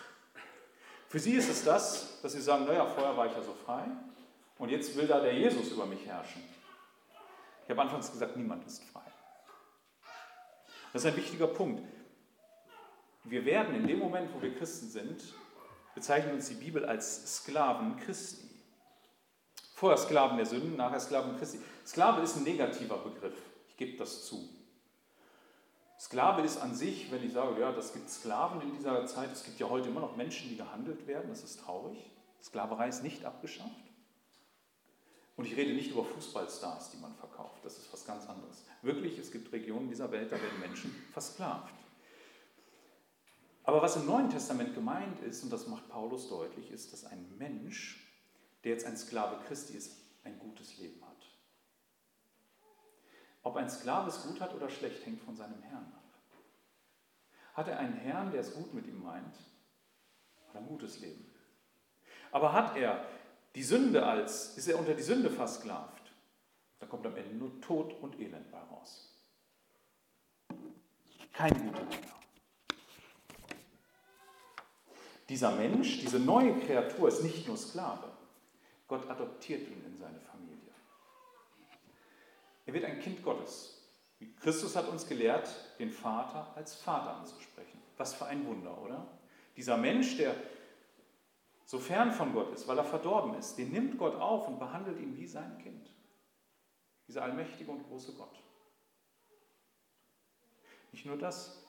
Für 1.08 1.20
sie 1.20 1.34
ist 1.34 1.48
es 1.48 1.64
das, 1.64 2.20
dass 2.20 2.32
sie 2.32 2.42
sagen, 2.42 2.64
naja, 2.64 2.84
vorher 2.84 3.16
war 3.16 3.26
ich 3.26 3.32
ja 3.32 3.42
so 3.42 3.54
frei, 3.54 3.84
und 4.58 4.70
jetzt 4.70 4.96
will 4.96 5.06
da 5.06 5.20
der 5.20 5.34
Jesus 5.34 5.70
über 5.70 5.86
mich 5.86 6.04
herrschen. 6.04 6.42
Ich 7.64 7.70
habe 7.70 7.80
anfangs 7.80 8.10
gesagt, 8.10 8.36
niemand 8.36 8.66
ist 8.66 8.82
frei. 8.84 9.00
Das 10.92 11.04
ist 11.04 11.10
ein 11.10 11.16
wichtiger 11.16 11.46
Punkt. 11.46 11.82
Wir 13.24 13.44
werden 13.44 13.76
in 13.76 13.86
dem 13.86 14.00
Moment, 14.00 14.34
wo 14.34 14.42
wir 14.42 14.54
Christen 14.56 14.88
sind, 14.88 15.34
bezeichnen 15.94 16.34
uns 16.34 16.48
die 16.48 16.54
Bibel 16.54 16.84
als 16.84 17.36
Sklaven 17.36 17.96
Christi. 17.98 18.48
Vorher 19.74 19.98
Sklaven 19.98 20.36
der 20.36 20.46
Sünden, 20.46 20.76
nachher 20.76 21.00
Sklaven 21.00 21.36
Christi. 21.38 21.58
Sklave 21.86 22.22
ist 22.22 22.36
ein 22.36 22.44
negativer 22.44 22.98
Begriff, 22.98 23.36
ich 23.68 23.76
gebe 23.76 23.96
das 23.96 24.24
zu. 24.26 24.48
Sklave 25.98 26.42
ist 26.42 26.58
an 26.58 26.74
sich, 26.74 27.10
wenn 27.12 27.24
ich 27.24 27.32
sage, 27.32 27.60
ja, 27.60 27.72
das 27.72 27.92
gibt 27.92 28.10
Sklaven 28.10 28.60
in 28.60 28.76
dieser 28.76 29.06
Zeit, 29.06 29.30
es 29.32 29.44
gibt 29.44 29.60
ja 29.60 29.68
heute 29.68 29.88
immer 29.88 30.00
noch 30.00 30.16
Menschen, 30.16 30.48
die 30.48 30.56
gehandelt 30.56 31.06
werden, 31.06 31.28
das 31.28 31.44
ist 31.44 31.60
traurig. 31.60 32.10
Sklaverei 32.42 32.88
ist 32.88 33.02
nicht 33.02 33.24
abgeschafft. 33.24 33.70
Und 35.36 35.46
ich 35.46 35.56
rede 35.56 35.72
nicht 35.74 35.92
über 35.92 36.04
Fußballstars, 36.04 36.90
die 36.90 36.98
man 36.98 37.14
verkauft. 37.14 37.64
Das 37.64 37.78
ist 37.78 37.92
was 37.92 38.04
ganz 38.04 38.28
anderes. 38.28 38.64
Wirklich, 38.82 39.18
es 39.18 39.30
gibt 39.30 39.52
Regionen 39.52 39.88
dieser 39.88 40.10
Welt, 40.10 40.30
da 40.30 40.36
werden 40.36 40.60
Menschen 40.60 40.94
versklavt. 41.12 41.74
Aber 43.64 43.80
was 43.80 43.96
im 43.96 44.06
Neuen 44.06 44.28
Testament 44.28 44.74
gemeint 44.74 45.20
ist, 45.20 45.42
und 45.44 45.52
das 45.52 45.66
macht 45.66 45.88
Paulus 45.88 46.28
deutlich, 46.28 46.70
ist, 46.70 46.92
dass 46.92 47.04
ein 47.04 47.36
Mensch, 47.38 48.12
der 48.64 48.72
jetzt 48.72 48.86
ein 48.86 48.96
Sklave 48.96 49.42
Christi 49.46 49.74
ist, 49.74 49.96
ein 50.24 50.38
gutes 50.38 50.78
Leben 50.78 51.00
hat. 51.02 51.12
Ob 53.44 53.56
ein 53.56 53.70
Sklave 53.70 54.08
es 54.08 54.22
gut 54.22 54.40
hat 54.40 54.54
oder 54.54 54.68
schlecht, 54.68 55.04
hängt 55.04 55.20
von 55.22 55.36
seinem 55.36 55.62
Herrn 55.62 55.92
ab. 55.92 56.02
Hat 57.54 57.68
er 57.68 57.78
einen 57.78 57.94
Herrn, 57.94 58.32
der 58.32 58.40
es 58.40 58.54
gut 58.54 58.72
mit 58.74 58.86
ihm 58.86 59.02
meint, 59.02 59.34
hat 60.48 60.54
er 60.54 60.60
ein 60.60 60.68
gutes 60.68 61.00
Leben. 61.00 61.28
Aber 62.30 62.52
hat 62.52 62.76
er 62.76 63.04
die 63.54 63.62
Sünde 63.62 64.06
als, 64.06 64.56
ist 64.56 64.68
er 64.68 64.78
unter 64.78 64.94
die 64.94 65.02
Sünde 65.02 65.30
versklavt, 65.30 66.12
da 66.80 66.86
kommt 66.86 67.06
am 67.06 67.16
Ende 67.16 67.34
nur 67.34 67.60
Tod 67.60 67.94
und 68.00 68.18
Elend 68.18 68.50
bei 68.50 68.58
raus. 68.58 69.14
Kein 71.32 71.52
guter 71.66 71.84
Diener. 71.84 72.21
Dieser 75.28 75.52
Mensch, 75.52 76.00
diese 76.00 76.18
neue 76.18 76.58
Kreatur 76.60 77.08
ist 77.08 77.22
nicht 77.22 77.46
nur 77.46 77.56
Sklave. 77.56 78.10
Gott 78.88 79.08
adoptiert 79.08 79.62
ihn 79.68 79.82
in 79.86 79.96
seine 79.96 80.20
Familie. 80.20 80.58
Er 82.66 82.74
wird 82.74 82.84
ein 82.84 83.00
Kind 83.00 83.22
Gottes. 83.22 83.78
Christus 84.40 84.76
hat 84.76 84.88
uns 84.88 85.06
gelehrt, 85.06 85.48
den 85.78 85.90
Vater 85.90 86.52
als 86.54 86.74
Vater 86.74 87.16
anzusprechen. 87.16 87.80
Was 87.96 88.14
für 88.14 88.26
ein 88.26 88.46
Wunder, 88.46 88.80
oder? 88.82 89.06
Dieser 89.56 89.76
Mensch, 89.76 90.16
der 90.16 90.34
so 91.64 91.78
fern 91.78 92.12
von 92.12 92.32
Gott 92.32 92.52
ist, 92.52 92.68
weil 92.68 92.78
er 92.78 92.84
verdorben 92.84 93.34
ist, 93.34 93.56
den 93.56 93.72
nimmt 93.72 93.98
Gott 93.98 94.14
auf 94.16 94.48
und 94.48 94.58
behandelt 94.58 95.00
ihn 95.00 95.16
wie 95.16 95.26
sein 95.26 95.58
Kind. 95.58 95.90
Dieser 97.08 97.22
allmächtige 97.22 97.70
und 97.70 97.82
große 97.88 98.12
Gott. 98.12 98.42
Nicht 100.92 101.06
nur 101.06 101.16
das, 101.16 101.61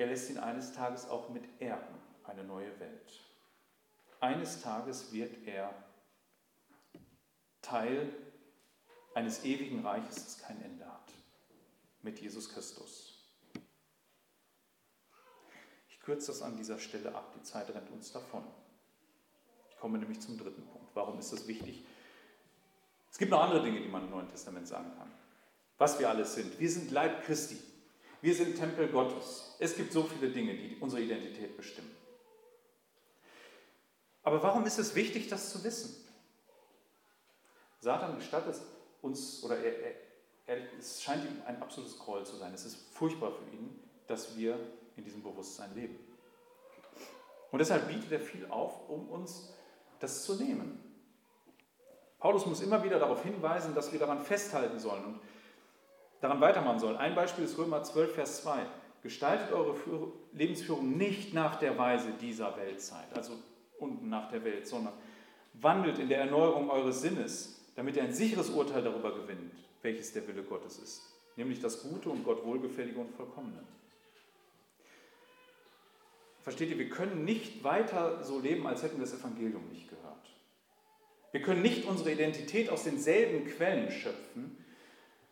er 0.00 0.06
lässt 0.06 0.30
ihn 0.30 0.38
eines 0.38 0.72
Tages 0.72 1.08
auch 1.08 1.28
mit 1.28 1.44
erben, 1.60 1.94
eine 2.24 2.42
neue 2.42 2.80
Welt. 2.80 3.20
Eines 4.18 4.62
Tages 4.62 5.12
wird 5.12 5.46
er 5.46 5.74
Teil 7.60 8.10
eines 9.14 9.44
ewigen 9.44 9.84
Reiches, 9.84 10.14
das 10.14 10.38
kein 10.38 10.62
Ende 10.62 10.86
hat, 10.86 11.12
mit 12.00 12.18
Jesus 12.18 12.48
Christus. 12.48 13.30
Ich 15.90 16.00
kürze 16.00 16.28
das 16.28 16.40
an 16.40 16.56
dieser 16.56 16.78
Stelle 16.78 17.14
ab, 17.14 17.34
die 17.34 17.42
Zeit 17.42 17.68
rennt 17.74 17.90
uns 17.90 18.10
davon. 18.10 18.44
Ich 19.68 19.76
komme 19.76 19.98
nämlich 19.98 20.20
zum 20.20 20.38
dritten 20.38 20.66
Punkt. 20.66 20.88
Warum 20.94 21.18
ist 21.18 21.30
das 21.30 21.46
wichtig? 21.46 21.84
Es 23.10 23.18
gibt 23.18 23.30
noch 23.30 23.42
andere 23.42 23.62
Dinge, 23.62 23.82
die 23.82 23.88
man 23.88 24.04
im 24.04 24.10
Neuen 24.10 24.28
Testament 24.28 24.66
sagen 24.66 24.92
kann. 24.96 25.12
Was 25.76 25.98
wir 25.98 26.08
alles 26.08 26.34
sind. 26.34 26.58
Wir 26.58 26.70
sind 26.70 26.90
Leib 26.90 27.22
Christi. 27.24 27.69
Wir 28.20 28.34
sind 28.34 28.56
Tempel 28.56 28.88
Gottes. 28.88 29.56
Es 29.58 29.76
gibt 29.76 29.92
so 29.92 30.02
viele 30.02 30.30
Dinge, 30.30 30.54
die 30.54 30.76
unsere 30.80 31.02
Identität 31.02 31.56
bestimmen. 31.56 31.94
Aber 34.22 34.42
warum 34.42 34.66
ist 34.66 34.78
es 34.78 34.94
wichtig, 34.94 35.28
das 35.28 35.50
zu 35.50 35.64
wissen? 35.64 36.06
Satan 37.80 38.16
gestattet 38.16 38.60
uns, 39.00 39.42
oder 39.42 39.56
er, 39.58 39.78
er, 39.78 39.94
er, 40.46 40.58
es 40.78 41.02
scheint 41.02 41.24
ihm 41.24 41.42
ein 41.46 41.62
absolutes 41.62 41.98
Gräuel 41.98 42.26
zu 42.26 42.36
sein. 42.36 42.52
Es 42.52 42.66
ist 42.66 42.76
furchtbar 42.92 43.32
für 43.32 43.56
ihn, 43.56 43.80
dass 44.06 44.36
wir 44.36 44.58
in 44.96 45.04
diesem 45.04 45.22
Bewusstsein 45.22 45.74
leben. 45.74 45.98
Und 47.50 47.58
deshalb 47.58 47.88
bietet 47.88 48.12
er 48.12 48.20
viel 48.20 48.46
auf, 48.50 48.88
um 48.88 49.08
uns 49.08 49.50
das 49.98 50.24
zu 50.24 50.34
nehmen. 50.34 50.78
Paulus 52.18 52.44
muss 52.44 52.60
immer 52.60 52.84
wieder 52.84 52.98
darauf 52.98 53.22
hinweisen, 53.22 53.74
dass 53.74 53.92
wir 53.92 53.98
daran 53.98 54.22
festhalten 54.22 54.78
sollen 54.78 55.04
und 55.04 55.20
daran 56.20 56.40
weitermachen 56.40 56.78
sollen. 56.78 56.96
Ein 56.96 57.14
Beispiel 57.14 57.44
ist 57.44 57.58
Römer 57.58 57.82
12, 57.82 58.14
Vers 58.14 58.42
2. 58.42 58.66
Gestaltet 59.02 59.52
eure 59.52 59.76
Lebensführung 60.32 60.96
nicht 60.96 61.32
nach 61.32 61.56
der 61.56 61.78
Weise 61.78 62.12
dieser 62.20 62.56
Weltzeit, 62.56 63.06
also 63.14 63.32
unten 63.78 64.10
nach 64.10 64.30
der 64.30 64.44
Welt, 64.44 64.66
sondern 64.66 64.92
wandelt 65.54 65.98
in 65.98 66.08
der 66.08 66.18
Erneuerung 66.18 66.70
eures 66.70 67.00
Sinnes, 67.00 67.72
damit 67.76 67.96
ihr 67.96 68.02
ein 68.02 68.12
sicheres 68.12 68.50
Urteil 68.50 68.82
darüber 68.82 69.14
gewinnt, 69.14 69.54
welches 69.80 70.12
der 70.12 70.28
Wille 70.28 70.42
Gottes 70.42 70.78
ist, 70.78 71.02
nämlich 71.36 71.60
das 71.60 71.82
Gute 71.82 72.10
und 72.10 72.24
Gott 72.24 72.44
wohlgefällige 72.44 73.00
und 73.00 73.10
vollkommene. 73.14 73.62
Versteht 76.42 76.70
ihr, 76.70 76.78
wir 76.78 76.90
können 76.90 77.24
nicht 77.24 77.64
weiter 77.64 78.22
so 78.22 78.38
leben, 78.38 78.66
als 78.66 78.82
hätten 78.82 78.98
wir 78.98 79.04
das 79.04 79.18
Evangelium 79.18 79.66
nicht 79.68 79.88
gehört. 79.88 80.16
Wir 81.32 81.42
können 81.42 81.62
nicht 81.62 81.86
unsere 81.86 82.12
Identität 82.12 82.70
aus 82.70 82.84
denselben 82.84 83.46
Quellen 83.46 83.90
schöpfen 83.90 84.59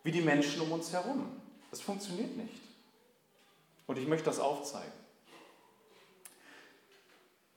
wie 0.03 0.11
die 0.11 0.21
Menschen 0.21 0.61
um 0.61 0.71
uns 0.71 0.91
herum. 0.91 1.41
Das 1.69 1.81
funktioniert 1.81 2.35
nicht. 2.37 2.61
Und 3.87 3.97
ich 3.97 4.07
möchte 4.07 4.25
das 4.25 4.39
aufzeigen. 4.39 4.93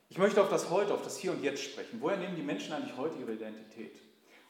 Ich 0.09 0.17
möchte 0.17 0.41
auf 0.41 0.49
das 0.49 0.69
Heute, 0.69 0.93
auf 0.93 1.03
das 1.03 1.17
Hier 1.17 1.31
und 1.31 1.41
Jetzt 1.41 1.63
sprechen. 1.63 1.99
Woher 1.99 2.17
nehmen 2.17 2.35
die 2.35 2.43
Menschen 2.43 2.73
eigentlich 2.73 2.95
heute 2.97 3.17
ihre 3.17 3.33
Identität? 3.33 3.99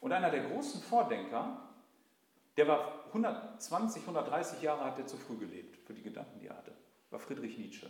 Und 0.02 0.12
einer 0.12 0.30
der 0.30 0.44
großen 0.44 0.82
Vordenker, 0.82 1.70
der 2.58 2.68
war 2.68 3.06
120, 3.08 4.02
130 4.02 4.62
Jahre, 4.62 4.84
hat 4.84 5.00
er 5.00 5.08
zu 5.08 5.16
früh 5.16 5.38
gelebt 5.38 5.78
für 5.88 5.94
die 5.94 6.02
Gedanken, 6.02 6.40
die 6.40 6.48
er 6.48 6.58
hatte, 6.58 6.74
war 7.12 7.20
Friedrich 7.20 7.58
Nietzsche. 7.58 7.90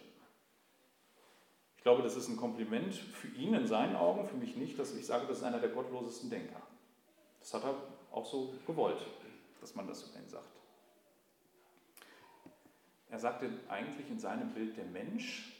Ich 1.77 1.83
glaube, 1.83 2.03
das 2.03 2.15
ist 2.15 2.29
ein 2.29 2.37
Kompliment 2.37 2.93
für 2.93 3.27
ihn 3.29 3.55
in 3.55 3.67
seinen 3.67 3.95
Augen, 3.95 4.27
für 4.27 4.37
mich 4.37 4.55
nicht, 4.55 4.77
dass 4.77 4.93
ich 4.93 5.05
sage, 5.05 5.25
das 5.27 5.39
ist 5.39 5.43
einer 5.43 5.59
der 5.59 5.69
gottlosesten 5.69 6.29
Denker. 6.29 6.61
Das 7.39 7.53
hat 7.55 7.63
er 7.63 7.75
auch 8.11 8.25
so 8.25 8.53
gewollt, 8.67 9.01
dass 9.64 9.76
man 9.76 9.88
das 9.88 10.03
über 10.03 10.20
ihn 10.20 10.30
sagt. 10.30 10.59
Er 13.09 13.20
sagte 13.20 13.49
eigentlich 13.70 14.09
in 14.09 14.20
seinem 14.20 14.53
Bild, 14.53 14.78
der 14.78 14.86
Mensch 14.86 15.53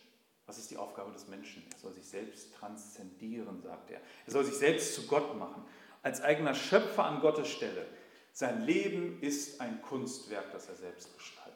was 0.45 0.58
ist 0.58 0.72
die 0.72 0.78
Aufgabe 0.78 1.12
des 1.12 1.28
Menschen? 1.28 1.64
Er 1.72 1.78
soll 1.78 1.93
sich 1.93 2.06
selbst 2.06 2.54
transzendieren, 2.56 3.62
sagt 3.62 3.91
er. 3.91 4.01
Er 4.26 4.32
soll 4.32 4.43
sich 4.43 4.56
selbst 4.56 4.93
zu 4.93 5.08
Gott 5.08 5.38
machen, 5.38 5.64
als 6.01 6.22
eigener 6.22 6.54
Schöpfer 6.54 7.06
an 7.06 7.22
Gottes 7.22 7.47
Stelle. 7.47 7.88
Sein 8.34 8.62
Leben 8.64 9.22
ist 9.22 9.62
ein 9.62 9.82
Kunstwerk, 9.82 10.51
das 10.51 10.68
er 10.68 10.76
selbst 10.76 11.14
gestaltet. 11.16 11.54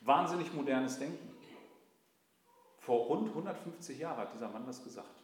Wahnsinnig 0.00 0.52
modernes 0.52 0.98
Denken. 0.98 1.32
Vor 2.78 3.06
rund 3.06 3.28
150 3.28 3.98
Jahren 3.98 4.18
hat 4.18 4.32
dieser 4.32 4.48
Mann 4.48 4.66
das 4.66 4.82
gesagt. 4.82 5.22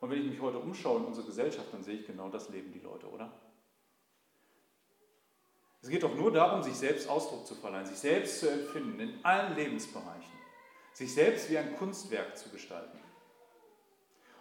Und 0.00 0.10
wenn 0.10 0.20
ich 0.20 0.30
mich 0.30 0.40
heute 0.40 0.58
umschaue 0.58 0.98
in 0.98 1.06
unsere 1.06 1.26
Gesellschaft, 1.26 1.72
dann 1.72 1.82
sehe 1.82 2.00
ich 2.00 2.06
genau 2.06 2.28
das 2.28 2.48
leben 2.48 2.72
die 2.72 2.80
Leute, 2.80 3.08
oder? 3.08 3.32
Es 5.84 5.90
geht 5.90 6.02
doch 6.02 6.16
nur 6.16 6.32
darum, 6.32 6.62
sich 6.62 6.76
selbst 6.76 7.10
Ausdruck 7.10 7.46
zu 7.46 7.54
verleihen, 7.54 7.84
sich 7.84 7.98
selbst 7.98 8.40
zu 8.40 8.50
empfinden 8.50 8.98
in 9.00 9.22
allen 9.22 9.54
Lebensbereichen, 9.54 10.32
sich 10.94 11.12
selbst 11.12 11.50
wie 11.50 11.58
ein 11.58 11.76
Kunstwerk 11.76 12.38
zu 12.38 12.48
gestalten. 12.48 12.98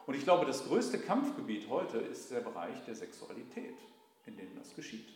Und 0.06 0.14
ich 0.14 0.24
glaube, 0.24 0.46
das 0.46 0.64
größte 0.64 1.00
Kampfgebiet 1.00 1.68
heute 1.68 1.98
ist 1.98 2.32
der 2.32 2.40
Bereich 2.40 2.86
der 2.86 2.96
Sexualität, 2.96 3.76
in 4.26 4.38
dem 4.38 4.56
das 4.58 4.74
geschieht. 4.74 5.10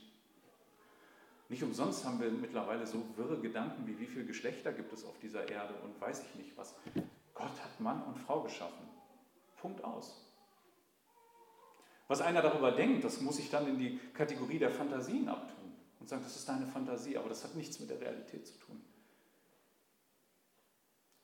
Nicht 1.48 1.64
umsonst 1.64 2.04
haben 2.04 2.20
wir 2.20 2.30
mittlerweile 2.30 2.86
so 2.86 3.02
wirre 3.16 3.40
Gedanken 3.40 3.88
wie 3.88 3.98
wie 3.98 4.06
viele 4.06 4.26
Geschlechter 4.26 4.74
gibt 4.74 4.92
es 4.92 5.06
auf 5.06 5.18
dieser 5.20 5.48
Erde 5.48 5.76
und 5.82 6.02
weiß 6.02 6.24
ich 6.26 6.36
nicht 6.36 6.58
was. 6.58 6.76
Gott 7.36 7.64
hat 7.64 7.80
Mann 7.80 8.04
und 8.04 8.20
Frau 8.20 8.42
geschaffen. 8.42 8.86
Punkt 9.62 9.82
aus. 9.82 10.26
Was 12.10 12.20
einer 12.20 12.42
darüber 12.42 12.74
denkt, 12.74 13.06
das 13.06 13.22
muss 13.22 13.40
ich 13.40 13.50
dann 13.50 13.66
in 13.66 13.80
die 13.80 13.98
Kategorie 14.14 14.60
der 14.60 14.72
Fantasien 14.72 15.30
abtun 15.30 15.57
und 16.08 16.12
sagen, 16.12 16.24
das 16.24 16.38
ist 16.38 16.48
deine 16.48 16.66
Fantasie, 16.66 17.18
aber 17.18 17.28
das 17.28 17.44
hat 17.44 17.54
nichts 17.56 17.82
mit 17.82 17.90
der 17.90 18.00
Realität 18.00 18.48
zu 18.48 18.58
tun. 18.60 18.82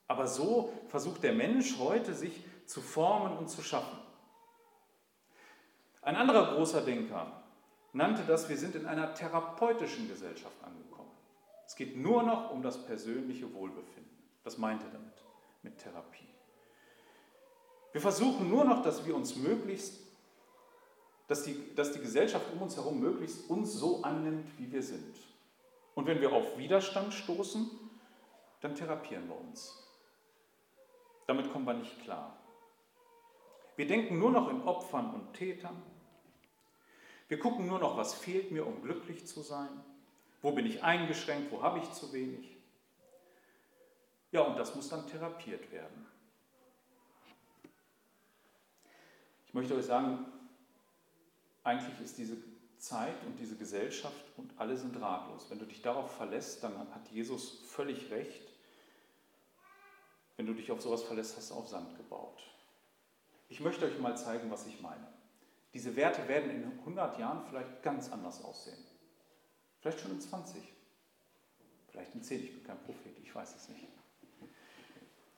Aber 0.10 0.28
so 0.28 0.74
versucht 0.90 1.24
der 1.24 1.32
Mensch 1.32 1.78
heute, 1.80 2.14
sich 2.14 2.44
zu 2.66 2.82
formen 2.82 3.38
und 3.38 3.50
zu 3.50 3.62
schaffen. 3.62 3.98
Ein 6.02 6.18
anderer 6.18 6.54
großer 6.54 6.82
Denker 6.82 7.44
nannte 7.94 8.24
das, 8.28 8.50
wir 8.50 8.58
sind 8.58 8.76
in 8.76 8.86
einer 8.86 9.14
therapeutischen 9.14 10.10
Gesellschaft 10.10 10.62
angekommen. 10.62 11.12
Es 11.66 11.78
geht 11.78 11.96
nur 11.96 12.22
noch 12.24 12.52
um 12.52 12.62
das 12.62 12.86
persönliche 12.86 13.54
Wohlbefinden. 13.54 14.18
Das 14.44 14.58
meinte 14.58 14.86
er 14.88 14.92
damit, 14.92 15.24
mit 15.62 15.78
Therapie. 15.78 16.28
Wir 17.94 18.02
versuchen 18.02 18.50
nur 18.50 18.66
noch, 18.66 18.82
dass 18.84 19.06
wir 19.06 19.16
uns 19.16 19.38
möglichst 19.38 20.02
dass 21.28 21.44
die, 21.44 21.74
dass 21.76 21.94
die 21.94 22.00
Gesellschaft 22.00 22.46
um 22.54 22.62
uns 22.62 22.76
herum 22.76 23.00
möglichst 23.00 23.50
uns 23.50 23.74
so 23.74 24.02
annimmt, 24.04 24.48
wie 24.58 24.72
wir 24.72 24.84
sind. 24.84 25.16
Und 25.96 26.08
wenn 26.08 26.22
wir 26.22 26.34
auf 26.34 26.58
Widerstand 26.58 27.14
stoßen, 27.14 27.70
dann 28.62 28.76
therapieren 28.76 29.28
wir 29.28 29.40
uns. 29.40 29.80
Damit 31.28 31.52
kommen 31.52 31.66
wir 31.66 31.74
nicht 31.74 32.02
klar. 32.02 32.38
Wir 33.76 33.88
denken 33.88 34.20
nur 34.20 34.32
noch 34.32 34.50
in 34.50 34.62
Opfern 34.64 35.14
und 35.14 35.34
Tätern. 35.34 35.82
Wir 37.28 37.40
gucken 37.40 37.66
nur 37.66 37.80
noch, 37.80 37.98
was 37.98 38.14
fehlt 38.14 38.52
mir, 38.52 38.68
um 38.68 38.82
glücklich 38.82 39.26
zu 39.26 39.42
sein. 39.42 39.70
Wo 40.42 40.52
bin 40.52 40.66
ich 40.66 40.84
eingeschränkt, 40.84 41.52
wo 41.52 41.62
habe 41.62 41.80
ich 41.80 41.92
zu 41.92 42.12
wenig. 42.14 42.58
Ja, 44.32 44.42
und 44.42 44.58
das 44.58 44.76
muss 44.76 44.90
dann 44.90 45.08
therapiert 45.08 45.72
werden. 45.72 46.06
Ich 49.48 49.54
möchte 49.54 49.76
euch 49.76 49.86
sagen, 49.86 50.26
eigentlich 51.64 52.00
ist 52.02 52.18
diese 52.18 52.38
Zeit 52.78 53.24
und 53.26 53.40
diese 53.40 53.56
Gesellschaft 53.56 54.26
und 54.38 54.52
alle 54.58 54.78
sind 54.78 55.00
ratlos. 55.00 55.50
Wenn 55.50 55.60
du 55.60 55.66
dich 55.66 55.82
darauf 55.82 56.16
verlässt, 56.16 56.64
dann 56.64 56.78
hat 56.94 57.08
Jesus 57.10 57.62
völlig 57.66 58.12
recht. 58.12 58.42
Wenn 60.36 60.46
du 60.46 60.54
dich 60.54 60.72
auf 60.72 60.82
sowas 60.82 61.04
verlässt, 61.04 61.38
hast 61.38 61.52
du 61.52 61.56
auf 61.56 61.68
Sand 61.68 61.96
gebaut. 61.96 62.42
Ich 63.48 63.62
möchte 63.62 63.86
euch 63.86 64.00
mal 64.00 64.18
zeigen, 64.18 64.52
was 64.52 64.66
ich 64.68 64.82
meine. 64.82 65.08
Diese 65.74 65.96
Werte 65.96 66.28
werden 66.28 66.52
in 66.52 66.80
100 66.80 67.20
Jahren 67.20 67.46
vielleicht 67.48 67.82
ganz 67.82 68.12
anders 68.12 68.44
aussehen. 68.44 68.84
Vielleicht 69.80 70.00
schon 70.00 70.12
in 70.12 70.22
20. 70.22 70.62
Vielleicht 71.90 72.14
in 72.16 72.24
10. 72.24 72.44
Ich 72.44 72.54
bin 72.54 72.64
kein 72.64 72.80
Prophet, 72.84 73.18
ich 73.24 73.34
weiß 73.34 73.56
es 73.56 73.70
nicht. 73.70 73.88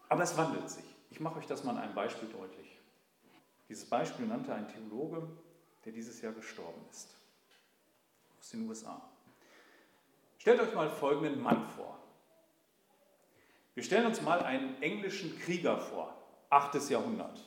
Aber 0.09 0.23
es 0.23 0.37
wandelt 0.37 0.69
sich. 0.69 0.85
Ich 1.09 1.19
mache 1.19 1.39
euch 1.39 1.47
das 1.47 1.63
mal 1.63 1.71
an 1.71 1.83
einem 1.83 1.95
Beispiel 1.95 2.29
deutlich. 2.29 2.79
Dieses 3.69 3.85
Beispiel 3.85 4.25
nannte 4.25 4.53
ein 4.53 4.67
Theologe 4.67 5.27
der 5.85 5.93
dieses 5.93 6.21
Jahr 6.21 6.33
gestorben 6.33 6.81
ist. 6.89 7.15
Aus 8.39 8.49
den 8.49 8.67
USA. 8.67 9.01
Stellt 10.39 10.59
euch 10.59 10.73
mal 10.73 10.89
folgenden 10.89 11.41
Mann 11.41 11.67
vor. 11.69 11.99
Wir 13.75 13.83
stellen 13.83 14.05
uns 14.05 14.21
mal 14.21 14.41
einen 14.41 14.81
englischen 14.81 15.37
Krieger 15.39 15.77
vor, 15.77 16.15
8. 16.49 16.89
Jahrhundert. 16.89 17.39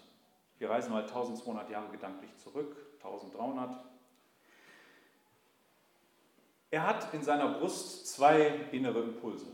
Wir 0.58 0.70
reisen 0.70 0.92
mal 0.92 1.02
1200 1.02 1.70
Jahre 1.70 1.90
gedanklich 1.90 2.36
zurück, 2.36 2.76
1300. 2.96 3.84
Er 6.70 6.86
hat 6.86 7.14
in 7.14 7.22
seiner 7.22 7.58
Brust 7.58 8.08
zwei 8.08 8.48
innere 8.72 9.00
Impulse, 9.00 9.46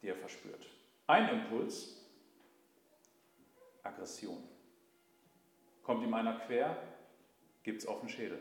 die 0.00 0.08
er 0.08 0.16
verspürt. 0.16 0.66
Ein 1.06 1.28
Impuls, 1.28 2.00
Aggression. 3.82 4.42
Kommt 5.82 6.02
ihm 6.02 6.14
einer 6.14 6.38
quer, 6.40 6.76
gibt 7.62 7.82
es 7.82 7.88
auf 7.88 8.00
den 8.00 8.08
Schädel. 8.08 8.38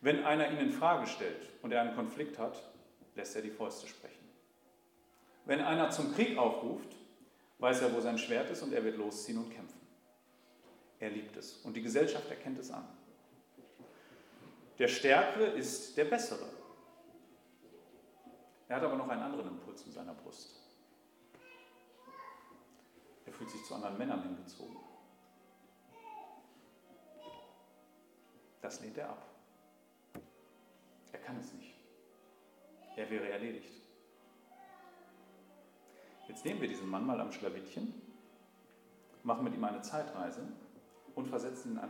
Wenn 0.00 0.24
einer 0.24 0.50
ihn 0.50 0.58
in 0.58 0.72
Frage 0.72 1.06
stellt 1.06 1.48
und 1.62 1.72
er 1.72 1.80
einen 1.80 1.94
Konflikt 1.94 2.38
hat, 2.38 2.62
lässt 3.14 3.34
er 3.36 3.42
die 3.42 3.50
Fäuste 3.50 3.86
sprechen. 3.86 4.28
Wenn 5.46 5.60
einer 5.60 5.90
zum 5.90 6.14
Krieg 6.14 6.36
aufruft, 6.36 6.94
weiß 7.58 7.82
er, 7.82 7.94
wo 7.94 8.00
sein 8.00 8.18
Schwert 8.18 8.50
ist 8.50 8.62
und 8.62 8.72
er 8.72 8.84
wird 8.84 8.96
losziehen 8.96 9.38
und 9.38 9.50
kämpfen. 9.50 9.80
Er 11.00 11.10
liebt 11.10 11.36
es 11.36 11.56
und 11.64 11.74
die 11.74 11.82
Gesellschaft 11.82 12.28
erkennt 12.28 12.58
es 12.58 12.70
an. 12.70 12.86
Der 14.78 14.88
Stärkere 14.88 15.46
ist 15.46 15.96
der 15.96 16.04
Bessere. 16.04 16.48
Er 18.68 18.76
hat 18.76 18.82
aber 18.82 18.96
noch 18.96 19.08
einen 19.08 19.22
anderen 19.22 19.48
Impuls 19.48 19.82
in 19.86 19.92
seiner 19.92 20.14
Brust. 20.14 20.60
Er 23.26 23.32
fühlt 23.32 23.50
sich 23.50 23.64
zu 23.64 23.74
anderen 23.74 23.96
Männern 23.98 24.22
hingezogen. 24.22 24.76
Das 28.64 28.80
lehnt 28.80 28.96
er 28.96 29.10
ab. 29.10 29.22
Er 31.12 31.18
kann 31.18 31.38
es 31.38 31.52
nicht. 31.52 31.74
Er 32.96 33.10
wäre 33.10 33.28
erledigt. 33.28 33.82
Jetzt 36.26 36.46
nehmen 36.46 36.62
wir 36.62 36.68
diesen 36.68 36.88
Mann 36.88 37.04
mal 37.04 37.20
am 37.20 37.30
Schlawittchen, 37.30 37.92
machen 39.22 39.44
mit 39.44 39.52
ihm 39.52 39.64
eine 39.64 39.82
Zeitreise 39.82 40.48
und 41.14 41.28
versetzen 41.28 41.72
ihn 41.72 41.80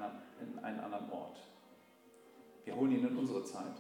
in 0.41 0.59
einen 0.65 0.81
anderen 0.81 1.09
Ort. 1.13 1.39
Wir 2.65 2.75
holen 2.75 2.91
ihn 2.91 3.07
in 3.07 3.17
unsere 3.19 3.45
Zeit 3.45 3.77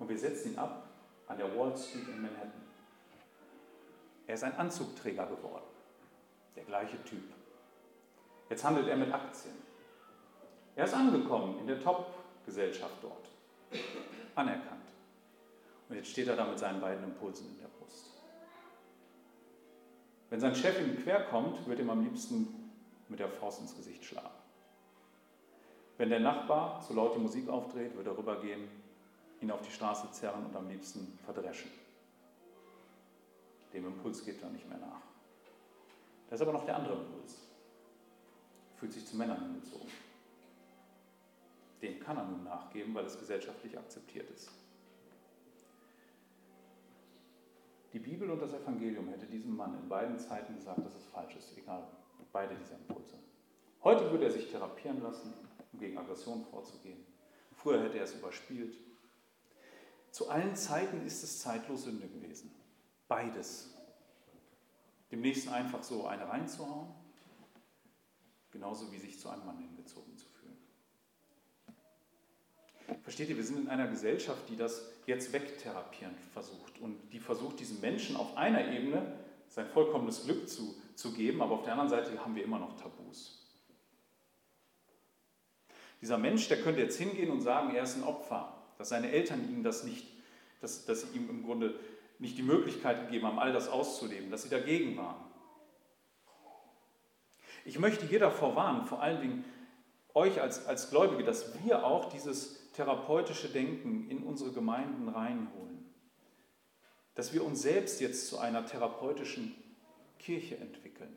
und 0.00 0.08
wir 0.08 0.18
setzen 0.18 0.54
ihn 0.54 0.58
ab 0.58 0.88
an 1.28 1.38
der 1.38 1.56
Wall 1.56 1.76
Street 1.76 2.08
in 2.08 2.20
Manhattan. 2.20 2.62
Er 4.26 4.34
ist 4.34 4.42
ein 4.42 4.56
Anzugträger 4.56 5.26
geworden, 5.26 5.70
der 6.56 6.64
gleiche 6.64 7.00
Typ. 7.04 7.32
Jetzt 8.50 8.64
handelt 8.64 8.88
er 8.88 8.96
mit 8.96 9.12
Aktien. 9.12 9.71
Er 10.76 10.84
ist 10.84 10.94
angekommen 10.94 11.58
in 11.58 11.66
der 11.66 11.82
Top-Gesellschaft 11.82 12.94
dort. 13.02 13.28
Anerkannt. 14.34 14.80
Und 15.88 15.96
jetzt 15.96 16.08
steht 16.10 16.28
er 16.28 16.36
da 16.36 16.46
mit 16.46 16.58
seinen 16.58 16.80
beiden 16.80 17.04
Impulsen 17.04 17.48
in 17.48 17.58
der 17.58 17.68
Brust. 17.68 18.10
Wenn 20.30 20.40
sein 20.40 20.54
Chef 20.54 20.80
ihm 20.80 21.02
quer 21.02 21.24
kommt, 21.26 21.66
wird 21.66 21.80
ihm 21.80 21.90
am 21.90 22.02
liebsten 22.02 22.70
mit 23.08 23.20
der 23.20 23.28
Faust 23.28 23.60
ins 23.60 23.76
Gesicht 23.76 24.04
schlagen. 24.04 24.30
Wenn 25.98 26.08
der 26.08 26.20
Nachbar 26.20 26.80
zu 26.80 26.94
laut 26.94 27.14
die 27.14 27.20
Musik 27.20 27.48
aufdreht, 27.48 27.94
wird 27.94 28.06
er 28.06 28.16
rübergehen, 28.16 28.66
ihn 29.42 29.50
auf 29.50 29.60
die 29.60 29.70
Straße 29.70 30.10
zerren 30.12 30.46
und 30.46 30.56
am 30.56 30.68
liebsten 30.68 31.18
verdreschen. 31.24 31.70
Dem 33.74 33.86
Impuls 33.86 34.24
geht 34.24 34.42
er 34.42 34.48
nicht 34.48 34.68
mehr 34.68 34.78
nach. 34.78 35.02
Da 36.28 36.36
ist 36.36 36.42
aber 36.42 36.52
noch 36.52 36.64
der 36.64 36.76
andere 36.76 36.94
Impuls 36.94 37.42
fühlt 38.82 38.94
sich 38.94 39.06
zu 39.06 39.16
Männern 39.16 39.38
hingezogen. 39.38 39.86
Dem 41.82 41.98
kann 41.98 42.16
er 42.16 42.24
nun 42.24 42.44
nachgeben, 42.44 42.94
weil 42.94 43.04
es 43.04 43.18
gesellschaftlich 43.18 43.76
akzeptiert 43.76 44.30
ist. 44.30 44.50
Die 47.92 47.98
Bibel 47.98 48.30
und 48.30 48.40
das 48.40 48.54
Evangelium 48.54 49.08
hätte 49.08 49.26
diesem 49.26 49.54
Mann 49.54 49.78
in 49.78 49.88
beiden 49.88 50.18
Zeiten 50.18 50.54
gesagt, 50.54 50.84
dass 50.84 50.94
es 50.94 51.04
falsch 51.06 51.36
ist, 51.36 51.58
egal, 51.58 51.86
beide 52.32 52.54
dieser 52.54 52.76
Impulse. 52.76 53.18
Heute 53.84 54.10
würde 54.10 54.26
er 54.26 54.30
sich 54.30 54.50
therapieren 54.50 55.02
lassen, 55.02 55.34
um 55.72 55.78
gegen 55.78 55.98
Aggression 55.98 56.44
vorzugehen. 56.44 57.04
Früher 57.52 57.82
hätte 57.82 57.98
er 57.98 58.04
es 58.04 58.14
überspielt. 58.14 58.76
Zu 60.10 60.30
allen 60.30 60.54
Zeiten 60.56 61.04
ist 61.04 61.22
es 61.22 61.40
zeitlos 61.40 61.84
Sünde 61.84 62.08
gewesen. 62.08 62.54
Beides. 63.08 63.74
Dem 65.10 65.20
Nächsten 65.20 65.50
einfach 65.50 65.82
so 65.82 66.06
eine 66.06 66.28
reinzuhauen, 66.28 66.94
genauso 68.50 68.90
wie 68.92 68.98
sich 68.98 69.18
zu 69.18 69.28
einem 69.28 69.44
Mann 69.44 69.58
hingezogen. 69.58 70.11
Versteht 73.02 73.28
ihr, 73.28 73.36
wir 73.36 73.44
sind 73.44 73.58
in 73.58 73.68
einer 73.68 73.88
Gesellschaft, 73.88 74.48
die 74.48 74.56
das 74.56 74.90
jetzt 75.06 75.32
wegtherapieren 75.32 76.14
versucht 76.32 76.78
und 76.80 76.96
die 77.12 77.20
versucht, 77.20 77.60
diesem 77.60 77.80
Menschen 77.80 78.16
auf 78.16 78.36
einer 78.36 78.72
Ebene 78.72 79.02
sein 79.48 79.66
vollkommenes 79.66 80.24
Glück 80.24 80.48
zu, 80.48 80.74
zu 80.94 81.12
geben, 81.12 81.42
aber 81.42 81.52
auf 81.52 81.62
der 81.64 81.72
anderen 81.72 81.90
Seite 81.90 82.24
haben 82.24 82.34
wir 82.34 82.44
immer 82.44 82.58
noch 82.58 82.80
Tabus. 82.80 83.38
Dieser 86.00 86.18
Mensch, 86.18 86.48
der 86.48 86.60
könnte 86.62 86.80
jetzt 86.80 86.98
hingehen 86.98 87.30
und 87.30 87.42
sagen, 87.42 87.74
er 87.74 87.84
ist 87.84 87.96
ein 87.96 88.02
Opfer, 88.02 88.52
dass 88.78 88.88
seine 88.88 89.12
Eltern 89.12 89.48
ihm 89.50 89.62
das 89.62 89.84
nicht, 89.84 90.06
dass, 90.60 90.84
dass 90.84 91.02
sie 91.02 91.16
ihm 91.16 91.28
im 91.30 91.44
Grunde 91.44 91.78
nicht 92.18 92.38
die 92.38 92.42
Möglichkeit 92.42 93.06
gegeben 93.06 93.26
haben, 93.26 93.38
all 93.38 93.52
das 93.52 93.68
auszuleben, 93.68 94.30
dass 94.30 94.42
sie 94.42 94.48
dagegen 94.48 94.96
waren. 94.96 95.20
Ich 97.64 97.78
möchte 97.78 98.06
hier 98.06 98.18
davor 98.18 98.56
warnen, 98.56 98.84
vor 98.84 99.02
allen 99.02 99.20
Dingen 99.20 99.44
euch 100.14 100.40
als, 100.40 100.66
als 100.66 100.90
Gläubige, 100.90 101.24
dass 101.24 101.62
wir 101.62 101.84
auch 101.84 102.08
dieses 102.08 102.61
therapeutische 102.72 103.48
Denken 103.48 104.08
in 104.08 104.22
unsere 104.22 104.52
Gemeinden 104.52 105.08
reinholen. 105.08 105.92
Dass 107.14 107.32
wir 107.32 107.44
uns 107.44 107.62
selbst 107.62 108.00
jetzt 108.00 108.28
zu 108.28 108.38
einer 108.38 108.64
therapeutischen 108.64 109.54
Kirche 110.18 110.56
entwickeln. 110.56 111.14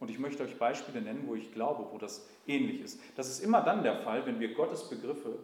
Und 0.00 0.10
ich 0.10 0.18
möchte 0.18 0.42
euch 0.42 0.58
Beispiele 0.58 1.02
nennen, 1.02 1.24
wo 1.26 1.34
ich 1.34 1.52
glaube, 1.52 1.86
wo 1.92 1.98
das 1.98 2.26
ähnlich 2.46 2.80
ist. 2.80 2.98
Das 3.16 3.28
ist 3.28 3.40
immer 3.40 3.60
dann 3.60 3.82
der 3.82 4.00
Fall, 4.00 4.24
wenn 4.26 4.40
wir 4.40 4.54
Gottes 4.54 4.88
Begriffe 4.88 5.38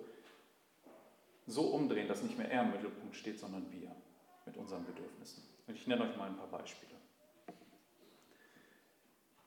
so 1.46 1.62
umdrehen, 1.62 2.08
dass 2.08 2.22
nicht 2.22 2.38
mehr 2.38 2.50
er 2.50 2.62
im 2.62 2.72
Mittelpunkt 2.72 3.14
steht, 3.14 3.38
sondern 3.38 3.70
wir 3.70 3.94
mit 4.46 4.56
unseren 4.56 4.84
Bedürfnissen. 4.84 5.42
Und 5.66 5.74
ich 5.74 5.86
nenne 5.86 6.04
euch 6.04 6.16
mal 6.16 6.28
ein 6.28 6.36
paar 6.36 6.48
Beispiele. 6.48 6.92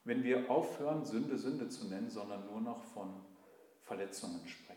Wenn 0.03 0.23
wir 0.23 0.49
aufhören, 0.49 1.05
Sünde 1.05 1.37
Sünde 1.37 1.69
zu 1.69 1.87
nennen, 1.87 2.09
sondern 2.09 2.45
nur 2.45 2.61
noch 2.61 2.83
von 2.83 3.13
Verletzungen 3.83 4.47
sprechen. 4.47 4.68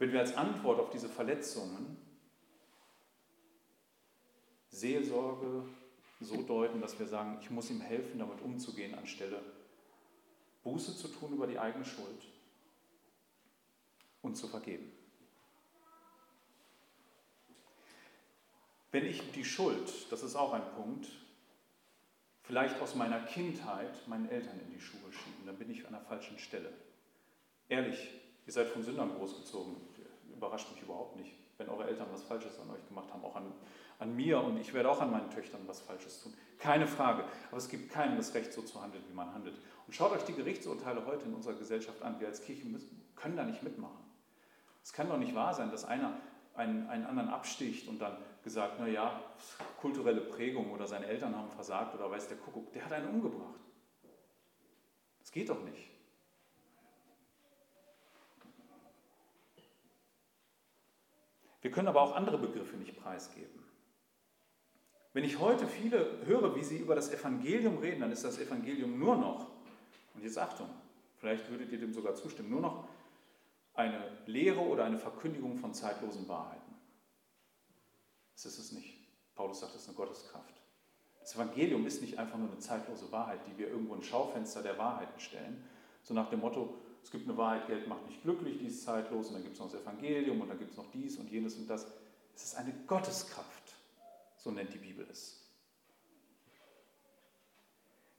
Wenn 0.00 0.12
wir 0.12 0.20
als 0.20 0.34
Antwort 0.34 0.80
auf 0.80 0.88
diese 0.88 1.10
Verletzungen 1.10 1.98
Seelsorge 4.70 5.62
so 6.20 6.40
deuten, 6.40 6.80
dass 6.80 6.98
wir 6.98 7.06
sagen, 7.06 7.36
ich 7.42 7.50
muss 7.50 7.68
ihm 7.68 7.82
helfen, 7.82 8.18
damit 8.18 8.40
umzugehen, 8.40 8.94
anstelle 8.94 9.42
Buße 10.64 10.96
zu 10.96 11.08
tun 11.08 11.34
über 11.34 11.46
die 11.46 11.58
eigene 11.58 11.84
Schuld 11.84 12.24
und 14.22 14.36
zu 14.36 14.48
vergeben. 14.48 14.90
Wenn 18.92 19.04
ich 19.04 19.30
die 19.32 19.44
Schuld, 19.44 20.10
das 20.10 20.22
ist 20.22 20.34
auch 20.34 20.54
ein 20.54 20.66
Punkt, 20.76 21.08
vielleicht 22.44 22.80
aus 22.80 22.94
meiner 22.94 23.20
Kindheit 23.20 24.08
meinen 24.08 24.30
Eltern 24.30 24.58
in 24.60 24.70
die 24.70 24.80
Schuhe 24.80 25.12
schiebe, 25.12 25.44
dann 25.44 25.58
bin 25.58 25.70
ich 25.70 25.84
an 25.84 25.92
der 25.92 26.00
falschen 26.00 26.38
Stelle. 26.38 26.72
Ehrlich, 27.68 28.08
ihr 28.46 28.52
seid 28.54 28.68
von 28.68 28.82
Sündern 28.82 29.14
großgezogen 29.14 29.89
überrascht 30.40 30.72
mich 30.72 30.82
überhaupt 30.82 31.16
nicht, 31.16 31.34
wenn 31.58 31.68
eure 31.68 31.86
Eltern 31.86 32.08
was 32.10 32.22
Falsches 32.22 32.58
an 32.58 32.70
euch 32.70 32.86
gemacht 32.88 33.12
haben, 33.12 33.22
auch 33.22 33.36
an, 33.36 33.52
an 33.98 34.16
mir 34.16 34.42
und 34.42 34.56
ich 34.58 34.72
werde 34.72 34.90
auch 34.90 35.00
an 35.00 35.10
meinen 35.10 35.28
Töchtern 35.30 35.60
was 35.66 35.80
Falsches 35.80 36.22
tun. 36.22 36.32
Keine 36.58 36.86
Frage. 36.86 37.24
Aber 37.48 37.58
es 37.58 37.68
gibt 37.68 37.92
keinem 37.92 38.16
das 38.16 38.32
Recht, 38.32 38.52
so 38.52 38.62
zu 38.62 38.80
handeln, 38.80 39.04
wie 39.06 39.14
man 39.14 39.34
handelt. 39.34 39.60
Und 39.86 39.92
schaut 39.92 40.12
euch 40.12 40.24
die 40.24 40.32
Gerichtsurteile 40.32 41.04
heute 41.04 41.26
in 41.26 41.34
unserer 41.34 41.54
Gesellschaft 41.54 42.00
an. 42.02 42.18
Wir 42.20 42.28
als 42.28 42.42
Kirche 42.42 42.66
müssen, 42.66 43.02
können 43.16 43.36
da 43.36 43.44
nicht 43.44 43.62
mitmachen. 43.62 44.02
Es 44.82 44.94
kann 44.94 45.10
doch 45.10 45.18
nicht 45.18 45.34
wahr 45.34 45.52
sein, 45.52 45.70
dass 45.70 45.84
einer 45.84 46.18
einen, 46.54 46.88
einen 46.88 47.04
anderen 47.04 47.28
absticht 47.28 47.86
und 47.86 48.00
dann 48.00 48.16
gesagt, 48.42 48.80
naja, 48.80 49.22
kulturelle 49.78 50.22
Prägung 50.22 50.72
oder 50.72 50.86
seine 50.86 51.06
Eltern 51.06 51.36
haben 51.36 51.50
versagt 51.50 51.94
oder 51.94 52.10
weiß 52.10 52.28
der 52.28 52.38
Kuckuck, 52.38 52.72
der 52.72 52.84
hat 52.84 52.92
einen 52.92 53.08
umgebracht. 53.08 53.60
Das 55.20 55.30
geht 55.30 55.50
doch 55.50 55.62
nicht. 55.64 55.90
Wir 61.60 61.70
können 61.70 61.88
aber 61.88 62.02
auch 62.02 62.16
andere 62.16 62.38
Begriffe 62.38 62.76
nicht 62.76 62.96
preisgeben. 62.96 63.64
Wenn 65.12 65.24
ich 65.24 65.38
heute 65.38 65.66
viele 65.66 66.24
höre, 66.24 66.54
wie 66.54 66.62
sie 66.62 66.78
über 66.78 66.94
das 66.94 67.12
Evangelium 67.12 67.78
reden, 67.78 68.00
dann 68.00 68.12
ist 68.12 68.24
das 68.24 68.38
Evangelium 68.38 68.98
nur 68.98 69.16
noch, 69.16 69.46
und 70.14 70.22
jetzt 70.22 70.38
Achtung, 70.38 70.68
vielleicht 71.16 71.50
würdet 71.50 71.72
ihr 71.72 71.78
dem 71.78 71.92
sogar 71.92 72.14
zustimmen, 72.14 72.50
nur 72.50 72.60
noch 72.60 72.88
eine 73.74 74.18
Lehre 74.26 74.60
oder 74.60 74.84
eine 74.84 74.98
Verkündigung 74.98 75.56
von 75.56 75.74
zeitlosen 75.74 76.28
Wahrheiten. 76.28 76.74
Das 78.34 78.46
ist 78.46 78.58
es 78.58 78.72
nicht. 78.72 78.98
Paulus 79.34 79.60
sagt, 79.60 79.74
es 79.74 79.82
ist 79.82 79.88
eine 79.88 79.96
Gotteskraft. 79.96 80.54
Das 81.20 81.34
Evangelium 81.34 81.86
ist 81.86 82.00
nicht 82.00 82.18
einfach 82.18 82.38
nur 82.38 82.48
eine 82.48 82.58
zeitlose 82.58 83.10
Wahrheit, 83.12 83.40
die 83.46 83.58
wir 83.58 83.68
irgendwo 83.68 83.94
ein 83.94 84.02
Schaufenster 84.02 84.62
der 84.62 84.78
Wahrheiten 84.78 85.18
stellen, 85.20 85.64
so 86.02 86.14
nach 86.14 86.30
dem 86.30 86.40
Motto, 86.40 86.78
es 87.02 87.10
gibt 87.10 87.28
eine 87.28 87.36
Wahrheit, 87.36 87.66
Geld 87.66 87.88
macht 87.88 88.06
nicht 88.06 88.22
glücklich, 88.22 88.58
die 88.58 88.66
ist 88.66 88.82
zeitlos, 88.84 89.28
und 89.28 89.34
dann 89.34 89.42
gibt 89.42 89.54
es 89.54 89.60
noch 89.60 89.70
das 89.70 89.80
Evangelium 89.80 90.40
und 90.40 90.48
dann 90.48 90.58
gibt 90.58 90.70
es 90.70 90.76
noch 90.76 90.90
dies 90.92 91.18
und 91.18 91.30
jenes 91.30 91.56
und 91.56 91.68
das. 91.68 91.86
Es 92.34 92.44
ist 92.44 92.54
eine 92.56 92.72
Gotteskraft, 92.86 93.74
so 94.36 94.50
nennt 94.50 94.72
die 94.72 94.78
Bibel 94.78 95.06
es. 95.10 95.40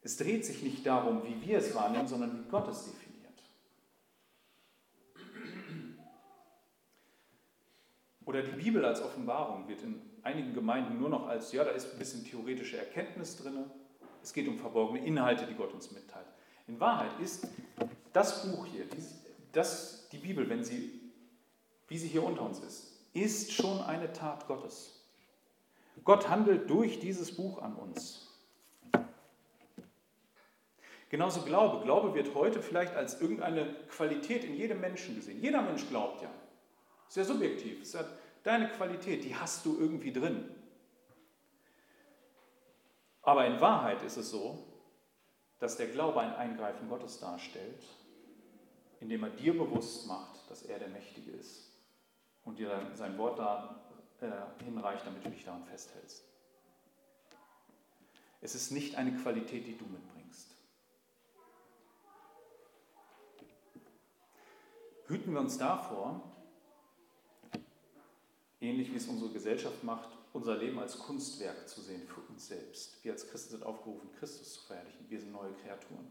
Es 0.03 0.17
dreht 0.17 0.45
sich 0.45 0.63
nicht 0.63 0.85
darum, 0.85 1.23
wie 1.23 1.47
wir 1.47 1.59
es 1.59 1.75
wahrnehmen, 1.75 2.07
sondern 2.07 2.39
wie 2.39 2.49
Gott 2.49 2.67
es 2.67 2.85
definiert. 2.85 3.11
Oder 8.25 8.41
die 8.41 8.51
Bibel 8.51 8.83
als 8.83 9.01
Offenbarung 9.01 9.67
wird 9.67 9.83
in 9.83 10.01
einigen 10.23 10.53
Gemeinden 10.53 10.99
nur 10.99 11.09
noch 11.09 11.27
als, 11.27 11.51
ja, 11.51 11.63
da 11.63 11.71
ist 11.71 11.91
ein 11.91 11.99
bisschen 11.99 12.23
theoretische 12.25 12.77
Erkenntnis 12.77 13.37
drin. 13.37 13.65
Es 14.23 14.33
geht 14.33 14.47
um 14.47 14.57
verborgene 14.57 15.05
Inhalte, 15.05 15.45
die 15.45 15.55
Gott 15.55 15.73
uns 15.73 15.91
mitteilt. 15.91 16.27
In 16.71 16.79
Wahrheit 16.79 17.19
ist 17.19 17.45
das 18.13 18.49
Buch 18.49 18.65
hier, 18.65 18.85
das, 19.51 20.07
die 20.07 20.19
Bibel, 20.19 20.47
wenn 20.47 20.63
sie, 20.63 21.01
wie 21.89 21.97
sie 21.97 22.07
hier 22.07 22.23
unter 22.23 22.43
uns 22.43 22.59
ist, 22.59 22.97
ist 23.11 23.51
schon 23.51 23.81
eine 23.81 24.13
Tat 24.13 24.47
Gottes. 24.47 25.03
Gott 26.05 26.29
handelt 26.29 26.69
durch 26.69 26.99
dieses 26.99 27.35
Buch 27.35 27.61
an 27.61 27.75
uns. 27.75 28.25
Genauso 31.09 31.41
Glaube. 31.41 31.83
Glaube 31.83 32.13
wird 32.13 32.33
heute 32.35 32.61
vielleicht 32.61 32.95
als 32.95 33.19
irgendeine 33.19 33.65
Qualität 33.89 34.45
in 34.45 34.55
jedem 34.55 34.79
Menschen 34.79 35.15
gesehen. 35.15 35.41
Jeder 35.41 35.61
Mensch 35.61 35.85
glaubt 35.89 36.21
ja. 36.21 36.31
Sehr 37.09 37.25
subjektiv. 37.25 37.81
Es 37.81 37.95
hat 37.95 38.07
deine 38.43 38.69
Qualität, 38.69 39.25
die 39.25 39.35
hast 39.35 39.65
du 39.65 39.77
irgendwie 39.77 40.13
drin. 40.13 40.49
Aber 43.23 43.45
in 43.45 43.59
Wahrheit 43.59 44.01
ist 44.03 44.15
es 44.15 44.31
so, 44.31 44.70
dass 45.61 45.77
der 45.77 45.87
Glaube 45.87 46.19
ein 46.19 46.35
Eingreifen 46.35 46.89
Gottes 46.89 47.19
darstellt 47.19 47.81
indem 49.01 49.23
er 49.23 49.31
dir 49.31 49.57
bewusst 49.57 50.07
macht, 50.07 50.49
dass 50.49 50.61
er 50.61 50.79
der 50.79 50.87
Mächtige 50.87 51.31
ist 51.31 51.71
und 52.45 52.59
dir 52.59 52.91
sein 52.93 53.17
Wort 53.17 53.39
da 53.39 53.83
äh, 54.21 54.63
hinreicht, 54.63 55.05
damit 55.05 55.25
du 55.25 55.29
dich 55.29 55.43
daran 55.43 55.65
festhältst. 55.65 56.23
Es 58.39 58.55
ist 58.55 58.71
nicht 58.71 58.95
eine 58.95 59.11
Qualität, 59.17 59.67
die 59.67 59.77
du 59.77 59.85
mitbringst. 59.85 60.55
Hüten 65.07 65.33
wir 65.33 65.41
uns 65.41 65.57
davor, 65.57 66.21
ähnlich 68.61 68.91
wie 68.91 68.97
es 68.97 69.07
unsere 69.07 69.31
Gesellschaft 69.31 69.83
macht, 69.83 70.09
unser 70.31 70.57
Leben 70.57 70.79
als 70.79 70.97
Kunstwerk 70.99 71.67
zu 71.67 71.81
sehen. 71.81 72.07
Wir 73.01 73.13
als 73.13 73.27
Christen 73.27 73.51
sind 73.51 73.63
aufgerufen, 73.63 74.11
Christus 74.19 74.53
zu 74.53 74.61
verherrlichen. 74.61 75.09
Wir 75.09 75.19
sind 75.19 75.31
neue 75.31 75.53
Kreaturen. 75.53 76.07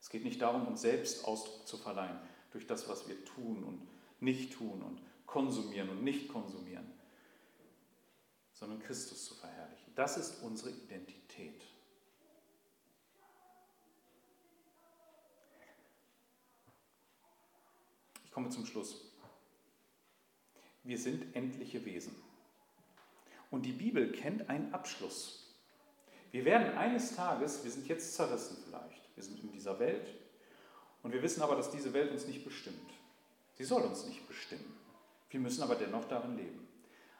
Es 0.00 0.10
geht 0.10 0.24
nicht 0.24 0.40
darum, 0.40 0.66
uns 0.66 0.82
selbst 0.82 1.24
Ausdruck 1.24 1.66
zu 1.66 1.76
verleihen 1.76 2.18
durch 2.50 2.66
das, 2.66 2.88
was 2.88 3.08
wir 3.08 3.24
tun 3.24 3.64
und 3.64 3.88
nicht 4.20 4.52
tun 4.52 4.82
und 4.82 5.02
konsumieren 5.26 5.88
und 5.90 6.02
nicht 6.02 6.28
konsumieren, 6.28 6.90
sondern 8.52 8.80
Christus 8.80 9.24
zu 9.24 9.34
verherrlichen. 9.34 9.92
Das 9.94 10.16
ist 10.16 10.42
unsere 10.42 10.70
Identität. 10.70 11.64
Ich 18.24 18.30
komme 18.30 18.50
zum 18.50 18.66
Schluss. 18.66 19.12
Wir 20.84 20.98
sind 20.98 21.34
endliche 21.34 21.84
Wesen. 21.84 22.14
Und 23.50 23.66
die 23.66 23.72
Bibel 23.72 24.12
kennt 24.12 24.48
einen 24.48 24.72
Abschluss. 24.72 25.47
Wir 26.30 26.44
werden 26.44 26.76
eines 26.76 27.16
Tages, 27.16 27.64
wir 27.64 27.70
sind 27.70 27.88
jetzt 27.88 28.14
zerrissen 28.14 28.58
vielleicht, 28.64 29.02
wir 29.14 29.22
sind 29.22 29.40
in 29.40 29.50
dieser 29.50 29.78
Welt 29.78 30.08
und 31.02 31.12
wir 31.12 31.22
wissen 31.22 31.42
aber, 31.42 31.56
dass 31.56 31.70
diese 31.70 31.92
Welt 31.92 32.10
uns 32.12 32.26
nicht 32.26 32.44
bestimmt. 32.44 32.90
Sie 33.54 33.64
soll 33.64 33.82
uns 33.82 34.06
nicht 34.06 34.26
bestimmen. 34.28 34.76
Wir 35.30 35.40
müssen 35.40 35.62
aber 35.62 35.74
dennoch 35.74 36.04
darin 36.06 36.36
leben. 36.36 36.68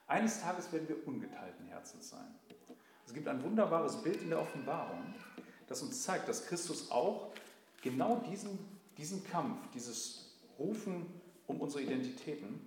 Eines 0.07 0.41
Tages 0.41 0.73
werden 0.73 0.89
wir 0.89 1.07
ungeteilten 1.07 1.67
Herzens 1.67 2.11
sein. 2.11 2.35
Es 3.07 3.15
gibt 3.15 3.29
ein 3.29 3.43
wunderbares 3.43 4.03
Bild 4.03 4.21
in 4.23 4.31
der 4.31 4.41
Offenbarung, 4.41 5.15
das 5.67 5.83
uns 5.83 6.03
zeigt, 6.03 6.29
dass 6.29 6.47
Christus 6.47 6.91
auch 6.91 7.33
genau 7.83 8.23
diesen, 8.31 8.59
diesen 8.97 9.25
Kampf, 9.25 9.59
dieses 9.75 10.37
Rufen 10.59 11.07
um 11.47 11.61
unsere 11.61 11.83
Identitäten 11.83 12.61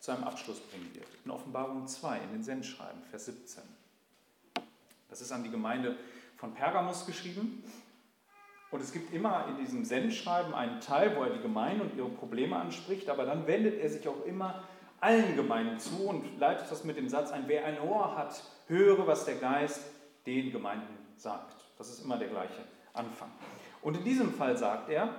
zu 0.00 0.12
einem 0.12 0.24
Abschluss 0.24 0.60
bringen 0.60 0.94
wird. 0.94 1.06
In 1.24 1.30
Offenbarung 1.30 1.86
2, 1.86 2.18
in 2.18 2.32
den 2.32 2.42
Sendschreiben, 2.42 3.02
Vers 3.10 3.26
17. 3.26 3.62
Das 5.10 5.20
ist 5.20 5.32
an 5.32 5.42
die 5.42 5.50
Gemeinde 5.50 5.96
von 6.36 6.54
Pergamus 6.54 7.04
geschrieben. 7.04 7.62
Und 8.70 8.80
es 8.80 8.92
gibt 8.92 9.12
immer 9.12 9.46
in 9.48 9.56
diesem 9.56 9.84
Sendschreiben 9.84 10.54
einen 10.54 10.80
Teil, 10.80 11.16
wo 11.16 11.24
er 11.24 11.30
die 11.30 11.42
Gemeinde 11.42 11.82
und 11.82 11.96
ihre 11.96 12.08
Probleme 12.08 12.56
anspricht, 12.56 13.10
aber 13.10 13.26
dann 13.26 13.46
wendet 13.46 13.80
er 13.80 13.90
sich 13.90 14.06
auch 14.06 14.24
immer 14.24 14.62
allen 15.00 15.34
Gemeinden 15.34 15.78
zu 15.78 16.08
und 16.08 16.38
leitet 16.38 16.70
das 16.70 16.84
mit 16.84 16.96
dem 16.96 17.08
Satz 17.08 17.30
ein, 17.32 17.44
wer 17.46 17.64
ein 17.64 17.80
Ohr 17.80 18.16
hat, 18.16 18.42
höre, 18.68 19.06
was 19.06 19.24
der 19.24 19.36
Geist 19.36 19.82
den 20.26 20.52
Gemeinden 20.52 20.98
sagt. 21.16 21.64
Das 21.78 21.90
ist 21.90 22.04
immer 22.04 22.16
der 22.16 22.28
gleiche 22.28 22.64
Anfang. 22.92 23.30
Und 23.82 23.96
in 23.96 24.04
diesem 24.04 24.34
Fall 24.34 24.56
sagt 24.56 24.90
er, 24.90 25.14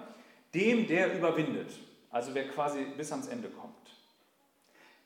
dem, 0.53 0.87
der 0.87 1.17
überwindet, 1.17 1.71
also 2.09 2.33
wer 2.33 2.47
quasi 2.49 2.85
bis 2.95 3.11
ans 3.11 3.27
Ende 3.27 3.49
kommt, 3.49 3.71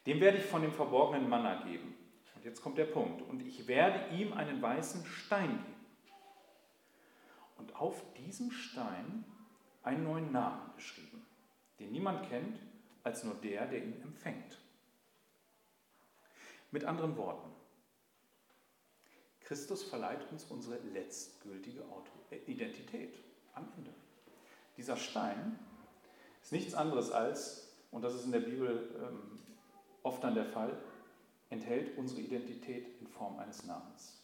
dem 0.06 0.20
werde 0.20 0.38
ich 0.38 0.46
von 0.46 0.62
dem 0.62 0.72
verborgenen 0.72 1.30
Manna 1.30 1.64
geben. 1.64 1.96
Jetzt 2.46 2.62
kommt 2.62 2.78
der 2.78 2.86
Punkt. 2.86 3.24
Und 3.24 3.42
ich 3.42 3.68
werde 3.68 4.16
ihm 4.16 4.32
einen 4.32 4.62
weißen 4.62 5.04
Stein 5.04 5.50
geben. 5.50 6.16
Und 7.58 7.76
auf 7.76 8.04
diesem 8.14 8.52
Stein 8.52 9.26
einen 9.82 10.04
neuen 10.04 10.32
Namen 10.32 10.72
geschrieben, 10.76 11.26
den 11.80 11.92
niemand 11.92 12.30
kennt 12.30 12.60
als 13.04 13.24
nur 13.24 13.34
der, 13.36 13.66
der 13.66 13.84
ihn 13.84 14.00
empfängt. 14.02 14.60
Mit 16.70 16.86
anderen 16.86 17.18
Worten, 17.18 17.50
Christus 19.40 19.84
verleiht 19.84 20.32
uns 20.32 20.44
unsere 20.46 20.78
letztgültige 20.78 21.84
Identität 22.46 23.18
am 23.54 23.68
Ende. 23.78 23.94
Dieser 24.78 24.98
Stein 24.98 25.58
ist 26.44 26.52
nichts 26.52 26.76
anderes 26.76 27.10
als, 27.10 27.76
und 27.90 28.04
das 28.04 28.14
ist 28.14 28.26
in 28.26 28.32
der 28.32 28.40
Bibel 28.42 28.96
ähm, 29.02 29.40
oft 30.04 30.24
dann 30.24 30.36
der 30.36 30.46
Fall, 30.46 30.78
enthält 31.56 31.98
unsere 31.98 32.22
Identität 32.22 33.00
in 33.00 33.08
Form 33.08 33.40
eines 33.40 33.66
Namens. 33.66 34.22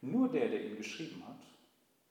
Nur 0.00 0.28
der, 0.28 0.48
der 0.48 0.64
ihn 0.64 0.76
geschrieben 0.76 1.24
hat, 1.26 1.40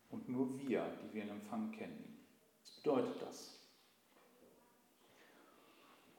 und 0.10 0.30
nur 0.30 0.58
wir, 0.62 0.90
die 1.04 1.14
wir 1.14 1.24
ihn 1.24 1.30
empfangen, 1.30 1.72
kennen 1.72 1.98
ihn. 2.00 2.18
Was 2.62 2.72
bedeutet 2.72 3.22
das? 3.22 3.60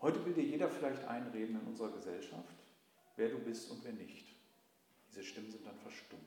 Heute 0.00 0.24
will 0.26 0.34
dir 0.34 0.44
jeder 0.44 0.68
vielleicht 0.68 1.04
einreden 1.04 1.58
in 1.60 1.66
unserer 1.66 1.90
Gesellschaft, 1.90 2.54
wer 3.16 3.30
du 3.30 3.38
bist 3.38 3.70
und 3.70 3.82
wer 3.84 3.92
nicht. 3.92 4.26
Diese 5.08 5.24
Stimmen 5.24 5.50
sind 5.50 5.66
dann 5.66 5.78
verstummt. 5.78 6.22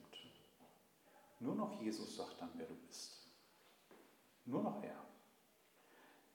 Nur 1.38 1.54
noch 1.54 1.80
Jesus 1.80 2.16
sagt 2.16 2.40
dann, 2.40 2.50
wer 2.56 2.66
du 2.66 2.74
bist. 2.86 3.26
Nur 4.44 4.62
noch 4.62 4.82
er. 4.82 5.06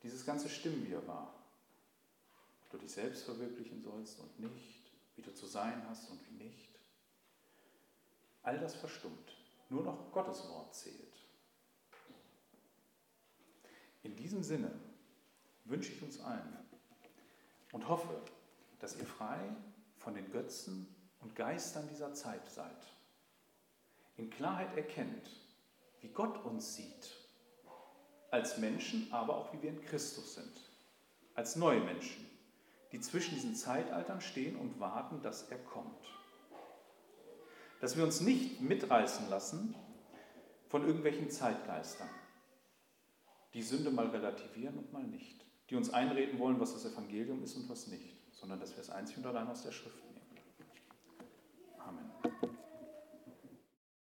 Dieses 0.01 0.25
ganze 0.25 0.47
Stimmenwirrwarr, 0.47 1.33
ob 2.63 2.69
du 2.71 2.77
dich 2.77 2.91
selbst 2.91 3.23
verwirklichen 3.23 3.81
sollst 3.81 4.19
und 4.19 4.39
nicht, 4.39 4.76
wie 5.17 5.21
du 5.23 5.33
zu 5.33 5.45
sein 5.45 5.83
hast 5.89 6.09
und 6.09 6.25
wie 6.29 6.43
nicht, 6.43 6.79
all 8.43 8.57
das 8.59 8.75
verstummt. 8.75 9.35
Nur 9.69 9.83
noch 9.83 10.11
Gottes 10.13 10.47
Wort 10.47 10.73
zählt. 10.73 11.17
In 14.03 14.15
diesem 14.15 14.41
Sinne 14.41 14.71
wünsche 15.65 15.91
ich 15.91 16.01
uns 16.01 16.21
allen 16.21 16.57
und 17.73 17.89
hoffe, 17.89 18.21
dass 18.79 18.95
ihr 18.95 19.05
frei 19.05 19.39
von 19.97 20.13
den 20.13 20.31
Götzen 20.31 20.87
und 21.19 21.35
Geistern 21.35 21.89
dieser 21.89 22.13
Zeit 22.13 22.49
seid. 22.49 22.87
In 24.15 24.29
Klarheit 24.29 24.77
erkennt, 24.77 25.29
wie 25.99 26.09
Gott 26.09 26.43
uns 26.45 26.75
sieht, 26.75 27.11
als 28.31 28.57
Menschen, 28.59 29.11
aber 29.11 29.35
auch 29.35 29.53
wie 29.53 29.61
wir 29.61 29.71
in 29.71 29.81
Christus 29.81 30.35
sind, 30.35 30.61
als 31.33 31.55
neue 31.55 31.81
Menschen, 31.81 32.26
die 32.91 32.99
zwischen 32.99 33.35
diesen 33.35 33.55
Zeitaltern 33.55 34.21
stehen 34.21 34.55
und 34.55 34.79
warten, 34.79 35.21
dass 35.21 35.49
er 35.49 35.57
kommt. 35.57 36.05
Dass 37.81 37.97
wir 37.97 38.03
uns 38.03 38.21
nicht 38.21 38.61
mitreißen 38.61 39.29
lassen 39.29 39.75
von 40.69 40.85
irgendwelchen 40.85 41.29
Zeitgeistern, 41.29 42.09
die 43.53 43.61
Sünde 43.61 43.91
mal 43.91 44.07
relativieren 44.07 44.77
und 44.77 44.91
mal 44.93 45.03
nicht, 45.03 45.45
die 45.69 45.75
uns 45.75 45.89
einreden 45.89 46.39
wollen, 46.39 46.59
was 46.59 46.73
das 46.73 46.85
Evangelium 46.91 47.43
ist 47.43 47.55
und 47.55 47.69
was 47.69 47.87
nicht, 47.87 48.17
sondern 48.31 48.59
dass 48.59 48.75
wir 48.75 48.81
es 48.81 48.89
einzig 48.89 49.17
und 49.17 49.25
allein 49.25 49.47
aus 49.47 49.63
der 49.63 49.71
Schrift. 49.71 50.06